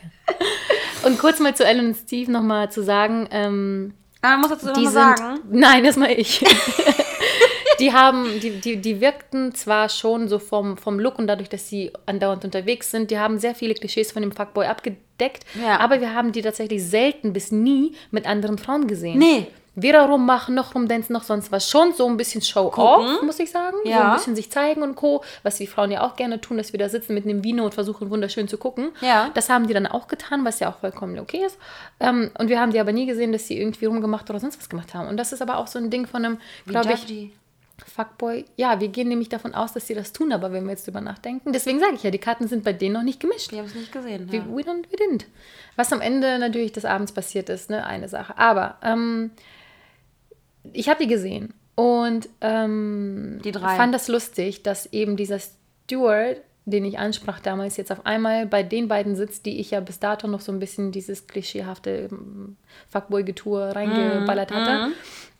Und 1.03 1.19
kurz 1.19 1.39
mal 1.39 1.55
zu 1.55 1.65
Ellen 1.65 1.87
und 1.87 1.95
Steve 1.97 2.31
nochmal 2.31 2.71
zu 2.71 2.83
sagen, 2.83 3.27
ähm, 3.31 3.93
man 4.21 4.39
muss 4.39 4.49
dazu 4.49 4.71
die 4.73 4.85
sind. 4.85 4.93
sagen. 4.93 5.39
Nein, 5.51 5.83
das 5.83 5.97
mal 5.97 6.09
ich. 6.11 6.43
die 7.79 7.93
haben, 7.93 8.39
die, 8.39 8.59
die, 8.61 8.77
die 8.77 9.01
wirkten 9.01 9.53
zwar 9.53 9.89
schon 9.89 10.27
so 10.27 10.39
vom, 10.39 10.77
vom 10.77 10.99
Look 10.99 11.19
und 11.19 11.27
dadurch, 11.27 11.49
dass 11.49 11.69
sie 11.69 11.91
andauernd 12.05 12.43
unterwegs 12.45 12.89
sind, 12.91 13.11
die 13.11 13.19
haben 13.19 13.37
sehr 13.37 13.53
viele 13.53 13.73
Klischees 13.75 14.11
von 14.11 14.21
dem 14.21 14.31
Fuckboy 14.31 14.65
abgedeckt, 14.65 15.45
Ja. 15.61 15.79
aber 15.79 16.01
wir 16.01 16.13
haben 16.15 16.31
die 16.31 16.41
tatsächlich 16.41 16.83
selten 16.83 17.33
bis 17.33 17.51
nie 17.51 17.93
mit 18.11 18.25
anderen 18.25 18.57
Frauen 18.57 18.87
gesehen. 18.87 19.19
Nee. 19.19 19.47
Weder 19.75 20.03
rummachen, 20.05 20.55
noch 20.55 20.73
rumdancen, 20.73 21.11
noch 21.13 21.23
sonst 21.23 21.51
was. 21.51 21.69
Schon 21.69 21.93
so 21.93 22.07
ein 22.07 22.17
bisschen 22.17 22.41
Show-off, 22.41 23.21
muss 23.23 23.39
ich 23.39 23.51
sagen. 23.51 23.75
So 23.83 23.89
Ja. 23.89 24.09
ein 24.11 24.15
bisschen 24.15 24.35
sich 24.35 24.49
zeigen 24.51 24.81
und 24.83 24.95
Co. 24.95 25.23
Was 25.43 25.57
die 25.57 25.67
Frauen 25.67 25.91
ja 25.91 26.01
auch 26.05 26.15
gerne 26.15 26.39
tun, 26.41 26.57
dass 26.57 26.71
wir 26.71 26.79
da 26.79 26.87
sitzen 26.89 27.13
mit 27.13 27.25
einem 27.25 27.43
Vino 27.43 27.65
und 27.65 27.73
versuchen 27.73 28.09
wunderschön 28.09 28.47
zu 28.47 28.57
gucken. 28.57 28.91
Ja. 29.01 29.29
Das 29.33 29.49
haben 29.49 29.67
die 29.67 29.73
dann 29.73 29.85
auch 29.87 30.07
getan, 30.07 30.45
was 30.45 30.59
ja 30.59 30.69
auch 30.69 30.79
vollkommen 30.79 31.19
okay 31.19 31.43
ist. 31.45 31.57
Ähm, 31.99 32.31
und 32.39 32.47
wir 32.49 32.59
haben 32.59 32.71
die 32.71 32.79
aber 32.79 32.93
nie 32.93 33.05
gesehen, 33.05 33.31
dass 33.33 33.47
sie 33.47 33.59
irgendwie 33.59 33.85
rumgemacht 33.85 34.29
oder 34.29 34.39
sonst 34.39 34.57
was 34.59 34.69
gemacht 34.69 34.93
haben. 34.93 35.07
Und 35.09 35.17
das 35.17 35.33
ist 35.33 35.41
aber 35.41 35.57
auch 35.57 35.67
so 35.67 35.77
ein 35.79 35.89
Ding 35.89 36.07
von 36.07 36.23
einem, 36.23 36.37
glaube 36.65 36.93
ich, 36.93 37.01
judgy. 37.01 37.33
Fuckboy. 37.93 38.45
Ja, 38.55 38.79
wir 38.79 38.87
gehen 38.87 39.09
nämlich 39.09 39.27
davon 39.27 39.53
aus, 39.53 39.73
dass 39.73 39.85
sie 39.87 39.93
das 39.93 40.13
tun, 40.13 40.31
aber 40.31 40.53
wenn 40.53 40.63
wir 40.63 40.71
jetzt 40.71 40.87
drüber 40.87 41.01
nachdenken, 41.01 41.51
deswegen 41.51 41.79
sage 41.81 41.95
ich 41.95 42.03
ja, 42.03 42.09
die 42.11 42.19
Karten 42.19 42.47
sind 42.47 42.63
bei 42.63 42.71
denen 42.71 42.93
noch 42.93 43.03
nicht 43.03 43.19
gemischt. 43.19 43.51
Wir 43.51 43.59
haben 43.59 43.65
es 43.65 43.75
nicht 43.75 43.91
gesehen. 43.91 44.31
We, 44.31 44.37
Ja. 44.37 44.43
we, 44.47 44.61
don't, 44.61 44.85
we 44.89 44.95
didn't. 44.97 45.25
Was 45.75 45.91
am 45.91 45.99
Ende 45.99 46.39
natürlich 46.39 46.71
des 46.71 46.85
Abends 46.85 47.11
passiert 47.11 47.49
ist, 47.49 47.69
ne, 47.69 47.85
eine 47.85 48.07
Sache. 48.07 48.37
Aber 48.37 48.77
ähm, 48.81 49.31
ich 50.73 50.89
habe 50.89 51.03
die 51.03 51.09
gesehen 51.09 51.53
und 51.75 52.27
ähm, 52.41 53.39
Die 53.43 53.51
drei. 53.51 53.75
fand 53.75 53.93
das 53.93 54.07
lustig, 54.07 54.63
dass 54.63 54.85
eben 54.93 55.15
dieser 55.17 55.39
Steward, 55.39 56.37
den 56.65 56.85
ich 56.85 56.97
ansprach 56.97 57.39
damals, 57.39 57.77
jetzt 57.77 57.91
auf 57.91 58.05
einmal 58.05 58.45
bei 58.45 58.63
den 58.63 58.87
beiden 58.87 59.15
sitzt, 59.15 59.45
die 59.45 59.59
ich 59.59 59.71
ja 59.71 59.79
bis 59.81 59.99
dato 59.99 60.27
noch 60.27 60.39
so 60.41 60.51
ein 60.51 60.59
bisschen 60.59 60.91
dieses 60.91 61.27
klischeehafte 61.27 62.09
ähm, 62.11 62.55
Fuckboy-Getue 62.89 63.75
reingeballert 63.75 64.51
Mhm. 64.51 64.55
hatte. 64.55 64.91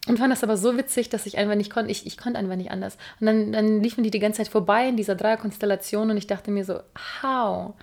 Und 0.07 0.19
fand 0.19 0.31
das 0.31 0.43
aber 0.43 0.55
so 0.55 0.77
witzig, 0.77 1.09
dass 1.09 1.25
ich 1.25 1.39
einfach 1.39 1.55
nicht 1.55 1.71
konnte. 1.73 1.89
Ich, 1.89 2.05
ich 2.05 2.15
konnte 2.17 2.37
einfach 2.37 2.55
nicht 2.55 2.69
anders. 2.69 2.95
Und 3.19 3.25
dann, 3.25 3.51
dann 3.51 3.81
liefen 3.81 4.03
die 4.03 4.11
die 4.11 4.19
ganze 4.19 4.37
Zeit 4.43 4.49
vorbei 4.49 4.87
in 4.87 4.97
dieser 4.97 5.15
Dreierkonstellation 5.15 6.11
und 6.11 6.17
ich 6.17 6.27
dachte 6.27 6.51
mir 6.51 6.63
so, 6.63 6.79
how? 7.23 7.73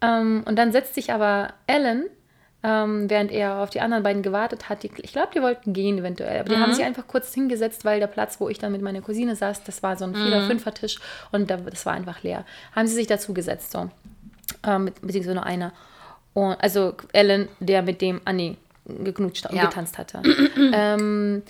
Ähm, 0.00 0.44
und 0.46 0.56
dann 0.56 0.70
setzt 0.70 0.94
sich 0.94 1.12
aber 1.12 1.52
Ellen, 1.66 2.04
ähm, 2.62 3.08
während 3.08 3.30
er 3.30 3.58
auf 3.62 3.70
die 3.70 3.80
anderen 3.80 4.02
beiden 4.02 4.22
gewartet 4.22 4.68
hat, 4.68 4.82
die, 4.82 4.90
ich 4.98 5.12
glaube, 5.12 5.28
die 5.34 5.42
wollten 5.42 5.72
gehen 5.72 5.98
eventuell, 5.98 6.40
aber 6.40 6.48
die 6.48 6.56
haben 6.58 6.72
sich 6.74 6.84
einfach 6.84 7.06
kurz 7.06 7.32
hingesetzt, 7.32 7.84
weil 7.84 8.00
der 8.00 8.08
Platz, 8.08 8.40
wo 8.40 8.48
ich 8.48 8.58
dann 8.58 8.72
mit 8.72 8.82
meiner 8.82 9.00
Cousine 9.00 9.36
saß, 9.36 9.62
das 9.64 9.82
war 9.82 9.96
so 9.96 10.04
ein 10.04 10.14
Vierer-, 10.14 10.42
Fünfer-Tisch 10.42 10.98
und 11.30 11.50
da, 11.50 11.56
das 11.58 11.86
war 11.86 11.92
einfach 11.92 12.22
leer. 12.22 12.44
Haben 12.74 12.88
sie 12.88 12.94
sich 12.94 13.06
dazu 13.06 13.32
gesetzt, 13.32 13.70
so. 13.72 13.90
Ähm, 14.66 14.84
mit, 14.84 15.00
beziehungsweise 15.00 15.34
nur 15.36 15.46
einer. 15.46 15.72
Und, 16.34 16.54
also 16.60 16.94
Ellen, 17.12 17.48
der 17.60 17.82
mit 17.82 18.00
dem 18.00 18.20
Annie 18.24 18.56
geknutscht 18.86 19.46
und 19.46 19.54
Ja. 19.56 19.66
getanzt 19.66 19.98
hatte. 19.98 20.22
ähm, 20.72 21.42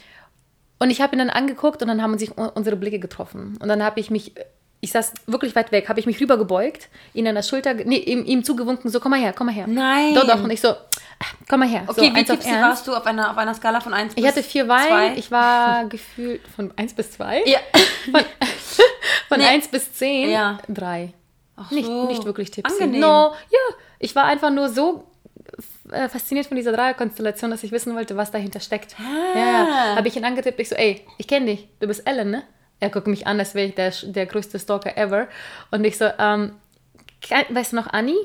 und 0.78 0.90
ich 0.90 1.00
habe 1.00 1.16
ihn 1.16 1.18
dann 1.18 1.30
angeguckt 1.30 1.82
und 1.82 1.88
dann 1.88 2.02
haben 2.02 2.18
sich 2.18 2.36
unsere 2.36 2.76
Blicke 2.76 2.98
getroffen. 2.98 3.56
Und 3.60 3.68
dann 3.68 3.82
habe 3.82 3.98
ich 3.98 4.10
mich, 4.10 4.34
ich 4.80 4.92
saß 4.92 5.12
wirklich 5.26 5.54
weit 5.56 5.72
weg, 5.72 5.88
habe 5.88 5.98
ich 5.98 6.06
mich 6.06 6.20
rübergebeugt, 6.20 6.88
ihn 7.14 7.26
an 7.26 7.34
der 7.34 7.42
Schulter, 7.42 7.74
nee, 7.74 7.96
ihm, 7.96 8.24
ihm 8.24 8.44
zugewunken, 8.44 8.90
so 8.90 9.00
komm 9.00 9.10
mal 9.10 9.20
her, 9.20 9.32
komm 9.36 9.46
mal 9.48 9.52
her. 9.54 9.66
Nein. 9.66 10.14
Doch, 10.14 10.26
doch. 10.26 10.42
Und 10.42 10.50
ich 10.50 10.60
so, 10.60 10.74
komm 11.48 11.60
mal 11.60 11.68
her. 11.68 11.82
Okay, 11.88 12.08
so, 12.08 12.14
wie 12.14 12.20
Ernst. 12.20 12.46
warst 12.48 12.86
du 12.86 12.94
auf 12.94 13.04
einer, 13.06 13.30
auf 13.30 13.36
einer 13.38 13.54
Skala 13.54 13.80
von 13.80 13.92
1 13.92 14.14
bis 14.14 14.22
Ich 14.22 14.28
hatte 14.28 14.42
vier 14.42 14.68
Wein, 14.68 15.16
ich 15.16 15.30
war 15.32 15.84
gefühlt 15.88 16.42
von 16.54 16.72
1 16.76 16.94
bis 16.94 17.12
2. 17.12 17.42
Ja. 17.46 17.58
Von 19.28 19.40
Nee. 19.40 19.46
1 19.46 19.68
bis 19.68 19.92
10, 19.94 20.30
Ja. 20.30 20.58
3. 20.68 21.12
Ach 21.56 21.70
Nicht, 21.70 21.86
so. 21.86 22.06
nicht 22.06 22.24
wirklich 22.24 22.50
tipsy. 22.50 22.72
Angenehm. 22.82 23.00
No, 23.00 23.32
ja. 23.50 23.58
Ich 23.98 24.14
war 24.16 24.24
einfach 24.24 24.48
nur 24.50 24.68
so 24.70 25.04
äh, 25.90 26.08
fasziniert 26.08 26.46
von 26.46 26.56
dieser 26.56 26.72
Dreierkonstellation, 26.72 27.50
dass 27.50 27.62
ich 27.62 27.72
wissen 27.72 27.94
wollte, 27.94 28.16
was 28.16 28.30
dahinter 28.30 28.60
steckt. 28.60 28.96
Ja, 29.34 29.40
ja. 29.40 29.96
habe 29.96 30.08
ich 30.08 30.16
ihn 30.16 30.24
angetippt. 30.24 30.58
Ich 30.60 30.68
so, 30.70 30.76
ey, 30.76 31.04
ich 31.18 31.26
kenne 31.28 31.46
dich, 31.46 31.68
du 31.80 31.86
bist 31.88 32.06
Ellen, 32.06 32.30
ne? 32.30 32.42
Er 32.80 32.90
guckt 32.90 33.06
mich 33.06 33.26
an, 33.26 33.38
als 33.38 33.54
wäre 33.54 33.68
ich 33.68 33.74
der, 33.74 33.92
der 34.02 34.26
größte 34.26 34.58
Stalker 34.58 34.96
ever. 34.96 35.28
Und 35.70 35.84
ich 35.84 35.98
so, 35.98 36.08
ähm, 36.18 36.52
weißt 37.48 37.72
du 37.72 37.76
noch 37.76 37.88
Annie? 37.88 38.16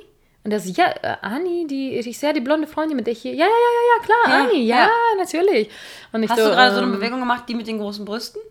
Und 0.44 0.52
er 0.52 0.60
so, 0.60 0.70
ja, 0.72 0.92
äh, 1.02 1.16
Annie, 1.22 1.66
die, 1.68 1.96
ich 1.98 2.20
so, 2.20 2.28
ja, 2.28 2.34
die 2.34 2.42
blonde 2.42 2.68
Freundin, 2.68 2.98
mit 2.98 3.08
der 3.08 3.14
ich 3.14 3.22
hier, 3.22 3.34
ja, 3.34 3.46
ja, 3.46 3.50
ja, 3.50 3.96
ja, 3.96 4.06
klar, 4.06 4.38
Ja, 4.40 4.44
Annie, 4.44 4.64
ja, 4.64 4.78
ja. 4.78 4.90
natürlich. 5.18 5.70
Und 6.12 6.24
ich 6.24 6.30
Hast 6.30 6.40
so, 6.40 6.46
du 6.46 6.52
gerade 6.52 6.72
so 6.72 6.82
eine 6.82 6.88
ähm, 6.88 7.00
Bewegung 7.00 7.20
gemacht, 7.20 7.46
die 7.48 7.56
mit 7.56 7.68
den 7.68 7.80
großen 7.80 8.04
Brüsten? 8.04 8.42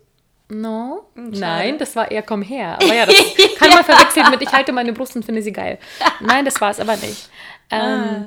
No. 0.49 1.09
Schade. 1.15 1.39
Nein, 1.39 1.77
das 1.77 1.95
war 1.95 2.09
eher 2.11 2.21
komm 2.21 2.41
her. 2.41 2.75
Aber 2.75 2.93
ja, 2.93 3.05
das 3.05 3.15
kann 3.57 3.69
man 3.69 3.83
verwechseln 3.83 4.29
mit 4.29 4.41
ich 4.41 4.51
halte 4.51 4.71
meine 4.71 4.93
Brust 4.93 5.15
und 5.15 5.23
finde 5.23 5.41
sie 5.41 5.53
geil. 5.53 5.79
Nein, 6.19 6.45
das 6.45 6.59
war 6.59 6.71
es 6.71 6.79
aber 6.79 6.95
nicht. 6.97 7.29
Ah. 7.69 8.25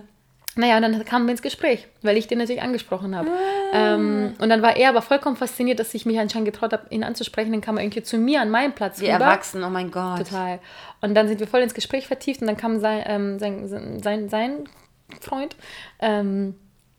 Naja, 0.58 0.76
und 0.76 0.82
dann 0.82 1.04
kamen 1.04 1.26
wir 1.26 1.32
ins 1.32 1.42
Gespräch, 1.42 1.86
weil 2.00 2.16
ich 2.16 2.28
den 2.28 2.38
natürlich 2.38 2.62
angesprochen 2.62 3.14
habe. 3.14 3.28
Ah. 3.28 3.94
Ähm, 3.94 4.34
und 4.38 4.48
dann 4.48 4.62
war 4.62 4.74
er 4.76 4.88
aber 4.88 5.02
vollkommen 5.02 5.36
fasziniert, 5.36 5.78
dass 5.78 5.92
ich 5.92 6.06
mich 6.06 6.18
anscheinend 6.18 6.46
getraut 6.50 6.72
habe, 6.72 6.86
ihn 6.88 7.04
anzusprechen. 7.04 7.52
Dann 7.52 7.60
kam 7.60 7.76
er 7.76 7.84
irgendwie 7.84 8.02
zu 8.02 8.16
mir 8.16 8.40
an 8.40 8.50
meinen 8.50 8.72
Platz 8.72 9.00
Wie 9.00 9.04
rüber. 9.04 9.24
erwachsen, 9.24 9.62
oh 9.62 9.68
mein 9.68 9.90
Gott. 9.90 10.18
Total. 10.18 10.58
Und 11.02 11.14
dann 11.14 11.28
sind 11.28 11.40
wir 11.40 11.46
voll 11.46 11.60
ins 11.60 11.74
Gespräch 11.74 12.06
vertieft 12.06 12.40
und 12.40 12.46
dann 12.46 12.56
kam 12.56 12.80
sein, 12.80 13.04
ähm, 13.06 13.38
sein, 13.38 14.00
sein, 14.02 14.28
sein 14.30 14.64
Freund, 15.20 15.56
ähm, 16.00 16.54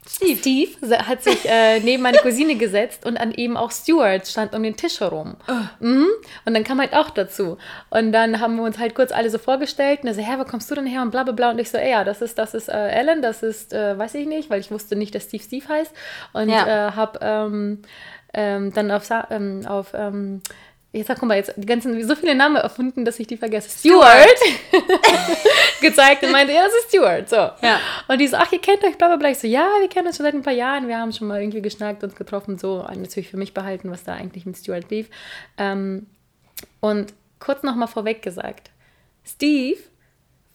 Steve, 0.10 0.38
Steve 0.40 0.98
hat 1.08 1.22
sich 1.24 1.46
äh, 1.46 1.80
neben 1.82 2.02
meine 2.02 2.18
Cousine 2.20 2.56
gesetzt 2.56 3.06
und 3.06 3.18
an 3.18 3.34
eben 3.34 3.58
auch 3.58 3.72
Stuart 3.72 4.26
stand 4.28 4.56
um 4.56 4.64
den 4.64 4.76
Tisch 4.78 5.00
herum. 5.02 5.36
Mhm. 5.80 6.08
Und 6.46 6.54
dann 6.54 6.64
kam 6.64 6.80
halt 6.80 6.94
auch 6.94 7.10
dazu. 7.10 7.58
Und 7.90 8.12
dann 8.14 8.40
haben 8.40 8.56
wir 8.56 8.64
uns 8.64 8.80
halt 8.80 8.96
kurz 8.96 9.12
alle 9.12 9.30
so 9.30 9.38
vorgestellt 9.38 10.02
und 10.02 10.08
er 10.08 10.14
so, 10.14 10.22
hä, 10.22 10.36
wo 10.38 10.44
kommst 10.46 10.72
du 10.72 10.76
denn 10.76 10.86
her 10.86 11.02
und 11.02 11.12
bla 11.12 11.24
bla 11.24 11.34
bla. 11.34 11.50
Und 11.52 11.60
ich 11.60 11.70
so, 11.70 11.78
ja, 11.78 12.04
das 12.04 12.22
ist, 12.22 12.38
das 12.38 12.54
ist 12.54 12.70
äh, 12.70 12.88
Ellen, 12.90 13.22
das 13.22 13.44
ist, 13.44 13.74
äh, 13.74 13.98
weiß 13.98 14.16
ich 14.16 14.28
nicht, 14.28 14.50
weil 14.50 14.60
ich 14.62 14.72
wusste 14.72 14.96
nicht, 14.96 15.14
dass 15.14 15.24
Steve 15.24 15.44
Steve 15.44 15.68
heißt. 15.68 15.94
Und 16.34 16.50
Ja. 16.50 16.88
äh, 16.88 16.92
hab 16.94 17.20
ähm, 17.22 17.82
ähm, 18.34 18.74
dann 18.74 18.92
auf, 18.92 19.04
Sa- 19.06 19.28
ähm, 19.30 19.66
auf 19.68 19.94
ähm, 19.94 20.42
Jetzt 20.98 21.10
guck 21.10 21.24
mal, 21.24 21.38
jetzt 21.38 21.54
die 21.56 21.66
ganzen, 21.66 22.08
so 22.08 22.16
viele 22.16 22.34
Namen 22.36 22.56
erfunden, 22.56 23.06
dass 23.06 23.20
ich 23.20 23.28
die 23.28 23.38
vergesse. 23.38 23.70
Stuart! 23.70 24.40
gezeigt 25.82 26.24
und 26.24 26.32
meinte, 26.32 26.54
ja, 26.54 26.64
das 26.64 26.74
ist 26.74 26.90
Stuart. 26.90 27.30
So. 27.30 27.36
Ja. 27.36 27.80
Und 28.08 28.20
die 28.20 28.28
so, 28.28 28.38
ach, 28.38 28.52
ihr 28.52 28.60
kennt 28.60 28.84
euch, 28.84 28.98
bla 28.98 29.08
bla 29.08 29.18
bla. 29.18 29.30
Ich 29.30 29.40
so, 29.40 29.48
ja, 29.48 29.70
wir 29.80 29.88
kennen 29.90 30.08
uns 30.08 30.18
schon 30.18 30.26
seit 30.26 30.34
ein 30.34 30.44
paar 30.44 30.54
Jahren. 30.54 30.88
Wir 30.88 30.98
haben 30.98 31.14
schon 31.14 31.28
mal 31.28 31.40
irgendwie 31.40 31.62
geschnackt, 31.62 32.04
uns 32.04 32.16
getroffen, 32.16 32.58
so. 32.58 32.86
Und 32.88 33.02
natürlich 33.02 33.30
für 33.30 33.38
mich 33.38 33.54
behalten, 33.54 33.92
was 33.92 34.04
da 34.04 34.14
eigentlich 34.14 34.46
mit 34.46 34.58
Stuart 34.58 34.90
lief. 34.90 35.08
Ähm, 35.58 36.08
und 36.80 37.14
kurz 37.40 37.64
nochmal 37.64 37.88
vorweg 37.88 38.22
gesagt, 38.22 38.72
Steve, 39.24 39.80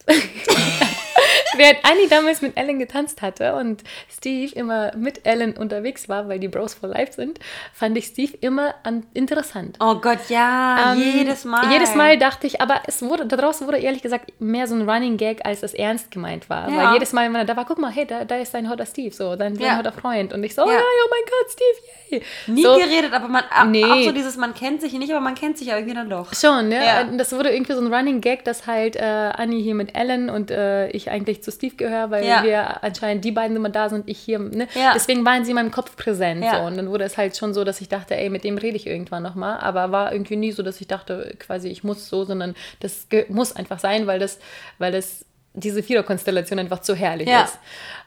während 1.57 1.79
Annie 1.83 2.07
damals 2.09 2.41
mit 2.41 2.57
Ellen 2.57 2.79
getanzt 2.79 3.21
hatte 3.21 3.55
und 3.55 3.83
Steve 4.11 4.53
immer 4.55 4.95
mit 4.95 5.25
Ellen 5.25 5.55
unterwegs 5.57 6.09
war, 6.09 6.27
weil 6.29 6.39
die 6.39 6.47
Bros 6.47 6.73
for 6.73 6.89
Life 6.89 7.13
sind, 7.13 7.39
fand 7.73 7.97
ich 7.97 8.05
Steve 8.07 8.33
immer 8.41 8.75
an, 8.83 9.05
interessant. 9.13 9.77
Oh 9.79 9.95
Gott, 9.95 10.19
ja, 10.29 10.93
Ähm, 10.93 10.99
jedes 11.17 11.45
Mal. 11.45 11.71
Jedes 11.71 11.95
Mal 11.95 12.17
dachte 12.17 12.47
ich, 12.47 12.61
aber 12.61 12.81
es 12.87 13.01
wurde, 13.01 13.25
daraus 13.25 13.61
wurde 13.61 13.77
ehrlich 13.79 14.01
gesagt 14.01 14.31
mehr 14.39 14.67
so 14.67 14.75
ein 14.75 14.89
Running 14.89 15.17
Gag, 15.17 15.45
als 15.45 15.63
es 15.63 15.73
ernst 15.73 16.11
gemeint 16.11 16.49
war. 16.49 16.69
Ja. 16.69 16.75
Weil 16.77 16.93
jedes 16.93 17.13
Mal, 17.13 17.27
wenn 17.27 17.35
er 17.35 17.45
da 17.45 17.55
war, 17.55 17.65
guck 17.65 17.77
mal, 17.79 17.91
hey, 17.91 18.05
da, 18.05 18.25
da 18.25 18.35
ist 18.37 18.53
dein 18.53 18.69
hotter 18.69 18.85
Steve, 18.85 19.13
so, 19.13 19.35
dein, 19.35 19.55
dein 19.55 19.61
Ja. 19.65 19.77
hotter 19.77 19.91
Freund. 19.91 20.33
Und 20.33 20.43
ich 20.43 20.55
so, 20.55 20.63
oh 20.63 20.69
Ja. 20.69 20.77
oh 20.77 21.09
mein 21.09 21.21
Gott, 21.25 21.51
Steve, 21.51 21.87
yay. 22.09 22.23
Nie 22.47 22.63
so, 22.63 22.75
geredet, 22.75 23.13
aber 23.13 23.27
man, 23.27 23.43
auch- 23.55 23.65
Nee. 23.65 23.85
auch 23.85 24.01
so 24.03 24.11
dieses, 24.11 24.37
man 24.37 24.53
kennt 24.53 24.81
sich 24.81 24.93
nicht, 24.93 25.11
aber 25.11 25.21
man 25.21 25.35
kennt 25.35 25.57
sich 25.57 25.67
ja 25.67 25.75
irgendwie 25.77 25.95
dann 25.95 26.09
doch. 26.09 26.33
Schon, 26.33 26.69
ne? 26.69 26.83
Ja. 26.85 27.01
Und 27.01 27.17
Das 27.17 27.31
wurde 27.31 27.49
irgendwie 27.51 27.73
so 27.73 27.79
ein 27.81 27.93
Running 27.93 28.21
Gag, 28.21 28.43
dass 28.45 28.67
halt 28.67 28.95
äh, 28.95 29.01
Annie 29.03 29.61
hier 29.61 29.75
mit 29.75 29.95
Ellen 29.95 30.29
und 30.29 30.51
äh, 30.51 30.89
ich 30.89 31.09
eigentlich 31.09 31.41
zu 31.43 31.51
Steve 31.53 31.75
gehöre, 31.75 32.11
weil 32.11 32.25
Ja. 32.25 32.43
wir 32.43 32.83
anscheinend 32.83 33.23
die 33.23 33.31
beiden 33.31 33.55
immer 33.55 33.69
da 33.69 33.89
sind, 33.89 34.09
ich 34.09 34.19
hier, 34.19 34.39
ne? 34.39 34.67
Ja. 34.75 34.91
Deswegen 34.93 35.25
waren 35.25 35.45
sie 35.45 35.51
in 35.51 35.55
meinem 35.55 35.71
Kopf 35.71 35.95
präsent. 35.95 36.43
So. 36.49 36.57
Und 36.61 36.77
dann 36.77 36.89
wurde 36.89 37.03
es 37.05 37.17
halt 37.17 37.37
schon 37.37 37.53
so, 37.53 37.63
dass 37.63 37.81
ich 37.81 37.89
dachte, 37.89 38.15
ey, 38.15 38.29
mit 38.29 38.43
dem 38.43 38.57
rede 38.57 38.75
ich 38.75 38.87
irgendwann 38.87 39.23
nochmal. 39.23 39.59
Aber 39.59 39.91
war 39.91 40.11
irgendwie 40.11 40.35
nie 40.35 40.51
so, 40.51 40.63
dass 40.63 40.81
ich 40.81 40.87
dachte, 40.87 41.35
quasi, 41.39 41.69
ich 41.69 41.83
muss 41.83 42.09
so, 42.09 42.25
sondern 42.25 42.55
das 42.79 43.07
muss 43.29 43.55
einfach 43.55 43.79
sein, 43.79 44.07
weil 44.07 44.19
das, 44.19 44.39
weil 44.77 44.91
das 44.91 45.25
diese 45.53 45.83
Viererkonstellation 45.83 46.59
einfach 46.59 46.79
zu 46.79 46.95
herrlich 46.95 47.29
ist. 47.29 47.59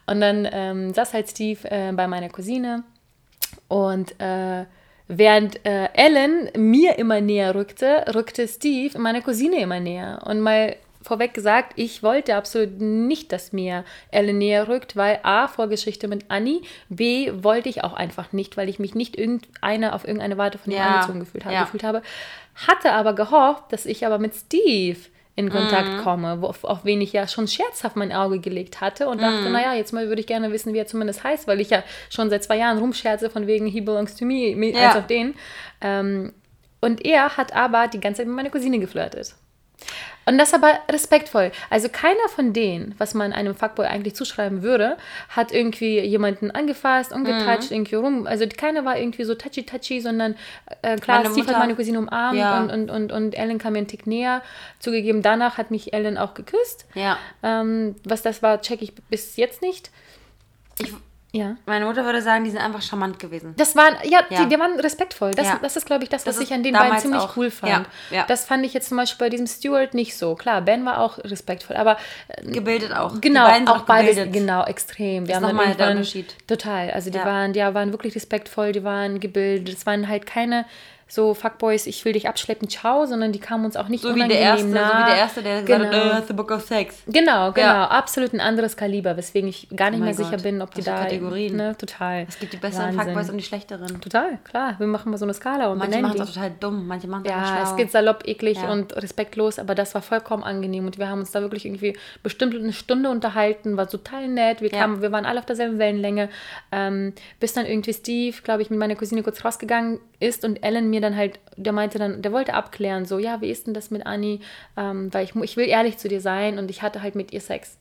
Und 0.06 0.20
dann 0.20 0.48
ähm, 0.50 0.92
saß 0.92 1.14
halt 1.14 1.30
Steve 1.30 1.60
äh, 1.70 1.92
bei 1.92 2.06
meiner 2.06 2.28
Cousine 2.28 2.82
und 3.68 4.18
äh, 4.20 4.64
während 5.08 5.64
äh, 5.64 5.88
Ellen 5.94 6.50
mir 6.56 6.98
immer 6.98 7.20
näher 7.20 7.54
rückte, 7.54 8.04
rückte 8.14 8.48
Steve 8.48 8.98
meiner 8.98 9.20
Cousine 9.20 9.60
immer 9.60 9.80
näher. 9.80 10.22
Und 10.24 10.40
mal 10.40 10.74
vorweg 11.06 11.32
gesagt, 11.34 11.72
ich 11.76 12.02
wollte 12.02 12.34
absolut 12.36 12.80
nicht, 12.80 13.32
dass 13.32 13.52
mir 13.52 13.84
Ellen 14.10 14.38
näher 14.38 14.68
rückt, 14.68 14.96
weil 14.96 15.20
A, 15.22 15.48
Vorgeschichte 15.48 16.08
mit 16.08 16.26
Annie, 16.28 16.60
B, 16.88 17.30
wollte 17.42 17.68
ich 17.68 17.84
auch 17.84 17.92
einfach 17.94 18.32
nicht, 18.32 18.56
weil 18.56 18.68
ich 18.68 18.78
mich 18.78 18.94
nicht 18.94 19.16
irgendeine 19.18 19.94
auf 19.94 20.04
irgendeine 20.06 20.36
Weise 20.36 20.58
von 20.58 20.72
ihm 20.72 20.78
Ja, 20.78 20.86
angezogen 20.96 21.20
gefühlt 21.20 21.44
habe, 21.44 21.54
ja. 21.54 21.62
gefühlt 21.64 21.84
habe. 21.84 22.02
Hatte 22.66 22.92
aber 22.92 23.14
gehofft, 23.14 23.64
dass 23.70 23.86
ich 23.86 24.04
aber 24.06 24.18
mit 24.18 24.34
Steve 24.34 24.98
in 25.38 25.50
Kontakt 25.50 25.98
komme, 26.02 26.40
wo, 26.40 26.46
auf 26.46 26.84
wen 26.84 27.02
ich 27.02 27.12
ja 27.12 27.28
schon 27.28 27.46
scherzhaft 27.46 27.94
mein 27.94 28.10
Auge 28.10 28.40
gelegt 28.40 28.80
hatte 28.80 29.06
und 29.06 29.20
dachte, 29.20 29.50
naja, 29.50 29.74
jetzt 29.74 29.92
mal 29.92 30.08
würde 30.08 30.20
ich 30.20 30.26
gerne 30.26 30.50
wissen, 30.50 30.72
wie 30.72 30.78
er 30.78 30.86
zumindest 30.86 31.24
heißt, 31.24 31.46
weil 31.46 31.60
ich 31.60 31.68
ja 31.68 31.82
schon 32.08 32.30
seit 32.30 32.42
zwei 32.42 32.56
Jahren 32.56 32.78
rumscherze 32.78 33.28
von 33.28 33.46
wegen 33.46 33.66
he 33.66 33.82
belongs 33.82 34.16
to 34.16 34.24
me, 34.24 34.54
me 34.56 34.70
Ja. 34.70 34.86
als 34.88 34.96
auf 34.96 35.06
den. 35.06 35.34
Ähm, 35.82 36.32
und 36.80 37.04
er 37.04 37.36
hat 37.36 37.54
aber 37.54 37.86
die 37.88 38.00
ganze 38.00 38.18
Zeit 38.22 38.28
mit 38.28 38.36
meiner 38.36 38.48
Cousine 38.50 38.78
geflirtet. 38.78 39.34
Und 40.28 40.38
das 40.38 40.52
aber 40.54 40.72
respektvoll. 40.90 41.52
Also 41.70 41.88
keiner 41.88 42.28
von 42.34 42.52
denen, 42.52 42.94
was 42.98 43.14
man 43.14 43.32
einem 43.32 43.54
Fuckboy 43.54 43.86
eigentlich 43.86 44.16
zuschreiben 44.16 44.62
würde, 44.62 44.96
hat 45.28 45.52
irgendwie 45.52 46.00
jemanden 46.00 46.50
angefasst, 46.50 47.12
umgetatscht, 47.12 47.70
Mhm. 47.70 47.76
irgendwie 47.76 47.94
rum. 47.94 48.26
Also 48.26 48.44
keiner 48.48 48.84
war 48.84 48.98
irgendwie 48.98 49.22
so 49.22 49.36
touchy-touchy, 49.36 50.00
sondern 50.00 50.34
äh, 50.82 50.96
klar, 50.96 51.18
Meine 51.18 51.30
Steve 51.30 51.44
Mutter- 51.46 51.52
hat 51.54 51.62
meine 51.62 51.76
Cousine 51.76 51.98
umarmt 52.00 52.38
Ja. 52.38 52.58
und, 52.60 52.70
und, 52.70 52.90
und, 52.90 53.12
und 53.12 53.34
Ellen 53.38 53.58
kam 53.58 53.74
mir 53.74 53.78
einen 53.78 53.86
Tick 53.88 54.06
näher. 54.08 54.42
Zugegeben, 54.80 55.22
danach 55.22 55.58
hat 55.58 55.70
mich 55.70 55.92
Ellen 55.92 56.18
auch 56.18 56.34
geküsst. 56.34 56.86
Ja. 56.94 57.18
Ähm, 57.44 57.94
was 58.04 58.22
das 58.22 58.42
war, 58.42 58.60
check 58.60 58.82
ich 58.82 58.94
bis 59.08 59.36
jetzt 59.36 59.62
nicht. 59.62 59.90
Ich, 60.80 60.92
Ja. 61.36 61.56
meine 61.66 61.84
Mutter 61.84 62.04
würde 62.04 62.22
sagen, 62.22 62.44
die 62.44 62.50
sind 62.50 62.60
einfach 62.60 62.82
charmant 62.82 63.18
gewesen. 63.18 63.54
Das 63.56 63.76
waren, 63.76 63.94
ja, 64.04 64.20
Ja. 64.30 64.42
Die, 64.44 64.48
die 64.48 64.58
waren 64.58 64.78
respektvoll. 64.80 65.32
Das, 65.32 65.46
Ja. 65.46 65.58
das 65.60 65.76
ist, 65.76 65.86
glaube 65.86 66.04
ich, 66.04 66.08
das, 66.10 66.26
was 66.26 66.36
Das 66.36 66.44
ich 66.44 66.52
an 66.52 66.62
den 66.62 66.74
beiden 66.74 66.98
ziemlich 66.98 67.20
auch. 67.20 67.36
cool 67.36 67.50
fand. 67.50 67.72
Ja, 67.72 67.84
ja. 68.10 68.24
Das 68.28 68.44
fand 68.46 68.64
ich 68.64 68.72
jetzt 68.74 68.88
zum 68.88 68.96
Beispiel 68.96 69.26
bei 69.26 69.30
diesem 69.30 69.46
Stuart 69.46 69.94
nicht 69.94 70.16
so. 70.16 70.34
Klar, 70.34 70.62
Ben 70.62 70.84
war 70.84 70.98
auch 71.00 71.18
respektvoll, 71.18 71.76
aber 71.76 71.96
äh, 72.28 72.50
Gebildet 72.50 72.92
auch. 72.94 73.20
genau, 73.20 73.46
auch 73.66 73.80
beides, 73.82 74.16
gebildet. 74.16 74.32
genau, 74.32 74.64
extrem. 74.64 75.26
Wir 75.28 75.34
Ist 75.36 75.40
nochmal 75.40 75.74
der 75.74 75.90
Unterschied. 75.90 76.34
Total. 76.46 76.90
Also 76.90 77.10
die 77.10 77.18
Ja. 77.18 77.24
waren, 77.24 77.52
die 77.52 77.60
waren 77.60 77.92
wirklich 77.92 78.14
respektvoll, 78.14 78.72
die 78.72 78.84
waren 78.84 79.20
gebildet. 79.20 79.76
Es 79.76 79.86
waren 79.86 80.08
halt 80.08 80.26
keine 80.26 80.64
so 81.08 81.34
Fuckboys, 81.34 81.86
ich 81.86 82.04
will 82.04 82.14
dich 82.14 82.28
abschleppen, 82.28 82.68
ciao, 82.68 83.06
sondern 83.06 83.30
die 83.30 83.38
kamen 83.38 83.64
uns 83.64 83.76
auch 83.76 83.86
nicht 83.86 84.02
So 84.02 84.08
wie 84.08 84.14
unangenehm 84.14 84.38
der 84.42 84.50
erste, 84.50 84.66
nah. 84.68 84.88
so 84.88 84.98
wie 84.98 85.10
der 85.10 85.16
erste, 85.16 85.42
der 85.42 85.62
gesagt 85.62 85.82
Genau. 85.92 85.96
hat, 86.04 86.10
äh, 86.10 86.14
hast 86.14 86.30
du 86.30 86.34
Bock 86.34 86.50
auf 86.50 86.66
Sex? 86.66 86.96
Genau, 87.06 87.52
genau. 87.52 87.66
Ja. 87.66 87.84
Absolut 87.88 88.32
ein 88.32 88.40
anderes 88.40 88.76
Kaliber, 88.76 89.16
weswegen 89.16 89.48
ich 89.48 89.68
gar 89.76 89.90
nicht 89.90 90.00
Oh 90.00 90.04
mehr 90.04 90.08
mein 90.08 90.14
sicher 90.16 90.30
Gott. 90.32 90.42
bin, 90.42 90.60
ob 90.62 90.74
die 90.74 90.82
für 90.82 90.90
da. 90.90 91.02
Kategorien. 91.04 91.56
Ne, 91.56 91.76
total. 91.78 92.26
Es 92.28 92.38
gibt 92.40 92.52
die 92.54 92.56
besseren 92.56 92.96
Wahnsinn. 92.96 93.04
Fuckboys 93.14 93.30
und 93.30 93.36
die 93.38 93.44
schlechteren. 93.44 94.00
Total, 94.00 94.38
klar. 94.42 94.74
Wir 94.78 94.86
machen 94.88 95.12
mal 95.12 95.16
so 95.18 95.24
eine 95.26 95.34
Skala 95.34 95.68
und 95.68 95.78
Manche 95.78 96.00
machen 96.00 96.20
es 96.20 96.28
auch 96.28 96.34
total 96.34 96.50
dumm, 96.58 96.86
manche 96.88 97.06
machen 97.06 97.22
es 97.24 97.30
Ja, 97.30 97.62
es 97.62 97.76
geht 97.76 97.92
salopp, 97.92 98.26
eklig 98.26 98.58
Ja. 98.60 98.72
und 98.72 98.96
respektlos, 98.96 99.60
aber 99.60 99.76
das 99.76 99.94
war 99.94 100.02
vollkommen 100.02 100.42
angenehm 100.42 100.86
und 100.86 100.98
wir 100.98 101.08
haben 101.08 101.20
uns 101.20 101.30
da 101.30 101.40
wirklich 101.40 101.66
irgendwie 101.66 101.96
bestimmt 102.24 102.54
eine 102.56 102.72
Stunde 102.72 103.10
unterhalten, 103.10 103.76
war 103.76 103.88
total 103.88 104.26
nett, 104.26 104.60
wir, 104.60 104.70
Ja. 104.72 104.78
kamen, 104.80 105.02
wir 105.02 105.12
waren 105.12 105.24
alle 105.24 105.38
auf 105.38 105.46
derselben 105.46 105.78
Wellenlänge, 105.78 106.28
ähm, 106.72 107.12
bis 107.38 107.52
dann 107.52 107.64
irgendwie 107.64 107.92
Steve, 107.94 108.36
glaube 108.42 108.62
ich, 108.62 108.70
mit 108.70 108.78
meiner 108.80 108.96
Cousine 108.96 109.22
kurz 109.22 109.44
rausgegangen 109.44 110.00
ist 110.18 110.44
und 110.44 110.62
Ellen 110.64 110.88
mir 110.90 110.95
dann 111.00 111.16
halt, 111.16 111.38
der 111.56 111.72
meinte 111.72 111.98
dann, 111.98 112.22
der 112.22 112.32
wollte 112.32 112.54
abklären, 112.54 113.04
so, 113.04 113.18
ja, 113.18 113.40
wie 113.40 113.50
ist 113.50 113.66
denn 113.66 113.74
das 113.74 113.90
mit 113.90 114.06
Annie, 114.06 114.40
ähm, 114.76 115.12
weil 115.12 115.24
ich, 115.24 115.34
ich 115.36 115.56
will 115.56 115.68
ehrlich 115.68 115.98
zu 115.98 116.08
dir 116.08 116.20
sein 116.20 116.58
und 116.58 116.70
ich 116.70 116.82
hatte 116.82 117.02
halt 117.02 117.14
mit 117.14 117.32
ihr 117.32 117.40
Sex. 117.40 117.78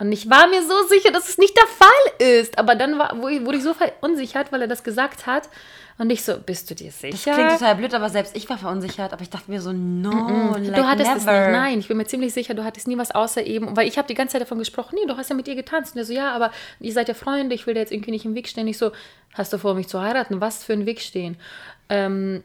Und 0.00 0.10
ich 0.12 0.30
war 0.30 0.46
mir 0.48 0.62
so 0.62 0.88
sicher, 0.88 1.12
dass 1.12 1.28
es 1.28 1.36
nicht 1.36 1.54
der 1.54 1.66
Fall 1.66 2.40
ist. 2.40 2.58
Aber 2.58 2.74
dann 2.74 2.98
war, 2.98 3.20
wurde 3.20 3.58
ich 3.58 3.62
so 3.62 3.74
verunsichert, 3.74 4.50
weil 4.50 4.62
er 4.62 4.66
das 4.66 4.82
gesagt 4.82 5.26
hat. 5.26 5.50
Und 5.98 6.08
ich 6.08 6.24
so, 6.24 6.38
bist 6.38 6.70
du 6.70 6.74
dir 6.74 6.90
sicher? 6.90 7.12
Das 7.12 7.36
klingt 7.36 7.52
total 7.52 7.76
blöd, 7.76 7.92
aber 7.92 8.08
selbst 8.08 8.34
ich 8.34 8.48
war 8.48 8.56
verunsichert. 8.56 9.12
Aber 9.12 9.20
ich 9.20 9.28
dachte 9.28 9.50
mir 9.50 9.60
so, 9.60 9.72
no, 9.72 10.56
like 10.56 10.74
du 10.74 10.88
hattest 10.88 11.10
never. 11.10 11.18
es 11.18 11.26
nicht. 11.26 11.52
Nein, 11.52 11.78
ich 11.80 11.88
bin 11.88 11.98
mir 11.98 12.06
ziemlich 12.06 12.32
sicher, 12.32 12.54
du 12.54 12.64
hattest 12.64 12.88
nie 12.88 12.96
was 12.96 13.10
außer 13.10 13.44
eben, 13.44 13.76
weil 13.76 13.86
ich 13.86 13.98
habe 13.98 14.08
die 14.08 14.14
ganze 14.14 14.32
Zeit 14.32 14.40
davon 14.40 14.58
gesprochen, 14.58 14.96
nee, 14.98 15.06
du 15.06 15.18
hast 15.18 15.28
ja 15.28 15.36
mit 15.36 15.46
ihr 15.46 15.54
getanzt. 15.54 15.94
Und 15.94 15.98
er 15.98 16.06
so, 16.06 16.14
ja, 16.14 16.32
aber 16.32 16.50
ihr 16.80 16.92
seid 16.94 17.08
ja 17.08 17.14
Freunde, 17.14 17.54
ich 17.54 17.66
will 17.66 17.74
dir 17.74 17.80
jetzt 17.80 17.92
irgendwie 17.92 18.12
nicht 18.12 18.24
im 18.24 18.34
Weg 18.34 18.48
stehen. 18.48 18.66
Ich 18.68 18.78
so, 18.78 18.92
hast 19.34 19.52
du 19.52 19.58
vor, 19.58 19.74
mich 19.74 19.88
zu 19.88 20.00
heiraten? 20.00 20.40
Was 20.40 20.64
für 20.64 20.72
ein 20.72 20.86
Weg 20.86 21.02
stehen? 21.02 21.36
Ähm, 21.90 22.42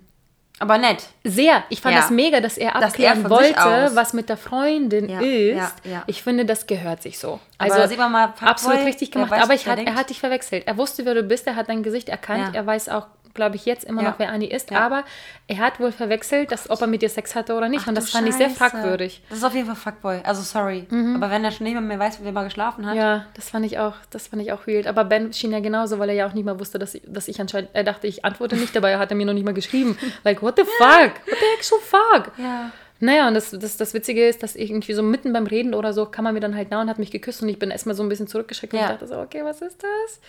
Aber 0.59 0.77
nett. 0.77 1.03
sehr. 1.23 1.63
Ich 1.69 1.81
fand 1.81 1.95
Ja. 1.95 2.01
das 2.01 2.11
mega, 2.11 2.39
dass 2.39 2.57
er 2.57 2.71
Dass 2.71 2.81
er 2.81 2.87
abklären 2.87 3.21
von 3.27 3.39
sich 3.43 3.57
wollte, 3.57 3.95
was 3.95 4.13
mit 4.13 4.29
der 4.29 4.37
Freundin 4.37 5.09
Ja, 5.09 5.19
ist. 5.19 5.73
ja. 5.83 6.03
Ich 6.07 6.23
finde, 6.23 6.45
das 6.45 6.65
gehört 6.65 7.01
sich 7.01 7.19
so. 7.19 7.39
Also 7.57 7.75
da 7.77 7.87
sieht 7.87 7.97
man 7.97 8.11
mal, 8.11 8.33
absolut 8.39 8.85
richtig 8.85 9.11
gemacht. 9.11 9.33
Aber 9.33 9.53
ich 9.53 9.65
er 9.67 9.73
hat, 9.73 9.79
er 9.85 9.95
hat 9.95 10.09
dich 10.09 10.19
verwechselt. 10.19 10.65
Er 10.65 10.77
wusste, 10.77 11.05
wer 11.05 11.13
du 11.13 11.23
bist, 11.23 11.45
er 11.47 11.55
hat 11.57 11.67
dein 11.67 11.83
Gesicht 11.83 12.07
erkannt. 12.07 12.55
Er 12.55 12.65
weiß 12.65 12.87
auch 12.89 13.07
glaube 13.35 13.55
ich, 13.57 13.65
jetzt 13.65 13.83
immer 13.83 14.01
Ja. 14.01 14.09
noch, 14.09 14.19
wer 14.19 14.29
Anni 14.31 14.45
ist. 14.47 14.71
Ja. 14.71 14.79
Aber 14.79 15.03
er 15.47 15.57
hat 15.59 15.79
wohl 15.79 15.91
verwechselt, 15.91 16.51
dass, 16.51 16.69
ob 16.69 16.81
er 16.81 16.87
mit 16.87 17.03
ihr 17.03 17.09
Sex 17.09 17.35
hatte 17.35 17.53
oder 17.53 17.69
nicht. 17.69 17.81
Ach 17.83 17.87
und 17.89 17.95
das 17.95 18.09
fand 18.09 18.27
ich 18.27 18.33
sehr 18.35 18.47
Scheiße. 18.49 18.57
fragwürdig. 18.57 19.21
Das 19.29 19.37
ist 19.37 19.43
auf 19.43 19.53
jeden 19.53 19.67
Fall 19.67 19.75
Fuckboy. 19.75 20.21
Also 20.23 20.41
sorry. 20.41 20.87
Aber 21.15 21.29
wenn 21.29 21.43
er 21.43 21.51
schon 21.51 21.65
nicht 21.65 21.79
mehr 21.79 21.99
weiß, 21.99 22.21
wie 22.21 22.25
er 22.25 22.31
mal 22.31 22.43
geschlafen 22.45 22.85
hat. 22.87 22.95
Ja, 22.95 23.25
das 23.35 23.49
fand 23.49 23.65
ich 23.65 23.77
auch, 23.77 23.93
das 24.09 24.27
fand 24.27 24.41
ich 24.41 24.51
auch 24.51 24.65
weird. 24.65 24.87
Aber 24.87 25.03
Ben 25.05 25.31
schien 25.33 25.51
ja 25.51 25.59
genauso, 25.59 25.99
weil 25.99 26.09
er 26.09 26.15
ja 26.15 26.27
auch 26.27 26.33
nicht 26.33 26.45
mal 26.45 26.59
wusste, 26.59 26.79
dass, 26.79 26.97
dass 27.05 27.27
ich 27.27 27.39
anscheinend, 27.39 27.69
er 27.73 27.83
dachte, 27.83 28.07
ich 28.07 28.25
antworte 28.25 28.55
nicht, 28.55 28.75
dabei 28.75 28.97
hat 28.97 29.11
er 29.11 29.17
mir 29.17 29.25
noch 29.25 29.33
nicht 29.33 29.45
mal 29.45 29.53
geschrieben. 29.53 29.97
Like, 30.23 30.41
what 30.41 30.55
the 30.57 30.63
fuck? 30.63 31.11
What 31.27 31.37
the 31.39 31.45
actual 31.57 31.79
fuck? 31.81 32.31
Ja. 32.37 32.71
Naja, 33.01 33.27
und 33.27 33.33
das, 33.33 33.51
das, 33.51 33.75
das 33.75 33.93
Witzige 33.93 34.25
ist, 34.25 34.41
dass 34.41 34.55
irgendwie 34.55 34.93
so 34.93 35.03
mitten 35.03 35.33
beim 35.33 35.47
Reden 35.47 35.73
oder 35.73 35.91
so 35.91 36.05
kam 36.05 36.25
er 36.27 36.31
mir 36.31 36.39
dann 36.39 36.55
halt 36.55 36.71
nah 36.71 36.79
und 36.79 36.89
hat 36.89 36.97
mich 36.97 37.11
geküsst 37.11 37.43
und 37.43 37.49
ich 37.49 37.59
bin 37.59 37.69
erstmal 37.69 37.93
so 37.93 38.01
ein 38.03 38.07
bisschen 38.07 38.27
zurückgeschreckt 38.27 38.71
und 38.73 38.79
Ja. 38.79 38.85
ich 38.85 38.91
dachte 38.93 39.07
so, 39.07 39.17
okay, 39.19 39.41
was 39.43 39.61
ist 39.61 39.83
das? 39.83 40.21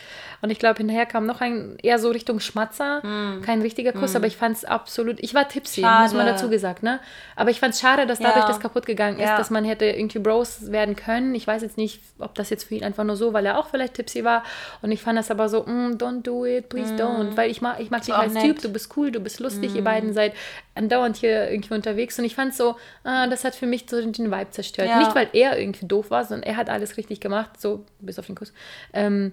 Und 0.42 0.50
ich 0.50 0.58
glaube, 0.58 0.78
hinterher 0.78 1.06
kam 1.06 1.26
noch 1.26 1.40
ein 1.40 1.76
eher 1.80 2.00
so 2.00 2.10
Richtung 2.10 2.40
Schmatzer, 2.40 3.02
kein 3.44 3.62
richtiger 3.62 3.92
Kuss, 3.92 4.16
aber 4.16 4.26
ich 4.26 4.36
fand 4.36 4.56
es 4.56 4.64
absolut, 4.64 5.20
ich 5.20 5.32
war 5.32 5.48
tipsy, 5.48 5.80
muss 5.82 5.88
man 5.88 6.06
Hm. 6.06 6.10
Schade. 6.18 6.24
dazu 6.32 6.48
gesagt, 6.50 6.82
ne? 6.82 6.98
Aber 7.36 7.50
ich 7.50 7.60
fand 7.60 7.74
es 7.74 7.80
schade, 7.80 8.04
dass 8.04 8.18
Ja. 8.18 8.28
dadurch 8.30 8.46
das 8.46 8.58
kaputt 8.58 8.84
gegangen 8.84 9.18
ist, 9.20 9.28
Ja. 9.28 9.36
dass 9.36 9.50
man 9.50 9.64
hätte 9.64 9.84
irgendwie 9.84 10.18
Bros 10.18 10.72
werden 10.72 10.96
können. 10.96 11.36
Ich 11.36 11.46
weiß 11.46 11.62
jetzt 11.62 11.76
nicht, 11.76 12.00
ob 12.18 12.34
das 12.34 12.50
jetzt 12.50 12.64
für 12.64 12.74
ihn 12.74 12.82
einfach 12.82 13.04
nur 13.04 13.14
so, 13.16 13.32
weil 13.32 13.46
er 13.46 13.58
auch 13.58 13.68
vielleicht 13.68 13.94
tipsy 13.94 14.24
war 14.24 14.42
und 14.82 14.90
ich 14.90 15.00
fand 15.02 15.16
das 15.18 15.30
aber 15.30 15.48
so, 15.48 15.62
mm, 15.62 15.92
don't 15.98 16.22
do 16.22 16.44
it, 16.44 16.68
please 16.68 16.94
don't, 16.94 17.36
weil 17.36 17.48
ich 17.48 17.60
mag, 17.62 17.78
ich 17.78 17.90
mag 17.90 18.00
dich 18.02 18.12
Hm. 18.12 18.20
als 18.20 18.32
nett. 18.34 18.42
Typ, 18.42 18.62
du 18.62 18.68
bist 18.70 18.90
cool, 18.96 19.12
du 19.12 19.20
bist 19.20 19.38
lustig, 19.38 19.76
ihr 19.76 19.84
beiden 19.84 20.12
seid 20.12 20.32
andauernd 20.76 21.16
hier 21.16 21.50
irgendwie 21.50 21.74
unterwegs 21.74 22.18
und 22.18 22.24
ich 22.24 22.34
fand 22.34 22.54
so, 22.54 22.76
ah, 23.04 23.26
das 23.26 23.44
hat 23.44 23.54
für 23.54 23.66
mich 23.66 23.86
so 23.88 24.00
den, 24.00 24.12
Vibe 24.30 24.50
zerstört. 24.50 24.88
Ja. 24.88 24.98
Nicht, 24.98 25.14
weil 25.14 25.28
er 25.32 25.58
irgendwie 25.58 25.86
doof 25.86 26.10
war, 26.10 26.24
sondern 26.24 26.44
er 26.48 26.56
hat 26.56 26.68
alles 26.70 26.96
richtig 26.96 27.20
gemacht, 27.20 27.60
so 27.60 27.84
bis 28.00 28.18
auf 28.18 28.26
den 28.26 28.34
Kuss. 28.34 28.52
Ähm, 28.92 29.32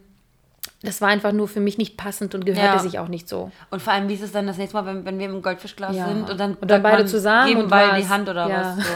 das 0.81 1.01
war 1.01 1.09
einfach 1.09 1.31
nur 1.33 1.47
für 1.47 1.59
mich 1.59 1.77
nicht 1.77 1.97
passend 1.97 2.35
und 2.35 2.45
gehörte 2.45 2.75
Ja. 2.75 2.79
sich 2.79 2.99
auch 2.99 3.07
nicht 3.09 3.27
so. 3.27 3.51
Und 3.69 3.81
vor 3.81 3.93
allem, 3.93 4.07
wie 4.09 4.13
ist 4.13 4.21
es 4.21 4.31
dann 4.31 4.47
das 4.47 4.57
nächste 4.57 4.77
Mal, 4.77 4.85
wenn, 4.85 5.05
wenn 5.05 5.19
wir 5.19 5.25
im 5.27 5.41
Goldfischglas 5.41 5.95
Ja. 5.95 6.07
sind 6.07 6.29
und 6.29 6.39
dann, 6.39 6.55
Und 6.55 6.71
dann 6.71 6.81
beide 6.83 7.05
zusammen 7.05 7.47
geben 7.47 7.61
und 7.63 7.69
beide 7.69 8.01
die. 8.01 8.07
Hand 8.07 8.29
oder 8.29 8.49
was? 8.49 8.77
So. 8.77 8.93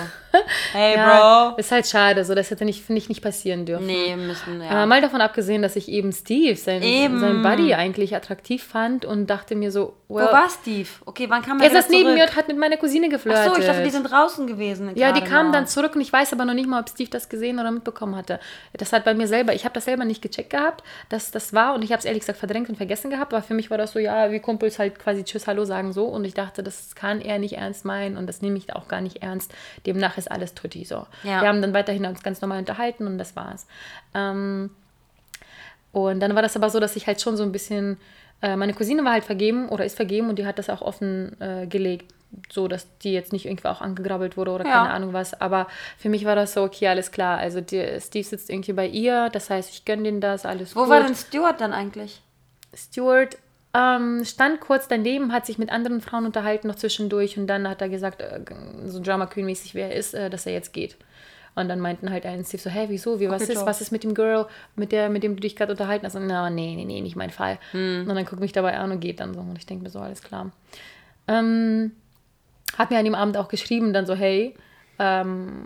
Hey, 0.71 0.95
Ja, 0.95 1.49
Bro. 1.51 1.57
ist 1.57 1.71
halt 1.71 1.87
schade, 1.87 2.23
so 2.25 2.35
das 2.35 2.51
hätte 2.51 2.65
nicht, 2.65 2.83
finde 2.83 2.99
ich, 2.99 3.09
nicht 3.09 3.21
passieren 3.21 3.65
dürfen. 3.65 3.85
Nee, 3.87 4.15
müssen, 4.15 4.61
Äh, 4.61 4.65
ja. 4.67 4.85
mal 4.85 5.01
davon 5.01 5.21
abgesehen, 5.21 5.61
dass 5.61 5.75
ich 5.75 5.89
eben 5.89 6.11
Steve, 6.11 6.55
sein, 6.55 6.81
Eben. 6.83 7.19
sein 7.19 7.41
Buddy, 7.41 7.73
eigentlich 7.73 8.15
attraktiv 8.15 8.63
fand 8.63 9.05
und 9.05 9.27
dachte 9.27 9.55
mir 9.55 9.71
so, 9.71 9.93
Wo 10.07 10.15
well, 10.15 10.25
war 10.31 10.49
Steve? 10.49 10.87
Okay, 11.05 11.25
wann 11.29 11.41
kam 11.41 11.59
er 11.59 11.65
er 11.67 11.71
saß 11.81 11.89
neben 11.89 12.13
mir 12.13 12.23
und 12.23 12.35
hat 12.35 12.47
mit 12.47 12.57
meiner 12.57 12.77
Cousine 12.77 13.09
geflirtet. 13.09 13.43
Ach 13.47 13.53
so, 13.55 13.59
ich 13.59 13.65
dachte, 13.67 13.83
die 13.83 13.89
sind 13.89 14.09
draußen 14.09 14.47
gewesen. 14.47 14.91
Ja, 14.95 15.11
die 15.11 15.21
kamen 15.21 15.51
dann 15.51 15.67
zurück 15.67 15.95
und 15.95 16.01
ich 16.01 16.13
weiß 16.13 16.31
aber 16.33 16.45
noch 16.45 16.53
nicht 16.53 16.67
mal, 16.69 16.79
ob 16.81 16.89
Steve 16.89 17.09
das 17.09 17.27
gesehen 17.29 17.59
oder 17.59 17.71
mitbekommen 17.71 18.15
hatte. 18.15 18.39
Das 18.73 18.93
hat 18.93 19.03
bei 19.03 19.13
mir 19.13 19.27
selber, 19.27 19.53
ich 19.53 19.65
habe 19.65 19.73
das 19.73 19.85
selber 19.85 20.05
nicht 20.05 20.21
gecheckt 20.21 20.49
gehabt, 20.51 20.83
dass 21.09 21.31
das 21.31 21.53
war 21.53 21.73
und 21.75 21.83
ich 21.83 21.91
habe 21.91 21.99
es 21.99 22.05
ehrlich 22.05 22.21
gesagt 22.21 22.39
verdrängt 22.39 22.69
und 22.69 22.75
vergessen 22.77 23.09
gehabt, 23.09 23.33
aber 23.33 23.43
für 23.43 23.53
mich 23.53 23.69
war 23.69 23.77
das 23.77 23.91
so, 23.91 23.99
ja, 23.99 24.31
wie 24.31 24.39
Kumpels 24.39 24.79
halt 24.79 24.97
quasi 24.99 25.23
Tschüss, 25.23 25.47
Hallo 25.47 25.65
sagen 25.65 25.91
so 25.93 26.05
und 26.05 26.23
ich 26.25 26.33
dachte, 26.33 26.63
das 26.63 26.95
kann 26.95 27.19
er 27.21 27.37
nicht 27.39 27.57
ernst 27.57 27.83
meinen 27.85 28.15
und 28.17 28.27
das 28.27 28.41
nehme 28.41 28.57
ich 28.57 28.73
auch 28.75 28.87
gar 28.87 29.01
nicht 29.01 29.21
ernst. 29.23 29.51
Demnach 29.85 30.17
ist 30.17 30.26
alles 30.31 30.53
tutti 30.53 30.83
so. 30.85 31.05
Ja. 31.23 31.41
Wir 31.41 31.47
haben 31.47 31.61
dann 31.61 31.73
weiterhin 31.73 32.05
uns 32.05 32.23
ganz 32.23 32.41
normal 32.41 32.59
unterhalten 32.59 33.07
und 33.07 33.17
das 33.17 33.35
war's. 33.35 33.67
Ähm, 34.13 34.69
und 35.91 36.19
dann 36.19 36.35
war 36.35 36.41
das 36.41 36.55
aber 36.55 36.69
so, 36.69 36.79
dass 36.79 36.95
ich 36.95 37.07
halt 37.07 37.21
schon 37.21 37.37
so 37.37 37.43
ein 37.43 37.51
bisschen, 37.51 37.97
äh, 38.41 38.55
meine 38.55 38.73
Cousine 38.73 39.03
war 39.03 39.13
halt 39.13 39.23
vergeben 39.23 39.69
oder 39.69 39.85
ist 39.85 39.95
vergeben 39.95 40.29
und 40.29 40.37
die 40.37 40.45
hat 40.45 40.59
das 40.59 40.69
auch 40.69 40.81
offen 40.81 41.39
äh, 41.41 41.65
gelegt, 41.67 42.13
so 42.51 42.67
dass 42.67 42.85
die 42.99 43.13
jetzt 43.13 43.31
nicht 43.31 43.45
irgendwie 43.45 43.67
auch 43.67 43.81
angegrabbelt 43.81 44.35
wurde 44.37 44.51
oder 44.51 44.65
Ja. 44.65 44.71
keine 44.73 44.89
Ahnung 44.93 45.13
was. 45.13 45.39
Aber 45.39 45.67
für 45.97 46.09
mich 46.09 46.25
war 46.25 46.35
das 46.35 46.53
so, 46.53 46.63
okay, 46.63 46.87
alles 46.89 47.11
klar. 47.11 47.37
Also 47.39 47.61
die, 47.61 47.99
Steve 48.01 48.25
sitzt 48.27 48.49
irgendwie 48.49 48.73
bei 48.73 48.85
ihr, 48.87 49.29
das 49.29 49.49
heißt, 49.49 49.71
ich 49.71 49.85
gönne 49.85 50.03
denen 50.03 50.21
das, 50.21 50.45
alles 50.45 50.75
Wo 50.75 50.81
gut. 50.81 50.89
war 50.89 51.01
denn 51.03 51.15
Stuart 51.15 51.61
dann 51.61 51.73
eigentlich? 51.73 52.21
Stuart 52.75 53.37
ähm, 53.77 54.25
stand 54.25 54.59
kurz 54.59 54.87
daneben, 54.87 55.31
hat 55.31 55.45
sich 55.45 55.59
mit 55.59 55.71
anderen 55.71 56.01
Frauen 56.01 56.25
unterhalten 56.25 56.67
noch 56.67 56.75
zwischendurch 56.75 57.37
und 57.37 57.45
dann 57.45 57.69
hat 57.69 57.79
er 57.79 57.89
gesagt, 57.89 58.21
äh, 58.21 58.39
so 58.85 58.99
Drama 58.99 59.27
Queen 59.27 59.45
mäßig, 59.45 59.75
wer 59.75 59.91
er 59.91 59.95
ist, 59.95 60.15
äh, 60.15 60.31
dass 60.31 60.47
er 60.47 60.53
jetzt 60.53 60.73
geht. 60.73 60.97
Und 61.53 61.69
dann 61.69 61.79
meinten 61.79 62.09
halt 62.11 62.25
ein 62.25 62.43
Steve 62.43 62.61
so, 62.61 62.69
hä, 62.69 62.85
wieso, 62.89 63.19
wie, 63.19 63.29
was 63.29 63.43
Okay, 63.43 63.53
ist, 63.53 63.65
was 63.65 63.81
ist 63.81 63.91
mit 63.91 64.03
dem 64.03 64.13
Girl, 64.13 64.47
mit 64.75 64.91
der, 64.91 65.09
mit 65.09 65.23
dem 65.23 65.35
du 65.35 65.41
dich 65.41 65.55
gerade 65.55 65.71
unterhalten 65.71 66.05
hast? 66.05 66.15
Und 66.15 66.27
na, 66.27 66.49
nee, 66.49 66.75
nee, 66.75 66.85
nee, 66.85 67.01
nicht 67.01 67.15
mein 67.15 67.31
Fall. 67.31 67.59
Hm. 67.71 68.05
Und 68.07 68.15
dann 68.15 68.25
guckt 68.25 68.41
mich 68.41 68.51
dabei 68.51 68.77
an 68.77 68.91
und 68.91 68.99
geht 68.99 69.19
dann 69.19 69.33
so. 69.33 69.39
Und 69.39 69.57
ich 69.57 69.65
denke 69.65 69.83
mir 69.83 69.89
so, 69.89 69.99
alles 69.99 70.21
klar. 70.21 70.51
Ähm, 71.27 71.91
hat 72.77 72.91
mir 72.91 72.99
an 72.99 73.05
dem 73.05 73.15
Abend 73.15 73.37
auch 73.37 73.47
geschrieben, 73.47 73.91
dann 73.91 74.05
so, 74.05 74.13
hey, 74.13 74.55
ähm, 74.99 75.65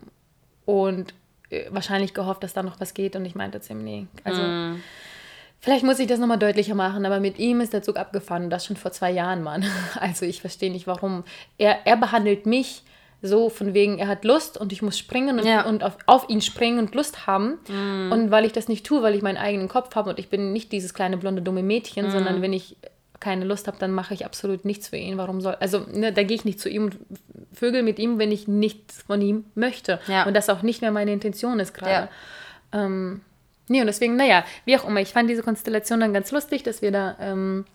und 0.65 1.13
äh, 1.49 1.65
wahrscheinlich 1.71 2.13
gehofft, 2.13 2.43
dass 2.43 2.53
da 2.53 2.63
noch 2.63 2.79
was 2.79 2.93
geht. 2.93 3.17
Und 3.17 3.25
ich 3.25 3.35
meinte 3.35 3.59
zu 3.59 3.73
ihm, 3.73 3.83
nee, 3.83 4.07
also 4.23 4.41
Hm. 4.41 4.81
Vielleicht 5.61 5.83
muss 5.85 5.99
ich 5.99 6.07
das 6.07 6.19
nochmal 6.19 6.39
deutlicher 6.39 6.73
machen, 6.73 7.05
aber 7.05 7.19
mit 7.19 7.37
ihm 7.37 7.61
ist 7.61 7.71
der 7.71 7.83
Zug 7.83 7.97
abgefahren 7.97 8.45
und 8.45 8.49
das 8.49 8.65
schon 8.65 8.77
vor 8.77 8.91
zwei 8.91 9.11
Jahren, 9.11 9.43
Mann. 9.43 9.63
Also 9.99 10.25
ich 10.25 10.41
verstehe 10.41 10.71
nicht, 10.71 10.87
warum. 10.87 11.23
Er, 11.57 11.85
er 11.85 11.97
behandelt 11.97 12.45
mich 12.47 12.81
so 13.21 13.49
von 13.49 13.75
wegen, 13.75 13.99
er 13.99 14.07
hat 14.07 14.25
Lust 14.25 14.57
und 14.57 14.73
ich 14.73 14.81
muss 14.81 14.97
springen 14.97 15.37
und, 15.39 15.45
Ja. 15.45 15.65
und 15.65 15.83
auf, 15.83 15.95
auf 16.07 16.27
ihn 16.29 16.41
springen 16.41 16.79
und 16.79 16.95
Lust 16.95 17.27
haben. 17.27 17.59
Und 18.11 18.31
weil 18.31 18.45
ich 18.45 18.51
das 18.51 18.67
nicht 18.67 18.83
tue, 18.83 19.03
weil 19.03 19.13
ich 19.13 19.21
meinen 19.21 19.37
eigenen 19.37 19.67
Kopf 19.67 19.93
habe 19.95 20.09
und 20.09 20.17
ich 20.17 20.29
bin 20.29 20.51
nicht 20.51 20.71
dieses 20.71 20.95
kleine 20.95 21.17
blonde 21.17 21.43
dumme 21.43 21.61
Mädchen, 21.61 22.09
sondern 22.09 22.41
wenn 22.41 22.51
ich 22.53 22.77
keine 23.19 23.45
Lust 23.45 23.67
habe, 23.67 23.77
dann 23.77 23.91
mache 23.91 24.15
ich 24.15 24.25
absolut 24.25 24.65
nichts 24.65 24.87
für 24.87 24.97
ihn. 24.97 25.19
Warum 25.19 25.39
soll, 25.41 25.53
also 25.59 25.81
ne, 25.91 26.11
da 26.11 26.23
gehe 26.23 26.35
ich 26.35 26.45
nicht 26.45 26.59
zu 26.59 26.67
ihm 26.69 26.85
und 26.85 26.97
vögel 27.53 27.83
mit 27.83 27.99
ihm, 27.99 28.17
wenn 28.17 28.31
ich 28.31 28.47
nichts 28.47 29.03
von 29.03 29.21
ihm 29.21 29.45
möchte. 29.53 29.99
Ja. 30.07 30.23
Und 30.25 30.33
das 30.33 30.49
auch 30.49 30.63
nicht 30.63 30.81
mehr 30.81 30.91
meine 30.91 31.13
Intention 31.13 31.59
ist 31.59 31.75
gerade. 31.75 32.09
Ja. 32.73 32.85
Ähm, 32.85 33.21
nee, 33.67 33.81
und 33.81 33.87
deswegen, 33.87 34.15
naja, 34.15 34.43
wie 34.65 34.77
auch 34.77 34.87
immer, 34.87 34.99
ich 35.01 35.09
fand 35.13 35.29
diese 35.29 35.43
Konstellation 35.43 35.99
dann 35.99 36.13
ganz 36.13 36.31
lustig, 36.31 36.63
dass 36.63 36.81
wir 36.81 36.91
da 36.91 37.15
ähm, 37.19 37.65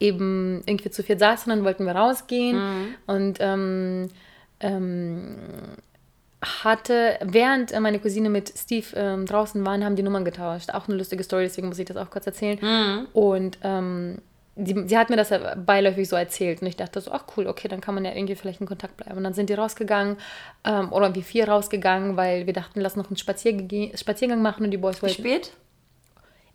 eben 0.00 0.62
irgendwie 0.66 0.90
zu 0.90 1.02
viert 1.02 1.20
saßen, 1.20 1.48
dann 1.50 1.64
wollten 1.64 1.86
wir 1.86 1.94
rausgehen 1.94 2.56
Mhm. 2.56 2.94
und 3.06 3.38
ähm, 3.40 4.08
ähm, 4.60 5.36
hatte, 6.62 7.18
während 7.22 7.72
äh, 7.72 7.80
meine 7.80 7.98
Cousine 7.98 8.28
mit 8.28 8.52
Steve 8.56 8.86
ähm, 8.96 9.24
draußen 9.26 9.64
waren, 9.64 9.84
haben 9.84 9.96
die 9.96 10.02
Nummern 10.02 10.24
getauscht. 10.24 10.70
Auch 10.70 10.88
eine 10.88 10.96
lustige 10.98 11.22
Story, 11.24 11.44
deswegen 11.44 11.68
muss 11.68 11.78
ich 11.78 11.86
das 11.86 11.96
auch 11.96 12.10
kurz 12.10 12.26
erzählen. 12.26 12.58
Mhm. 12.60 13.06
Und 13.14 13.58
ähm, 13.62 14.18
die, 14.56 14.86
sie 14.88 14.96
hat 14.96 15.10
mir 15.10 15.16
das 15.16 15.30
ja 15.30 15.54
beiläufig 15.56 16.08
so 16.08 16.16
erzählt 16.16 16.62
und 16.62 16.68
ich 16.68 16.76
dachte 16.76 17.00
so, 17.00 17.10
ach 17.10 17.24
cool, 17.36 17.46
okay, 17.48 17.66
dann 17.68 17.80
kann 17.80 17.94
man 17.94 18.04
ja 18.04 18.12
irgendwie 18.12 18.36
vielleicht 18.36 18.60
in 18.60 18.66
Kontakt 18.66 18.96
bleiben. 18.96 19.16
Und 19.16 19.24
dann 19.24 19.34
sind 19.34 19.50
die 19.50 19.54
rausgegangen 19.54 20.16
ähm, 20.64 20.92
oder 20.92 21.14
wir 21.14 21.22
vier 21.22 21.48
rausgegangen, 21.48 22.16
weil 22.16 22.46
wir 22.46 22.52
dachten, 22.52 22.80
lass 22.80 22.94
noch 22.96 23.08
einen 23.08 23.16
Spazierge 23.16 23.96
Spaziergang 23.96 24.42
machen 24.42 24.64
und 24.64 24.70
die 24.70 24.76
Boys 24.76 24.98
Wie 24.98 25.02
wollten. 25.02 25.22
spät? 25.22 25.52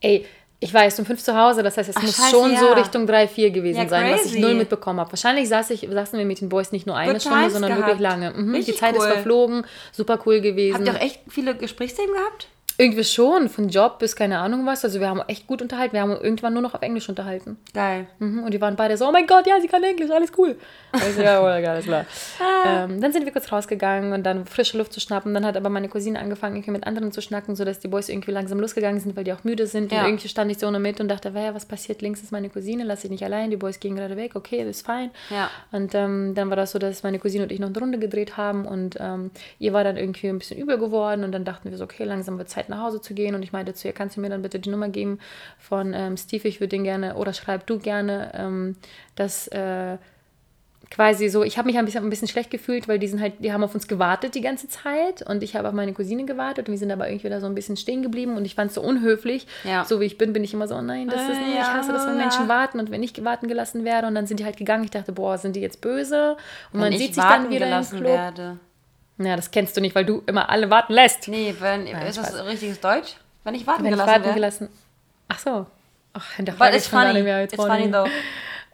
Ey, 0.01 0.25
ich 0.61 0.73
war 0.73 0.83
erst 0.83 0.99
um 0.99 1.05
fünf 1.05 1.23
zu 1.23 1.37
Hause, 1.37 1.63
das 1.63 1.77
heißt, 1.77 1.89
es 1.89 1.95
Ach, 1.97 2.01
muss 2.03 2.15
scheiße, 2.17 2.29
schon 2.31 2.57
so 2.57 2.65
ja. 2.67 2.73
Richtung 2.73 3.07
drei, 3.07 3.27
vier 3.27 3.49
gewesen 3.49 3.77
Ja, 3.81 3.87
sein, 3.87 4.11
was 4.11 4.25
ich 4.25 4.31
crazy. 4.33 4.41
null 4.41 4.55
mitbekommen 4.55 4.99
habe. 4.99 5.11
Wahrscheinlich 5.11 5.47
saß 5.47 5.69
ich, 5.69 5.87
saßen 5.89 6.19
wir 6.19 6.25
mit 6.25 6.41
den 6.41 6.49
Boys 6.49 6.71
nicht 6.73 6.85
nur 6.85 6.97
eine 6.97 7.13
Good 7.13 7.21
Stunde, 7.21 7.49
sondern 7.49 7.71
gehabt. 7.71 7.87
wirklich 7.87 8.01
lange. 8.01 8.31
Mhm, 8.31 8.53
die 8.53 8.75
Zeit 8.75 8.95
ist 8.95 9.01
cool. 9.01 9.07
verflogen, 9.07 9.65
super 9.93 10.19
cool 10.25 10.41
gewesen. 10.41 10.75
Habt 10.75 10.87
ihr 10.87 10.93
auch 10.95 11.01
echt 11.01 11.21
viele 11.29 11.55
Gesprächsthemen 11.55 12.13
gehabt? 12.13 12.47
Irgendwie 12.81 13.03
schon, 13.03 13.49
von 13.49 13.67
Job 13.67 13.99
bis 13.99 14.15
keine 14.15 14.39
Ahnung 14.39 14.65
was. 14.65 14.85
Also 14.85 15.01
wir 15.01 15.09
haben 15.09 15.19
echt 15.27 15.47
gut 15.47 15.61
unterhalten. 15.61 15.91
Wir 15.91 15.99
haben 15.99 16.11
irgendwann 16.11 16.53
nur 16.53 16.61
noch 16.61 16.75
auf 16.75 16.81
Englisch 16.81 17.09
unterhalten. 17.09 17.57
Geil. 17.73 18.07
Mhm. 18.19 18.43
Und 18.43 18.53
die 18.53 18.61
waren 18.61 18.77
beide 18.77 18.95
so, 18.95 19.05
oh 19.05 19.11
mein 19.11 19.27
Gott, 19.27 19.45
ja, 19.47 19.59
sie 19.59 19.67
kann 19.67 19.83
Englisch, 19.83 20.09
alles 20.09 20.31
cool. 20.37 20.55
Also, 20.93 21.21
ja, 21.21 21.41
oh, 21.43 21.45
alles 21.45 21.83
klar. 21.83 22.05
Ah. 22.39 22.85
ähm, 22.85 23.01
dann 23.01 23.11
sind 23.11 23.25
wir 23.25 23.33
kurz 23.33 23.51
rausgegangen 23.51 24.13
und 24.13 24.23
dann 24.23 24.45
frische 24.45 24.77
Luft 24.77 24.93
zu 24.93 25.01
schnappen. 25.01 25.33
Dann 25.33 25.45
hat 25.45 25.57
aber 25.57 25.67
meine 25.67 25.89
Cousine 25.89 26.17
angefangen, 26.17 26.55
irgendwie 26.55 26.71
mit 26.71 26.87
anderen 26.87 27.11
zu 27.11 27.21
schnacken, 27.21 27.57
sodass 27.57 27.79
die 27.79 27.89
Boys 27.89 28.07
irgendwie 28.07 28.31
langsam 28.31 28.61
losgegangen 28.61 29.01
sind, 29.01 29.17
weil 29.17 29.25
die 29.25 29.33
auch 29.33 29.43
müde 29.43 29.67
sind. 29.67 29.91
Ja. 29.91 30.03
Und 30.03 30.07
irgendwie 30.07 30.29
stand 30.29 30.49
ich 30.49 30.59
so 30.59 30.71
nur 30.71 30.79
mit 30.79 31.01
und 31.01 31.09
dachte, 31.09 31.33
ja, 31.35 31.53
was 31.53 31.65
passiert? 31.65 32.01
Links 32.01 32.21
ist 32.21 32.31
meine 32.31 32.49
Cousine, 32.49 32.85
lass 32.85 33.03
ich 33.03 33.11
nicht 33.11 33.25
allein. 33.25 33.49
Die 33.49 33.57
Boys 33.57 33.81
gehen 33.81 33.97
gerade 33.97 34.15
weg, 34.15 34.37
okay, 34.37 34.59
das 34.59 34.77
ist 34.77 34.85
fein. 34.85 35.11
Ja. 35.29 35.49
Und 35.73 35.93
ähm, 35.95 36.33
dann 36.33 36.49
war 36.49 36.55
das 36.55 36.71
so, 36.71 36.79
dass 36.79 37.03
meine 37.03 37.19
Cousine 37.19 37.43
und 37.43 37.51
ich 37.51 37.59
noch 37.59 37.67
eine 37.67 37.77
Runde 37.77 37.99
gedreht 37.99 38.37
haben 38.37 38.65
und 38.65 38.95
ähm, 39.01 39.31
ihr 39.59 39.73
war 39.73 39.83
dann 39.83 39.97
irgendwie 39.97 40.29
ein 40.29 40.39
bisschen 40.39 40.57
übel 40.57 40.77
geworden 40.77 41.25
und 41.25 41.33
dann 41.33 41.43
dachten 41.43 41.69
wir 41.69 41.77
so, 41.77 41.83
okay, 41.83 42.05
langsam 42.05 42.37
wird 42.37 42.49
Zeit 42.49 42.68
nach 42.69 42.81
Hause 42.81 43.01
zu 43.01 43.13
gehen 43.13 43.35
und 43.35 43.43
ich 43.43 43.51
meinte 43.51 43.73
zu 43.73 43.87
ihr, 43.87 43.93
kannst 43.93 44.17
du 44.17 44.21
mir 44.21 44.29
dann 44.29 44.41
bitte 44.41 44.59
die 44.59 44.69
Nummer 44.69 44.89
geben 44.89 45.19
von 45.57 45.93
ähm, 45.93 46.17
Steve, 46.17 46.47
ich 46.47 46.59
würde 46.59 46.69
den 46.69 46.83
gerne, 46.83 47.15
oder 47.15 47.33
schreib 47.33 47.65
du 47.67 47.79
gerne, 47.79 48.31
ähm, 48.35 48.75
dass 49.15 49.47
äh, 49.49 49.97
quasi 50.91 51.29
so, 51.29 51.43
ich 51.43 51.59
habe 51.59 51.67
mich 51.67 51.77
ein 51.77 51.85
bisschen, 51.85 52.03
ein 52.03 52.09
bisschen 52.09 52.27
schlecht 52.27 52.49
gefühlt, 52.49 52.87
weil 52.87 52.97
die 52.97 53.07
sind 53.07 53.21
halt, 53.21 53.33
die 53.43 53.53
haben 53.53 53.63
auf 53.63 53.75
uns 53.75 53.87
gewartet 53.87 54.33
die 54.33 54.41
ganze 54.41 54.67
Zeit 54.69 55.21
und 55.21 55.43
ich 55.43 55.55
habe 55.55 55.67
auf 55.67 55.73
meine 55.75 55.93
Cousine 55.93 56.25
gewartet 56.25 56.67
und 56.67 56.71
wir 56.71 56.79
sind 56.79 56.91
aber 56.91 57.07
irgendwie 57.07 57.29
da 57.29 57.39
so 57.39 57.45
ein 57.45 57.53
bisschen 57.53 57.77
stehen 57.77 58.01
geblieben 58.01 58.35
und 58.37 58.45
ich 58.45 58.55
fand 58.55 58.69
es 58.69 58.75
so 58.75 58.81
unhöflich. 58.81 59.45
Ja. 59.65 59.85
So 59.85 59.99
wie 59.99 60.05
ich 60.05 60.17
bin, 60.17 60.33
bin 60.33 60.43
ich 60.43 60.53
immer 60.53 60.67
so, 60.67 60.75
oh 60.75 60.81
nein, 60.81 61.07
das 61.07 61.21
ist 61.21 61.37
Äh, 61.37 61.41
nicht, 61.45 61.53
ich 61.59 61.61
hasse 61.63 61.91
das, 61.91 62.07
wenn 62.07 62.15
ja. 62.17 62.21
Menschen 62.21 62.47
warten 62.47 62.79
und 62.79 62.89
wenn 62.89 63.03
ich 63.03 63.23
warten 63.23 63.47
gelassen 63.47 63.83
werde 63.85 64.07
und 64.07 64.15
dann 64.15 64.25
sind 64.25 64.39
die 64.39 64.45
halt 64.45 64.57
gegangen. 64.57 64.83
Ich 64.83 64.89
dachte, 64.91 65.11
boah, 65.11 65.37
sind 65.37 65.55
die 65.55 65.61
jetzt 65.61 65.79
böse? 65.81 66.37
Und 66.73 66.79
man 66.79 66.91
Wenn 66.91 66.97
sieht 66.97 67.09
ich 67.09 67.15
sich 67.15 67.23
dann 67.23 67.51
wieder 67.51 67.65
im 67.65 67.71
gelassen 67.71 67.97
Club. 67.99 68.09
werde. 68.11 68.57
Ja, 69.19 69.35
das 69.35 69.51
kennst 69.51 69.75
du 69.77 69.81
nicht, 69.81 69.93
weil 69.95 70.05
du 70.05 70.23
immer 70.25 70.49
alle 70.49 70.69
warten 70.69 70.93
lässt. 70.93 71.27
Nee, 71.27 71.53
wenn, 71.59 71.85
ist 71.87 72.17
das 72.17 72.29
Spaß. 72.29 72.45
richtiges 72.45 72.79
Deutsch? 72.79 73.15
Wenn 73.43 73.53
ich 73.55 73.67
warten 73.67 73.79
wenn 73.83 73.87
ich 73.87 73.91
gelassen 73.91 74.09
warten 74.09 74.23
werde. 74.23 74.35
gelassen. 74.35 74.69
Ach 75.27 75.39
so. 75.39 75.65
Ach, 76.13 76.25
But 76.25 76.35
hinterfrage 76.37 76.75
it's 76.77 76.85
ich 76.85 76.89
schon 76.91 76.99
gar 76.99 77.07
funny. 77.07 77.19
nicht 77.19 77.23
mehr. 77.25 77.43
It's 77.43 77.55
funny 77.55 77.91
though. 77.91 78.07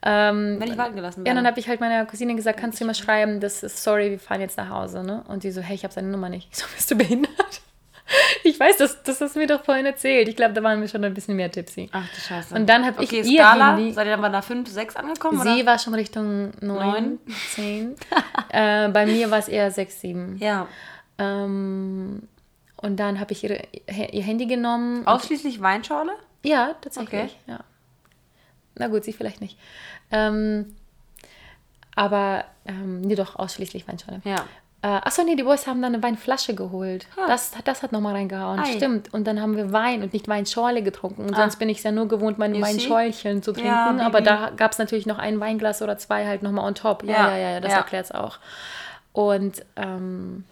Ähm, 0.08 0.58
Wenn 0.60 0.72
ich 0.72 0.78
warten 0.78 0.96
gelassen 0.96 1.22
Ja, 1.22 1.26
werde. 1.26 1.38
dann 1.40 1.48
habe 1.48 1.60
ich 1.60 1.68
halt 1.68 1.80
meiner 1.80 2.06
Cousine 2.06 2.36
gesagt, 2.36 2.60
kannst 2.60 2.80
du 2.80 2.86
mir 2.86 2.94
schreiben, 2.94 3.40
das 3.40 3.64
ist 3.64 3.84
sorry, 3.84 4.12
wir 4.12 4.20
fahren 4.20 4.40
jetzt 4.40 4.56
nach 4.58 4.70
Hause, 4.70 5.04
ne? 5.04 5.24
Und 5.28 5.42
sie 5.42 5.50
so, 5.52 5.62
hey, 5.62 5.74
ich 5.76 5.84
habe 5.84 5.94
seine 5.94 6.10
Nummer 6.10 6.30
nicht. 6.30 6.48
Ich 6.52 6.58
so, 6.60 6.66
bist 6.76 6.92
du 6.92 6.96
behindert? 6.96 7.62
Ich 8.44 8.60
weiß, 8.60 8.78
das, 8.78 9.02
das 9.04 9.20
hast 9.22 9.36
du 9.36 9.40
mir 9.40 9.48
doch 9.48 9.64
vorhin 9.64 9.86
erzählt. 9.86 10.28
Ich 10.28 10.36
glaube, 10.36 10.54
da 10.54 10.62
waren 10.62 10.80
wir 10.80 10.88
schon 10.88 11.04
ein 11.04 11.14
bisschen 11.14 11.36
mehr 11.36 11.52
tipsy. 11.52 11.90
Ach 11.92 12.08
du 12.08 12.22
Scheiße. 12.22 12.54
Und 12.54 12.68
dann 12.70 12.86
habe 12.86 13.02
okay, 13.02 13.22
ich 13.22 13.32
ihr 13.32 13.42
Skala, 13.42 13.76
Handy. 13.76 13.92
seid 13.92 14.06
ihr 14.06 14.12
dann 14.12 14.22
bei 14.22 14.28
einer 14.28 14.42
5, 14.42 14.70
6 14.70 14.96
angekommen? 14.96 15.42
Sie 15.42 15.62
oder? 15.62 15.66
war 15.66 15.80
schon 15.80 15.96
Richtung 15.96 16.52
9, 16.62 16.62
Neun? 16.62 17.20
10. 17.56 17.96
äh, 18.50 18.90
bei 18.90 19.06
mir 19.06 19.32
war 19.32 19.40
es 19.40 19.48
eher 19.48 19.72
6, 19.72 20.02
7. 20.02 20.38
Ja. 20.38 20.68
Ähm, 21.18 22.28
und 22.78 22.98
dann 22.98 23.20
habe 23.20 23.32
ich 23.32 23.44
ihre, 23.44 23.62
ihr 23.88 24.24
Handy 24.24 24.46
genommen. 24.46 25.08
Ausschließlich 25.08 25.62
Weinschorle? 25.62 26.12
Ja, 26.44 26.76
tatsächlich. 26.82 27.22
Okay. 27.22 27.30
Ja. 27.48 27.60
Na 28.76 28.88
gut, 28.88 29.04
sie 29.04 29.14
vielleicht 29.14 29.42
nicht. 29.42 29.58
Ähm, 30.12 30.76
aber, 31.96 32.46
ähm, 32.66 33.02
nee, 33.02 33.16
doch, 33.16 33.38
ausschließlich 33.38 33.88
Weinschorle. 33.88 34.22
Ja. 34.26 34.46
Äh, 34.86 35.00
achso, 35.04 35.24
nee, 35.24 35.36
die 35.36 35.42
Boys 35.42 35.66
haben 35.66 35.82
dann 35.82 35.96
eine 35.96 36.04
Weinflasche 36.04 36.54
geholt. 36.54 37.08
Ah. 37.18 37.26
Das, 37.28 37.54
das 37.64 37.82
hat 37.82 37.92
nochmal 37.92 38.14
reingehauen. 38.14 38.60
Ei. 38.60 38.74
Stimmt. 38.74 39.12
Und 39.16 39.26
dann 39.26 39.42
haben 39.42 39.58
wir 39.58 39.72
Wein 39.72 40.04
und 40.04 40.14
nicht 40.14 40.28
Weinschorle 40.28 40.84
getrunken. 40.84 41.24
Und 41.24 41.34
Ah. 41.34 41.38
sonst 41.38 41.58
bin 41.58 41.70
ich 41.70 41.80
es 41.80 41.84
ja 41.84 41.92
nur 41.92 42.08
gewohnt, 42.08 42.38
see? 42.38 42.62
Weinschäulchen 42.62 43.42
zu 43.42 43.52
trinken. 43.52 43.70
Ja, 43.70 43.98
aber 44.02 44.22
da 44.22 44.52
gab 44.56 44.74
es 44.74 44.78
natürlich 44.78 45.08
noch 45.08 45.18
ein 45.18 45.40
Weinglas 45.40 45.82
oder 45.82 45.98
zwei 45.98 46.28
halt 46.28 46.44
nochmal 46.44 46.68
on 46.68 46.76
top. 46.76 47.04
Ja, 47.04 47.14
Ja, 47.14 47.30
ja, 47.32 47.38
ja, 47.38 47.50
ja 47.54 47.60
das 47.62 47.72
ja. 47.72 47.78
erklärt 47.80 48.06
es 48.06 48.12
auch. 48.12 48.38
Und 49.12 49.66
ähm, 49.76 50.44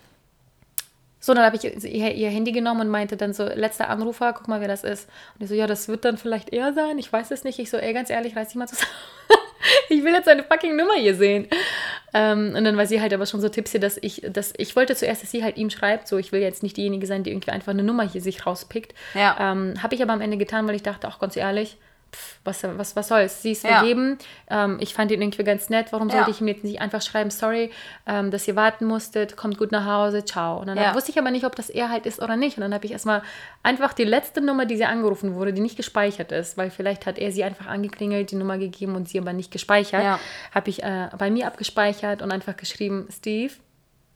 so, 1.24 1.34
dann 1.34 1.45
habe 1.45 1.55
ich 1.55 1.63
ihr, 1.63 2.11
ihr 2.15 2.30
Handy 2.30 2.51
genommen 2.51 2.82
und 2.82 2.89
meinte 2.89 3.15
dann 3.15 3.32
so, 3.32 3.45
letzter 3.45 3.88
Anrufer, 3.88 4.34
guck 4.34 4.49
mal, 4.49 4.59
wer 4.59 4.67
das 4.67 4.84
ist. 4.84 5.07
Und 5.36 5.43
ich 5.43 5.47
so, 5.47 5.55
ja, 5.55 5.67
das 5.67 5.88
wird 5.88 6.03
dann 6.03 6.17
vielleicht 6.17 6.51
er 6.51 6.74
sein, 6.74 6.99
ich 6.99 7.13
weiß 7.13 7.32
es 7.32 7.45
nicht. 7.45 7.59
Ich 7.59 7.69
so, 7.69 7.78
ey, 7.78 7.93
ganz 7.93 8.09
ehrlich, 8.09 8.36
reiß 8.36 8.49
dich 8.49 8.57
mal 8.57 8.67
zusammen. 8.67 8.91
ich 9.89 10.03
will 10.03 10.11
jetzt 10.11 10.28
eine 10.28 10.43
fucking 10.43 10.76
Nummer 10.76 10.95
hier 10.95 11.15
sehen. 11.15 11.47
Ähm, 12.13 12.53
und 12.57 12.65
dann 12.65 12.76
war 12.76 12.88
sie 12.88 12.99
halt 12.99 13.13
aber 13.13 13.26
schon 13.26 13.39
so 13.39 13.47
tipsy, 13.47 13.80
dass 13.80 13.97
ich, 14.01 14.21
dass 14.34 14.53
ich 14.57 14.76
wollte 14.76 14.97
zuerst, 14.97 15.24
dass 15.24 15.32
sie 15.32 15.45
halt 15.45 15.55
ihm 15.55 15.69
schreibt, 15.69 16.09
so, 16.09 16.17
ich 16.17 16.34
will 16.34 16.41
jetzt 16.41 16.61
nicht 16.61 16.76
diejenige 16.76 17.07
sein, 17.07 17.24
die 17.24 17.32
irgendwie 17.32 17.51
einfach 17.51 17.71
eine 17.71 17.84
Nummer 17.84 18.03
hier 18.03 18.19
sich 18.19 18.45
rauspickt. 18.45 18.93
Ja. 19.13 19.38
Ähm, 19.39 19.82
habe 19.82 19.95
ich 19.95 20.03
aber 20.03 20.11
am 20.11 20.19
Ende 20.19 20.36
getan, 20.36 20.67
weil 20.67 20.76
ich 20.76 20.84
dachte, 20.84 21.07
auch 21.07 21.19
ganz 21.19 21.38
ehrlich, 21.38 21.78
pff, 22.14 22.39
was, 22.45 22.64
was, 22.64 22.95
was 22.95 23.07
soll's? 23.07 23.41
Sie 23.41 23.51
ist 23.51 23.64
Ja. 23.64 23.80
vergeben. 23.80 24.18
Ähm, 24.49 24.78
ich 24.80 24.93
fand 24.93 25.11
ihn 25.11 25.22
irgendwie 25.22 25.43
ganz 25.43 25.70
nett. 25.70 25.88
Warum 25.91 26.09
Ja. 26.09 26.16
sollte 26.16 26.32
ich 26.32 26.39
ihm 26.41 26.47
jetzt 26.47 26.64
nicht 26.64 26.80
einfach 26.82 27.01
schreiben, 27.01 27.30
sorry, 27.30 27.72
ähm, 28.07 28.32
dass 28.32 28.47
ihr 28.47 28.55
warten 28.55 28.86
musstet, 28.86 29.36
kommt 29.36 29.57
gut 29.57 29.72
nach 29.72 29.86
Hause, 29.86 30.24
ciao. 30.24 30.59
Und 30.59 30.68
dann 30.68 30.78
Ja. 30.78 30.93
wusste 30.95 31.11
ich 31.11 31.20
aber 31.20 31.32
nicht, 31.32 31.45
ob 31.45 31.55
das 31.55 31.70
er 31.70 31.89
halt 31.89 32.05
ist 32.05 32.22
oder 32.22 32.36
nicht. 32.36 32.57
Und 32.57 32.61
dann 32.61 32.74
habe 32.74 32.86
ich 32.86 32.91
erstmal 32.91 33.24
einfach 33.64 33.93
die 33.93 34.03
letzte 34.05 34.39
Nummer, 34.41 34.66
die 34.66 34.78
sie 34.78 34.86
angerufen 34.86 35.36
wurde, 35.36 35.53
die 35.53 35.61
nicht 35.61 35.76
gespeichert 35.78 36.32
ist, 36.32 36.57
weil 36.57 36.70
vielleicht 36.70 37.05
hat 37.05 37.18
er 37.18 37.32
sie 37.32 37.43
einfach 37.43 37.68
angeklingelt, 37.68 38.32
die 38.32 38.36
Nummer 38.36 38.57
gegeben 38.57 38.95
und 38.95 39.09
sie 39.09 39.20
aber 39.20 39.34
nicht 39.34 39.51
gespeichert, 39.51 40.03
Ja. 40.03 40.20
habe 40.53 40.70
ich 40.70 40.84
äh, 40.84 41.09
bei 41.18 41.30
mir 41.32 41.47
abgespeichert 41.47 42.22
und 42.22 42.32
einfach 42.32 42.55
geschrieben, 42.57 43.07
Steve, 43.11 43.53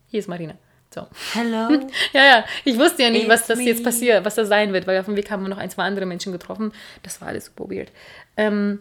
hier 0.09 0.19
ist 0.19 0.27
Marina. 0.29 0.53
So. 0.93 1.07
Hello. 1.33 1.69
Ja, 2.13 2.25
ja, 2.25 2.45
ich 2.63 2.77
wusste 2.77 3.03
ja 3.03 3.09
nicht, 3.09 3.27
was 3.27 3.45
das 3.47 3.59
jetzt 3.61 3.83
passiert, 3.83 4.23
was 4.25 4.35
das 4.35 4.47
sein 4.47 4.73
wird, 4.73 4.87
weil 4.87 4.99
auf 4.99 5.05
dem 5.05 5.15
Weg 5.15 5.29
haben 5.29 5.43
wir 5.43 5.49
noch 5.49 5.57
ein, 5.57 5.69
zwei 5.69 5.83
andere 5.83 6.05
Menschen 6.05 6.31
getroffen. 6.31 6.71
Das 7.03 7.21
war 7.21 7.27
alles 7.27 7.45
super 7.45 7.69
weird. 7.69 7.91
Ähm, 8.37 8.79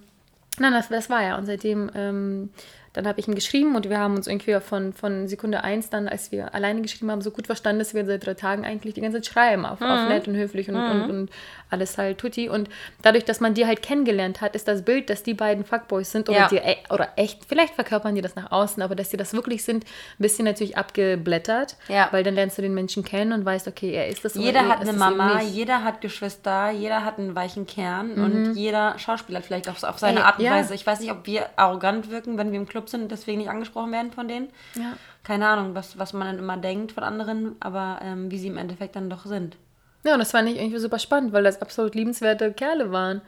nein, 0.58 0.72
das, 0.72 0.88
das 0.88 1.10
war 1.10 1.22
ja. 1.22 1.36
Und 1.36 1.46
seitdem, 1.46 1.90
ähm, 1.94 2.50
dann 2.96 3.06
habe 3.06 3.20
ich 3.20 3.28
ihm 3.28 3.34
geschrieben 3.34 3.76
und 3.76 3.88
wir 3.88 3.98
haben 3.98 4.16
uns 4.16 4.26
irgendwie 4.26 4.58
von, 4.60 4.92
von 4.92 5.28
Sekunde 5.28 5.62
eins 5.62 5.90
dann, 5.90 6.08
als 6.08 6.32
wir 6.32 6.54
alleine 6.54 6.80
geschrieben 6.82 7.10
haben, 7.10 7.20
so 7.20 7.30
gut 7.30 7.46
verstanden, 7.46 7.78
dass 7.78 7.94
wir 7.94 8.04
seit 8.06 8.26
drei 8.26 8.34
Tagen 8.34 8.64
eigentlich 8.64 8.94
die 8.94 9.00
ganze 9.02 9.20
Zeit 9.20 9.26
schreiben, 9.32 9.64
auf, 9.66 9.80
Mhm. 9.80 9.86
auf 9.86 10.08
nett 10.08 10.26
und 10.28 10.34
höflich 10.34 10.68
und, 10.68 10.76
und, 10.76 11.10
und 11.10 11.30
alles 11.70 11.98
halt 11.98 12.18
tutti. 12.18 12.48
Und 12.48 12.68
dadurch, 13.02 13.24
dass 13.24 13.40
man 13.40 13.54
die 13.54 13.66
halt 13.66 13.82
kennengelernt 13.82 14.40
hat, 14.40 14.54
ist 14.56 14.66
das 14.66 14.82
Bild, 14.82 15.10
dass 15.10 15.22
die 15.22 15.34
beiden 15.34 15.64
Fuckboys 15.64 16.10
sind 16.10 16.28
oder, 16.28 16.38
Ja. 16.38 16.48
die, 16.48 16.56
e- 16.56 16.76
oder 16.90 17.10
echt, 17.16 17.44
vielleicht 17.46 17.74
verkörpern 17.74 18.14
die 18.14 18.22
das 18.22 18.34
nach 18.36 18.50
außen, 18.50 18.82
aber 18.82 18.94
dass 18.94 19.10
die 19.10 19.16
das 19.16 19.32
wirklich 19.34 19.62
sind, 19.64 19.84
ein 19.84 19.88
bisschen 20.18 20.44
natürlich 20.46 20.76
abgeblättert, 20.76 21.76
Ja. 21.88 22.08
weil 22.10 22.22
dann 22.24 22.34
lernst 22.34 22.58
du 22.58 22.62
den 22.62 22.74
Menschen 22.74 23.04
kennen 23.04 23.32
und 23.32 23.44
weißt, 23.44 23.68
okay, 23.68 23.92
er 23.92 24.08
ist 24.08 24.24
das 24.24 24.36
oder 24.36 24.44
Jeder 24.44 24.60
er 24.60 24.68
hat 24.68 24.80
eine 24.80 24.92
Mama, 24.92 25.40
jeder 25.42 25.84
hat 25.84 26.00
Geschwister, 26.00 26.70
jeder 26.70 27.04
hat 27.04 27.18
einen 27.18 27.34
weichen 27.34 27.66
Kern 27.66 28.12
und 28.12 28.54
jeder 28.54 28.98
Schauspieler 28.98 29.42
vielleicht 29.42 29.68
auf, 29.68 29.82
auf 29.82 29.98
seine 29.98 30.20
Ey, 30.20 30.24
Art 30.24 30.38
und 30.38 30.44
ja. 30.44 30.52
Weise. 30.52 30.74
Ich 30.74 30.86
weiß 30.86 31.00
nicht, 31.00 31.10
ob 31.10 31.26
wir 31.26 31.46
arrogant 31.56 32.10
wirken, 32.10 32.38
wenn 32.38 32.52
wir 32.52 32.58
im 32.58 32.66
Club 32.66 32.85
sind 32.88 33.02
und 33.02 33.10
deswegen 33.10 33.38
nicht 33.38 33.50
angesprochen 33.50 33.92
werden 33.92 34.12
von 34.12 34.28
denen. 34.28 34.48
Ja. 34.74 34.94
Keine 35.24 35.48
Ahnung, 35.48 35.74
was, 35.74 35.98
was 35.98 36.12
man 36.12 36.26
dann 36.26 36.38
immer 36.38 36.56
denkt 36.56 36.92
von 36.92 37.04
anderen, 37.04 37.56
aber 37.60 38.00
ähm, 38.02 38.30
wie 38.30 38.38
sie 38.38 38.48
im 38.48 38.56
Endeffekt 38.56 38.96
dann 38.96 39.10
doch 39.10 39.26
sind. 39.26 39.56
Ja, 40.04 40.12
und 40.12 40.20
das 40.20 40.30
fand 40.30 40.48
ich 40.48 40.56
irgendwie 40.56 40.78
super 40.78 40.98
spannend, 40.98 41.32
weil 41.32 41.42
das 41.42 41.60
absolut 41.60 41.94
liebenswerte 41.94 42.52
Kerle 42.52 42.92
waren. 42.92 43.20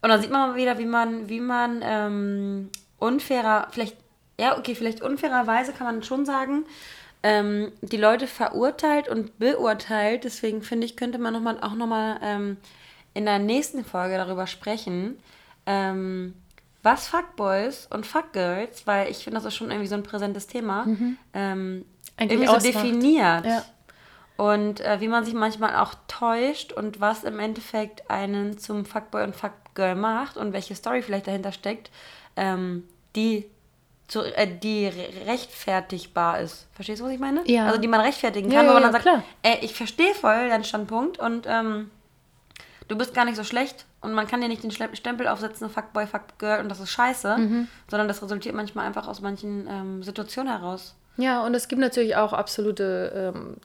Und 0.00 0.08
da 0.08 0.18
sieht 0.18 0.30
man 0.30 0.50
mal 0.50 0.56
wieder, 0.56 0.78
wie 0.78 0.86
man, 0.86 1.28
wie 1.28 1.40
man 1.40 1.80
ähm, 1.82 2.70
unfairer, 2.98 3.68
vielleicht, 3.70 3.96
ja, 4.40 4.58
okay, 4.58 4.74
vielleicht 4.74 5.02
unfairerweise 5.02 5.72
kann 5.72 5.86
man 5.86 6.02
schon 6.02 6.24
sagen, 6.24 6.64
ähm, 7.22 7.72
die 7.82 7.98
Leute 7.98 8.26
verurteilt 8.26 9.08
und 9.08 9.38
beurteilt. 9.38 10.24
Deswegen 10.24 10.62
finde 10.62 10.86
ich, 10.86 10.96
könnte 10.96 11.18
man 11.18 11.34
noch 11.34 11.40
mal, 11.40 11.58
auch 11.60 11.74
nochmal 11.74 12.18
ähm, 12.22 12.56
in 13.14 13.24
der 13.26 13.38
nächsten 13.38 13.84
Folge 13.84 14.16
darüber 14.16 14.46
sprechen, 14.46 15.18
ähm, 15.66 16.34
was 16.82 17.06
Fuckboys 17.08 17.86
und 17.90 18.06
Fuckgirls, 18.06 18.86
weil 18.86 19.10
ich 19.10 19.18
finde, 19.18 19.38
das 19.38 19.44
ist 19.46 19.54
schon 19.56 19.70
irgendwie 19.70 19.88
so 19.88 19.94
ein 19.94 20.02
präsentes 20.02 20.46
Thema, 20.46 20.86
ähm, 21.32 21.84
Eigentlich 22.16 22.32
irgendwie 22.32 22.46
so 22.48 22.52
ausmacht. 22.56 22.74
definiert. 22.84 23.46
Ja. 23.46 23.64
Und 24.36 24.80
äh, 24.80 25.00
wie 25.00 25.08
man 25.08 25.24
sich 25.24 25.34
manchmal 25.34 25.76
auch 25.76 25.94
täuscht 26.08 26.72
und 26.72 27.00
was 27.00 27.22
im 27.22 27.38
Endeffekt 27.38 28.10
einen 28.10 28.58
zum 28.58 28.84
Fuckboy 28.84 29.22
und 29.22 29.36
Fuckgirl 29.36 29.94
macht 29.94 30.36
und 30.36 30.52
welche 30.52 30.74
Story 30.74 31.02
vielleicht 31.02 31.28
dahinter 31.28 31.52
steckt, 31.52 31.90
ähm, 32.36 32.84
die, 33.14 33.44
zu, 34.08 34.22
äh, 34.22 34.48
die 34.58 34.86
re- 34.86 35.26
rechtfertigbar 35.26 36.40
ist. 36.40 36.66
Verstehst 36.72 37.00
du, 37.00 37.04
was 37.04 37.12
ich 37.12 37.20
meine? 37.20 37.42
Ja. 37.46 37.66
Also 37.66 37.80
die 37.80 37.88
man 37.88 38.00
rechtfertigen 38.00 38.50
kann, 38.50 38.64
ja, 38.66 38.70
wo 38.70 38.74
man 38.74 38.82
ja, 38.82 38.88
dann 38.88 38.92
sagt, 38.92 39.04
klar. 39.04 39.22
ey, 39.42 39.58
ich 39.60 39.74
verstehe 39.74 40.14
voll 40.14 40.48
deinen 40.48 40.64
Standpunkt 40.64 41.18
und 41.18 41.46
ähm, 41.46 41.90
du 42.88 42.96
bist 42.96 43.14
gar 43.14 43.24
nicht 43.26 43.36
so 43.36 43.44
schlecht 43.44 43.84
und 44.02 44.12
man 44.12 44.26
kann 44.26 44.40
dir 44.40 44.48
nicht 44.48 44.62
den 44.62 44.70
Stempel 44.70 45.26
aufsetzen, 45.28 45.70
Fuckboy, 45.70 46.06
Fuckgirl 46.06 46.60
und 46.60 46.68
das 46.68 46.80
ist 46.80 46.90
scheiße, 46.90 47.36
Mhm. 47.38 47.68
sondern 47.90 48.08
das 48.08 48.22
resultiert 48.22 48.54
manchmal 48.54 48.86
einfach 48.86 49.08
aus 49.08 49.20
manchen 49.20 49.66
ähm, 49.68 50.02
Situationen 50.02 50.52
heraus. 50.52 50.94
Ja, 51.16 51.44
und 51.44 51.54
es 51.54 51.68
gibt 51.68 51.80
natürlich 51.80 52.16
auch 52.16 52.32
absolute, 52.32 53.32
ähm, 53.34 53.56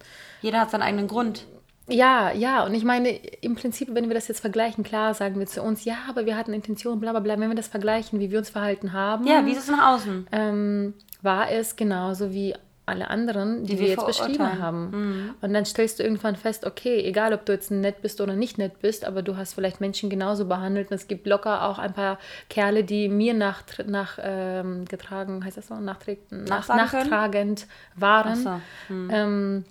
Jeder 0.41 0.59
hat 0.61 0.71
seinen 0.71 0.81
eigenen 0.83 1.07
Grund. 1.07 1.45
ja, 1.87 2.31
ja, 2.31 2.65
und 2.65 2.73
ich 2.73 2.83
meine, 2.83 3.09
im 3.09 3.55
Prinzip, 3.55 3.87
wenn 3.93 4.09
wir 4.09 4.15
das 4.15 4.27
jetzt 4.27 4.41
vergleichen, 4.41 4.83
klar 4.83 5.13
sagen 5.13 5.39
wir 5.39 5.47
zu 5.47 5.61
uns, 5.63 5.85
ja, 5.85 5.95
aber 6.09 6.25
wir 6.25 6.35
hatten 6.35 6.53
Intention, 6.53 6.99
bla 6.99 7.11
bla 7.11 7.21
bla, 7.21 7.39
wenn 7.39 7.49
wir 7.49 7.55
das 7.55 7.67
vergleichen, 7.69 8.19
wie 8.19 8.29
wir 8.31 8.39
uns 8.39 8.49
verhalten 8.49 8.91
haben, 8.93 9.25
Ja, 9.25 9.45
wie 9.45 9.51
ist 9.53 9.59
es 9.59 9.69
nach 9.69 9.95
außen? 9.95 10.27
ähm, 10.33 10.93
war 11.21 11.49
es 11.49 11.75
genauso 11.77 12.31
wie 12.33 12.53
alle 12.87 13.09
anderen, 13.09 13.63
die, 13.63 13.75
Die 13.75 13.79
wir 13.79 13.87
jetzt 13.89 14.05
beschrieben 14.05 14.35
verurteilen. 14.35 14.59
Mhm. 14.59 14.63
haben. 14.63 15.35
Und 15.41 15.53
dann 15.53 15.65
stellst 15.65 15.99
du 15.99 16.03
irgendwann 16.03 16.35
fest, 16.35 16.65
okay, 16.65 17.03
egal 17.03 17.33
ob 17.33 17.45
du 17.45 17.51
jetzt 17.51 17.69
nett 17.69 18.01
bist 18.01 18.21
oder 18.21 18.33
nicht 18.33 18.57
nett 18.57 18.79
bist, 18.79 19.05
aber 19.05 19.21
du 19.21 19.35
hast 19.35 19.53
vielleicht 19.53 19.81
Menschen 19.81 20.09
genauso 20.09 20.45
behandelt. 20.45 20.89
Und 20.89 20.95
es 20.95 21.07
gibt 21.07 21.27
locker 21.27 21.67
auch 21.67 21.79
ein 21.79 21.93
paar 21.93 22.17
Kerle, 22.49 22.83
die 22.83 23.09
mir 23.09 23.33
nach, 23.33 23.63
nach 23.85 24.17
ähm, 24.21 24.85
getragen, 24.85 25.43
heißt 25.43 25.57
das 25.57 25.67
so, 25.67 25.75
nachträgt, 25.75 26.31
nach, 26.31 26.67
Nachsagen 26.67 26.87
können? 26.87 27.09
nachtragend 27.09 27.67
waren. 27.95 28.35
So. 28.35 28.59
Ähm, 28.89 29.65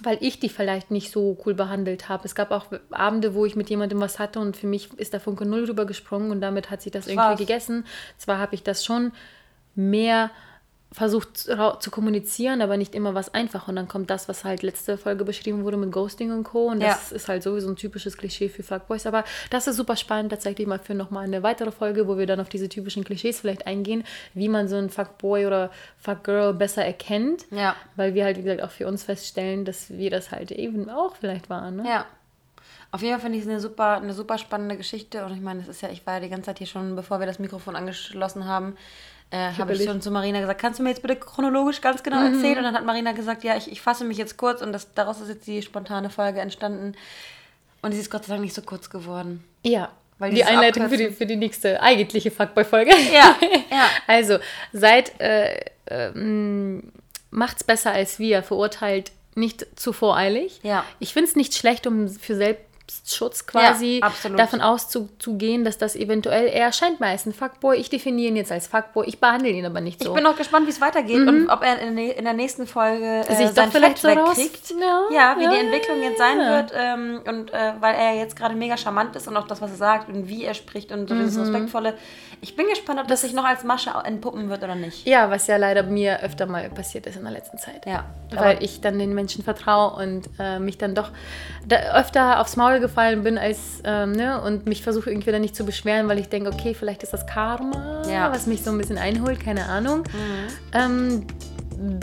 weil 0.00 0.18
ich 0.20 0.40
die 0.40 0.48
vielleicht 0.48 0.90
nicht 0.90 1.12
so 1.12 1.36
cool 1.44 1.54
behandelt 1.54 2.08
habe. 2.08 2.24
Es 2.24 2.34
gab 2.34 2.50
auch 2.50 2.66
Abende, 2.90 3.34
wo 3.34 3.44
ich 3.44 3.56
mit 3.56 3.68
jemandem 3.68 4.00
was 4.00 4.18
hatte 4.18 4.40
und 4.40 4.56
für 4.56 4.66
mich 4.66 4.92
ist 4.94 5.12
der 5.12 5.20
Funke 5.20 5.44
Null 5.44 5.64
rübergesprungen 5.64 6.30
und 6.30 6.40
damit 6.40 6.70
hat 6.70 6.80
sich 6.80 6.92
das, 6.92 7.06
irgendwie 7.06 7.26
war's. 7.26 7.38
gegessen. 7.38 7.84
Zwar 8.16 8.38
habe 8.38 8.54
ich 8.54 8.62
das 8.62 8.84
schon 8.84 9.12
mehr 9.74 10.30
versucht 10.92 11.38
zu 11.38 11.90
kommunizieren, 11.90 12.60
aber 12.60 12.76
nicht 12.76 12.94
immer 12.94 13.14
was 13.14 13.32
einfach. 13.32 13.66
Und 13.68 13.76
dann 13.76 13.88
kommt 13.88 14.10
das, 14.10 14.28
was 14.28 14.44
halt 14.44 14.62
letzte 14.62 14.98
Folge 14.98 15.24
beschrieben 15.24 15.64
wurde 15.64 15.78
mit 15.78 15.90
Ghosting 15.90 16.30
und 16.30 16.44
Co. 16.44 16.66
Und 16.68 16.80
das 16.82 17.10
Ja. 17.10 17.16
ist 17.16 17.28
halt 17.28 17.42
sowieso 17.42 17.68
ein 17.70 17.76
typisches 17.76 18.16
Klischee 18.18 18.48
für 18.48 18.62
Fuckboys. 18.62 19.06
Aber 19.06 19.24
das 19.50 19.66
ist 19.66 19.76
super 19.76 19.96
spannend, 19.96 20.30
tatsächlich 20.30 20.66
mal 20.66 20.78
für 20.78 20.94
nochmal 20.94 21.24
eine 21.24 21.42
weitere 21.42 21.72
Folge, 21.72 22.06
wo 22.08 22.18
wir 22.18 22.26
dann 22.26 22.40
auf 22.40 22.48
diese 22.50 22.68
typischen 22.68 23.04
Klischees 23.04 23.40
vielleicht 23.40 23.66
eingehen, 23.66 24.04
wie 24.34 24.48
man 24.48 24.68
so 24.68 24.76
einen 24.76 24.90
Fuckboy 24.90 25.46
oder 25.46 25.70
Fuckgirl 25.98 26.52
besser 26.54 26.84
erkennt. 26.84 27.46
Ja. 27.50 27.74
Weil 27.96 28.14
wir 28.14 28.24
halt, 28.24 28.36
wie 28.36 28.42
gesagt, 28.42 28.62
auch 28.62 28.70
für 28.70 28.86
uns 28.86 29.04
feststellen, 29.04 29.64
dass 29.64 29.90
wir 29.90 30.10
das 30.10 30.30
halt 30.30 30.50
eben 30.50 30.90
auch 30.90 31.16
vielleicht 31.16 31.48
waren. 31.48 31.76
Ne? 31.76 31.84
Ja. 31.88 32.06
Auf 32.90 33.00
jeden 33.00 33.14
Fall 33.14 33.22
finde 33.22 33.38
ich 33.38 33.44
es 33.44 33.50
eine 33.50 33.60
super, 33.60 33.96
eine 33.96 34.12
super 34.12 34.36
spannende 34.36 34.76
Geschichte. 34.76 35.24
Und 35.24 35.32
ich 35.34 35.40
meine, 35.40 35.62
es 35.62 35.68
ist 35.68 35.80
ja, 35.80 35.88
ich 35.88 36.04
war 36.06 36.14
ja 36.14 36.20
die 36.20 36.28
ganze 36.28 36.46
Zeit 36.46 36.58
hier 36.58 36.66
schon, 36.66 36.94
bevor 36.94 37.18
wir 37.20 37.26
das 37.26 37.38
Mikrofon 37.38 37.74
angeschlossen 37.76 38.44
haben, 38.44 38.76
äh, 39.32 39.50
habe 39.58 39.72
ich 39.72 39.84
schon 39.84 40.02
zu 40.02 40.10
Marina 40.10 40.40
gesagt, 40.40 40.60
kannst 40.60 40.78
du 40.78 40.82
mir 40.82 40.90
jetzt 40.90 41.00
bitte 41.00 41.16
chronologisch 41.16 41.80
ganz 41.80 42.02
genau 42.02 42.22
erzählen? 42.22 42.58
Und 42.58 42.64
dann 42.64 42.74
hat 42.74 42.84
Marina 42.84 43.12
gesagt, 43.12 43.44
ja, 43.44 43.56
ich, 43.56 43.72
ich 43.72 43.80
fasse 43.80 44.04
mich 44.04 44.18
jetzt 44.18 44.36
kurz 44.36 44.60
und 44.60 44.72
das, 44.72 44.92
daraus 44.92 45.22
ist 45.22 45.28
jetzt 45.28 45.46
die 45.46 45.62
spontane 45.62 46.10
Folge 46.10 46.40
entstanden. 46.40 46.94
Und 47.80 47.92
sie 47.92 48.00
ist 48.00 48.10
Gott 48.10 48.26
sei 48.26 48.34
Dank 48.34 48.42
nicht 48.42 48.54
so 48.54 48.60
kurz 48.60 48.90
geworden. 48.90 49.42
Ja. 49.64 49.88
Weil 50.18 50.34
die 50.34 50.44
Einleitung 50.44 50.88
für 50.90 50.98
die, 50.98 51.08
für 51.08 51.24
die 51.24 51.36
nächste 51.36 51.82
eigentliche 51.82 52.30
Fuckboy-Folge. 52.30 52.92
Ja, 53.12 53.36
ja. 53.70 53.88
Also, 54.06 54.36
seid, 54.74 55.18
äh, 55.18 55.64
ähm, 55.86 56.92
macht's 57.30 57.64
besser 57.64 57.90
als 57.90 58.18
wir, 58.18 58.42
verurteilt 58.42 59.12
nicht 59.34 59.66
zu 59.80 59.94
voreilig. 59.94 60.60
Ja. 60.62 60.84
Ich 60.98 61.14
finde 61.14 61.30
es 61.30 61.36
nicht 61.36 61.54
schlecht, 61.54 61.86
um 61.86 62.06
für 62.06 62.36
selbst 62.36 62.66
Selbstschutz 62.96 63.46
quasi, 63.46 64.00
Ja, 64.02 64.12
davon 64.36 64.60
auszugehen, 64.60 65.64
dass 65.64 65.78
das 65.78 65.96
eventuell, 65.96 66.46
er 66.46 66.66
erscheint 66.66 67.00
meist 67.00 67.26
ein 67.26 67.32
Fuckboy, 67.32 67.76
ich 67.76 67.88
definiere 67.90 68.28
ihn 68.28 68.36
jetzt 68.36 68.52
als 68.52 68.66
Fuckboy, 68.66 69.06
ich 69.06 69.18
behandle 69.18 69.48
ihn 69.50 69.64
aber 69.64 69.80
nicht 69.80 70.02
so. 70.02 70.10
Ich 70.10 70.14
bin 70.14 70.26
auch 70.26 70.36
gespannt, 70.36 70.66
wie 70.66 70.70
es 70.70 70.80
weitergeht 70.80 71.26
und 71.26 71.48
ob 71.48 71.62
er 71.62 71.78
in, 71.80 71.96
der- 71.96 72.16
in 72.16 72.24
der 72.24 72.34
nächsten 72.34 72.66
Folge 72.66 73.24
äh, 73.28 73.34
Sich 73.34 73.50
doch 73.50 73.70
vielleicht 73.70 73.98
so 73.98 74.08
wegkriegt. 74.08 74.70
Ja, 74.80 75.02
Ja, 75.10 75.36
wie 75.38 75.44
ja, 75.44 75.50
die 75.52 75.58
Entwicklung 75.58 76.02
jetzt 76.02 76.18
sein 76.18 76.38
wird. 76.38 76.72
Ähm, 76.76 77.20
und 77.26 77.52
äh, 77.52 77.72
weil 77.80 77.94
er 77.94 78.14
jetzt 78.16 78.36
gerade 78.36 78.54
mega 78.54 78.76
charmant 78.76 79.16
ist 79.16 79.26
und 79.28 79.36
auch 79.36 79.46
das, 79.46 79.60
was 79.60 79.70
er 79.70 79.76
sagt 79.76 80.08
und 80.08 80.28
wie 80.28 80.44
er 80.44 80.54
spricht 80.54 80.92
und 80.92 81.08
so 81.08 81.14
dieses 81.14 81.36
Mhm. 81.36 81.42
Respektvolle. 81.42 81.94
Ich 82.44 82.56
bin 82.56 82.66
gespannt, 82.68 82.98
ob 83.00 83.06
das 83.06 83.20
sich 83.20 83.32
noch 83.34 83.44
als 83.44 83.62
Masche 83.62 83.90
entpuppen 84.04 84.50
wird 84.50 84.64
oder 84.64 84.74
nicht. 84.74 85.06
ja, 85.06 85.30
was 85.30 85.46
ja 85.46 85.56
leider 85.58 85.84
mir 85.84 86.20
öfter 86.22 86.46
mal 86.46 86.68
passiert 86.70 87.06
ist 87.06 87.16
in 87.16 87.22
der 87.22 87.30
letzten 87.30 87.56
Zeit. 87.56 87.86
Ja. 87.86 88.04
Weil 88.34 88.60
ich 88.64 88.80
dann 88.80 88.98
den 88.98 89.14
Menschen 89.14 89.44
vertraue 89.44 89.92
und 90.02 90.28
äh, 90.40 90.58
mich 90.58 90.76
dann 90.76 90.96
doch 90.96 91.10
da 91.68 91.76
öfter 91.94 92.40
aufs 92.40 92.56
Maul 92.56 92.80
gefallen 92.80 93.22
bin 93.22 93.38
als, 93.38 93.80
ähm, 93.84 94.10
ne, 94.12 94.42
und 94.42 94.66
mich 94.66 94.82
versuche 94.82 95.08
irgendwie 95.10 95.30
dann 95.30 95.40
nicht 95.42 95.54
zu 95.54 95.64
beschweren, 95.64 96.08
weil 96.08 96.18
ich 96.18 96.28
denke, 96.30 96.50
okay, 96.52 96.74
vielleicht 96.74 97.04
ist 97.04 97.12
das 97.12 97.26
Karma, 97.28 98.02
Ja. 98.10 98.28
Mhm. 98.28 98.34
was 98.34 98.46
mich 98.48 98.64
so 98.64 98.70
ein 98.72 98.78
bisschen 98.78 98.98
einholt, 98.98 99.38
keine 99.38 99.66
Ahnung. 99.66 100.02
Ähm, 100.72 101.24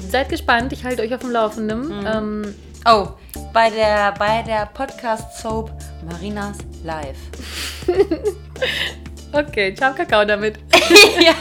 seid 0.09 0.29
gespannt, 0.29 0.71
ich 0.71 0.85
halte 0.85 1.01
euch 1.01 1.13
auf 1.13 1.19
dem 1.19 1.31
Laufenden. 1.31 1.99
Mhm. 1.99 2.07
Ähm, 2.07 2.55
Oh, 2.89 3.09
bei 3.51 3.69
der, 3.69 4.13
bei 4.17 4.41
der 4.43 4.67
Podcast-Soap 4.67 5.69
Marinas 6.09 6.59
Live. 6.85 7.17
okay, 9.33 9.75
ciao 9.75 9.93
Kakao 9.93 10.25
damit. 10.25 10.57
ja. 11.21 11.35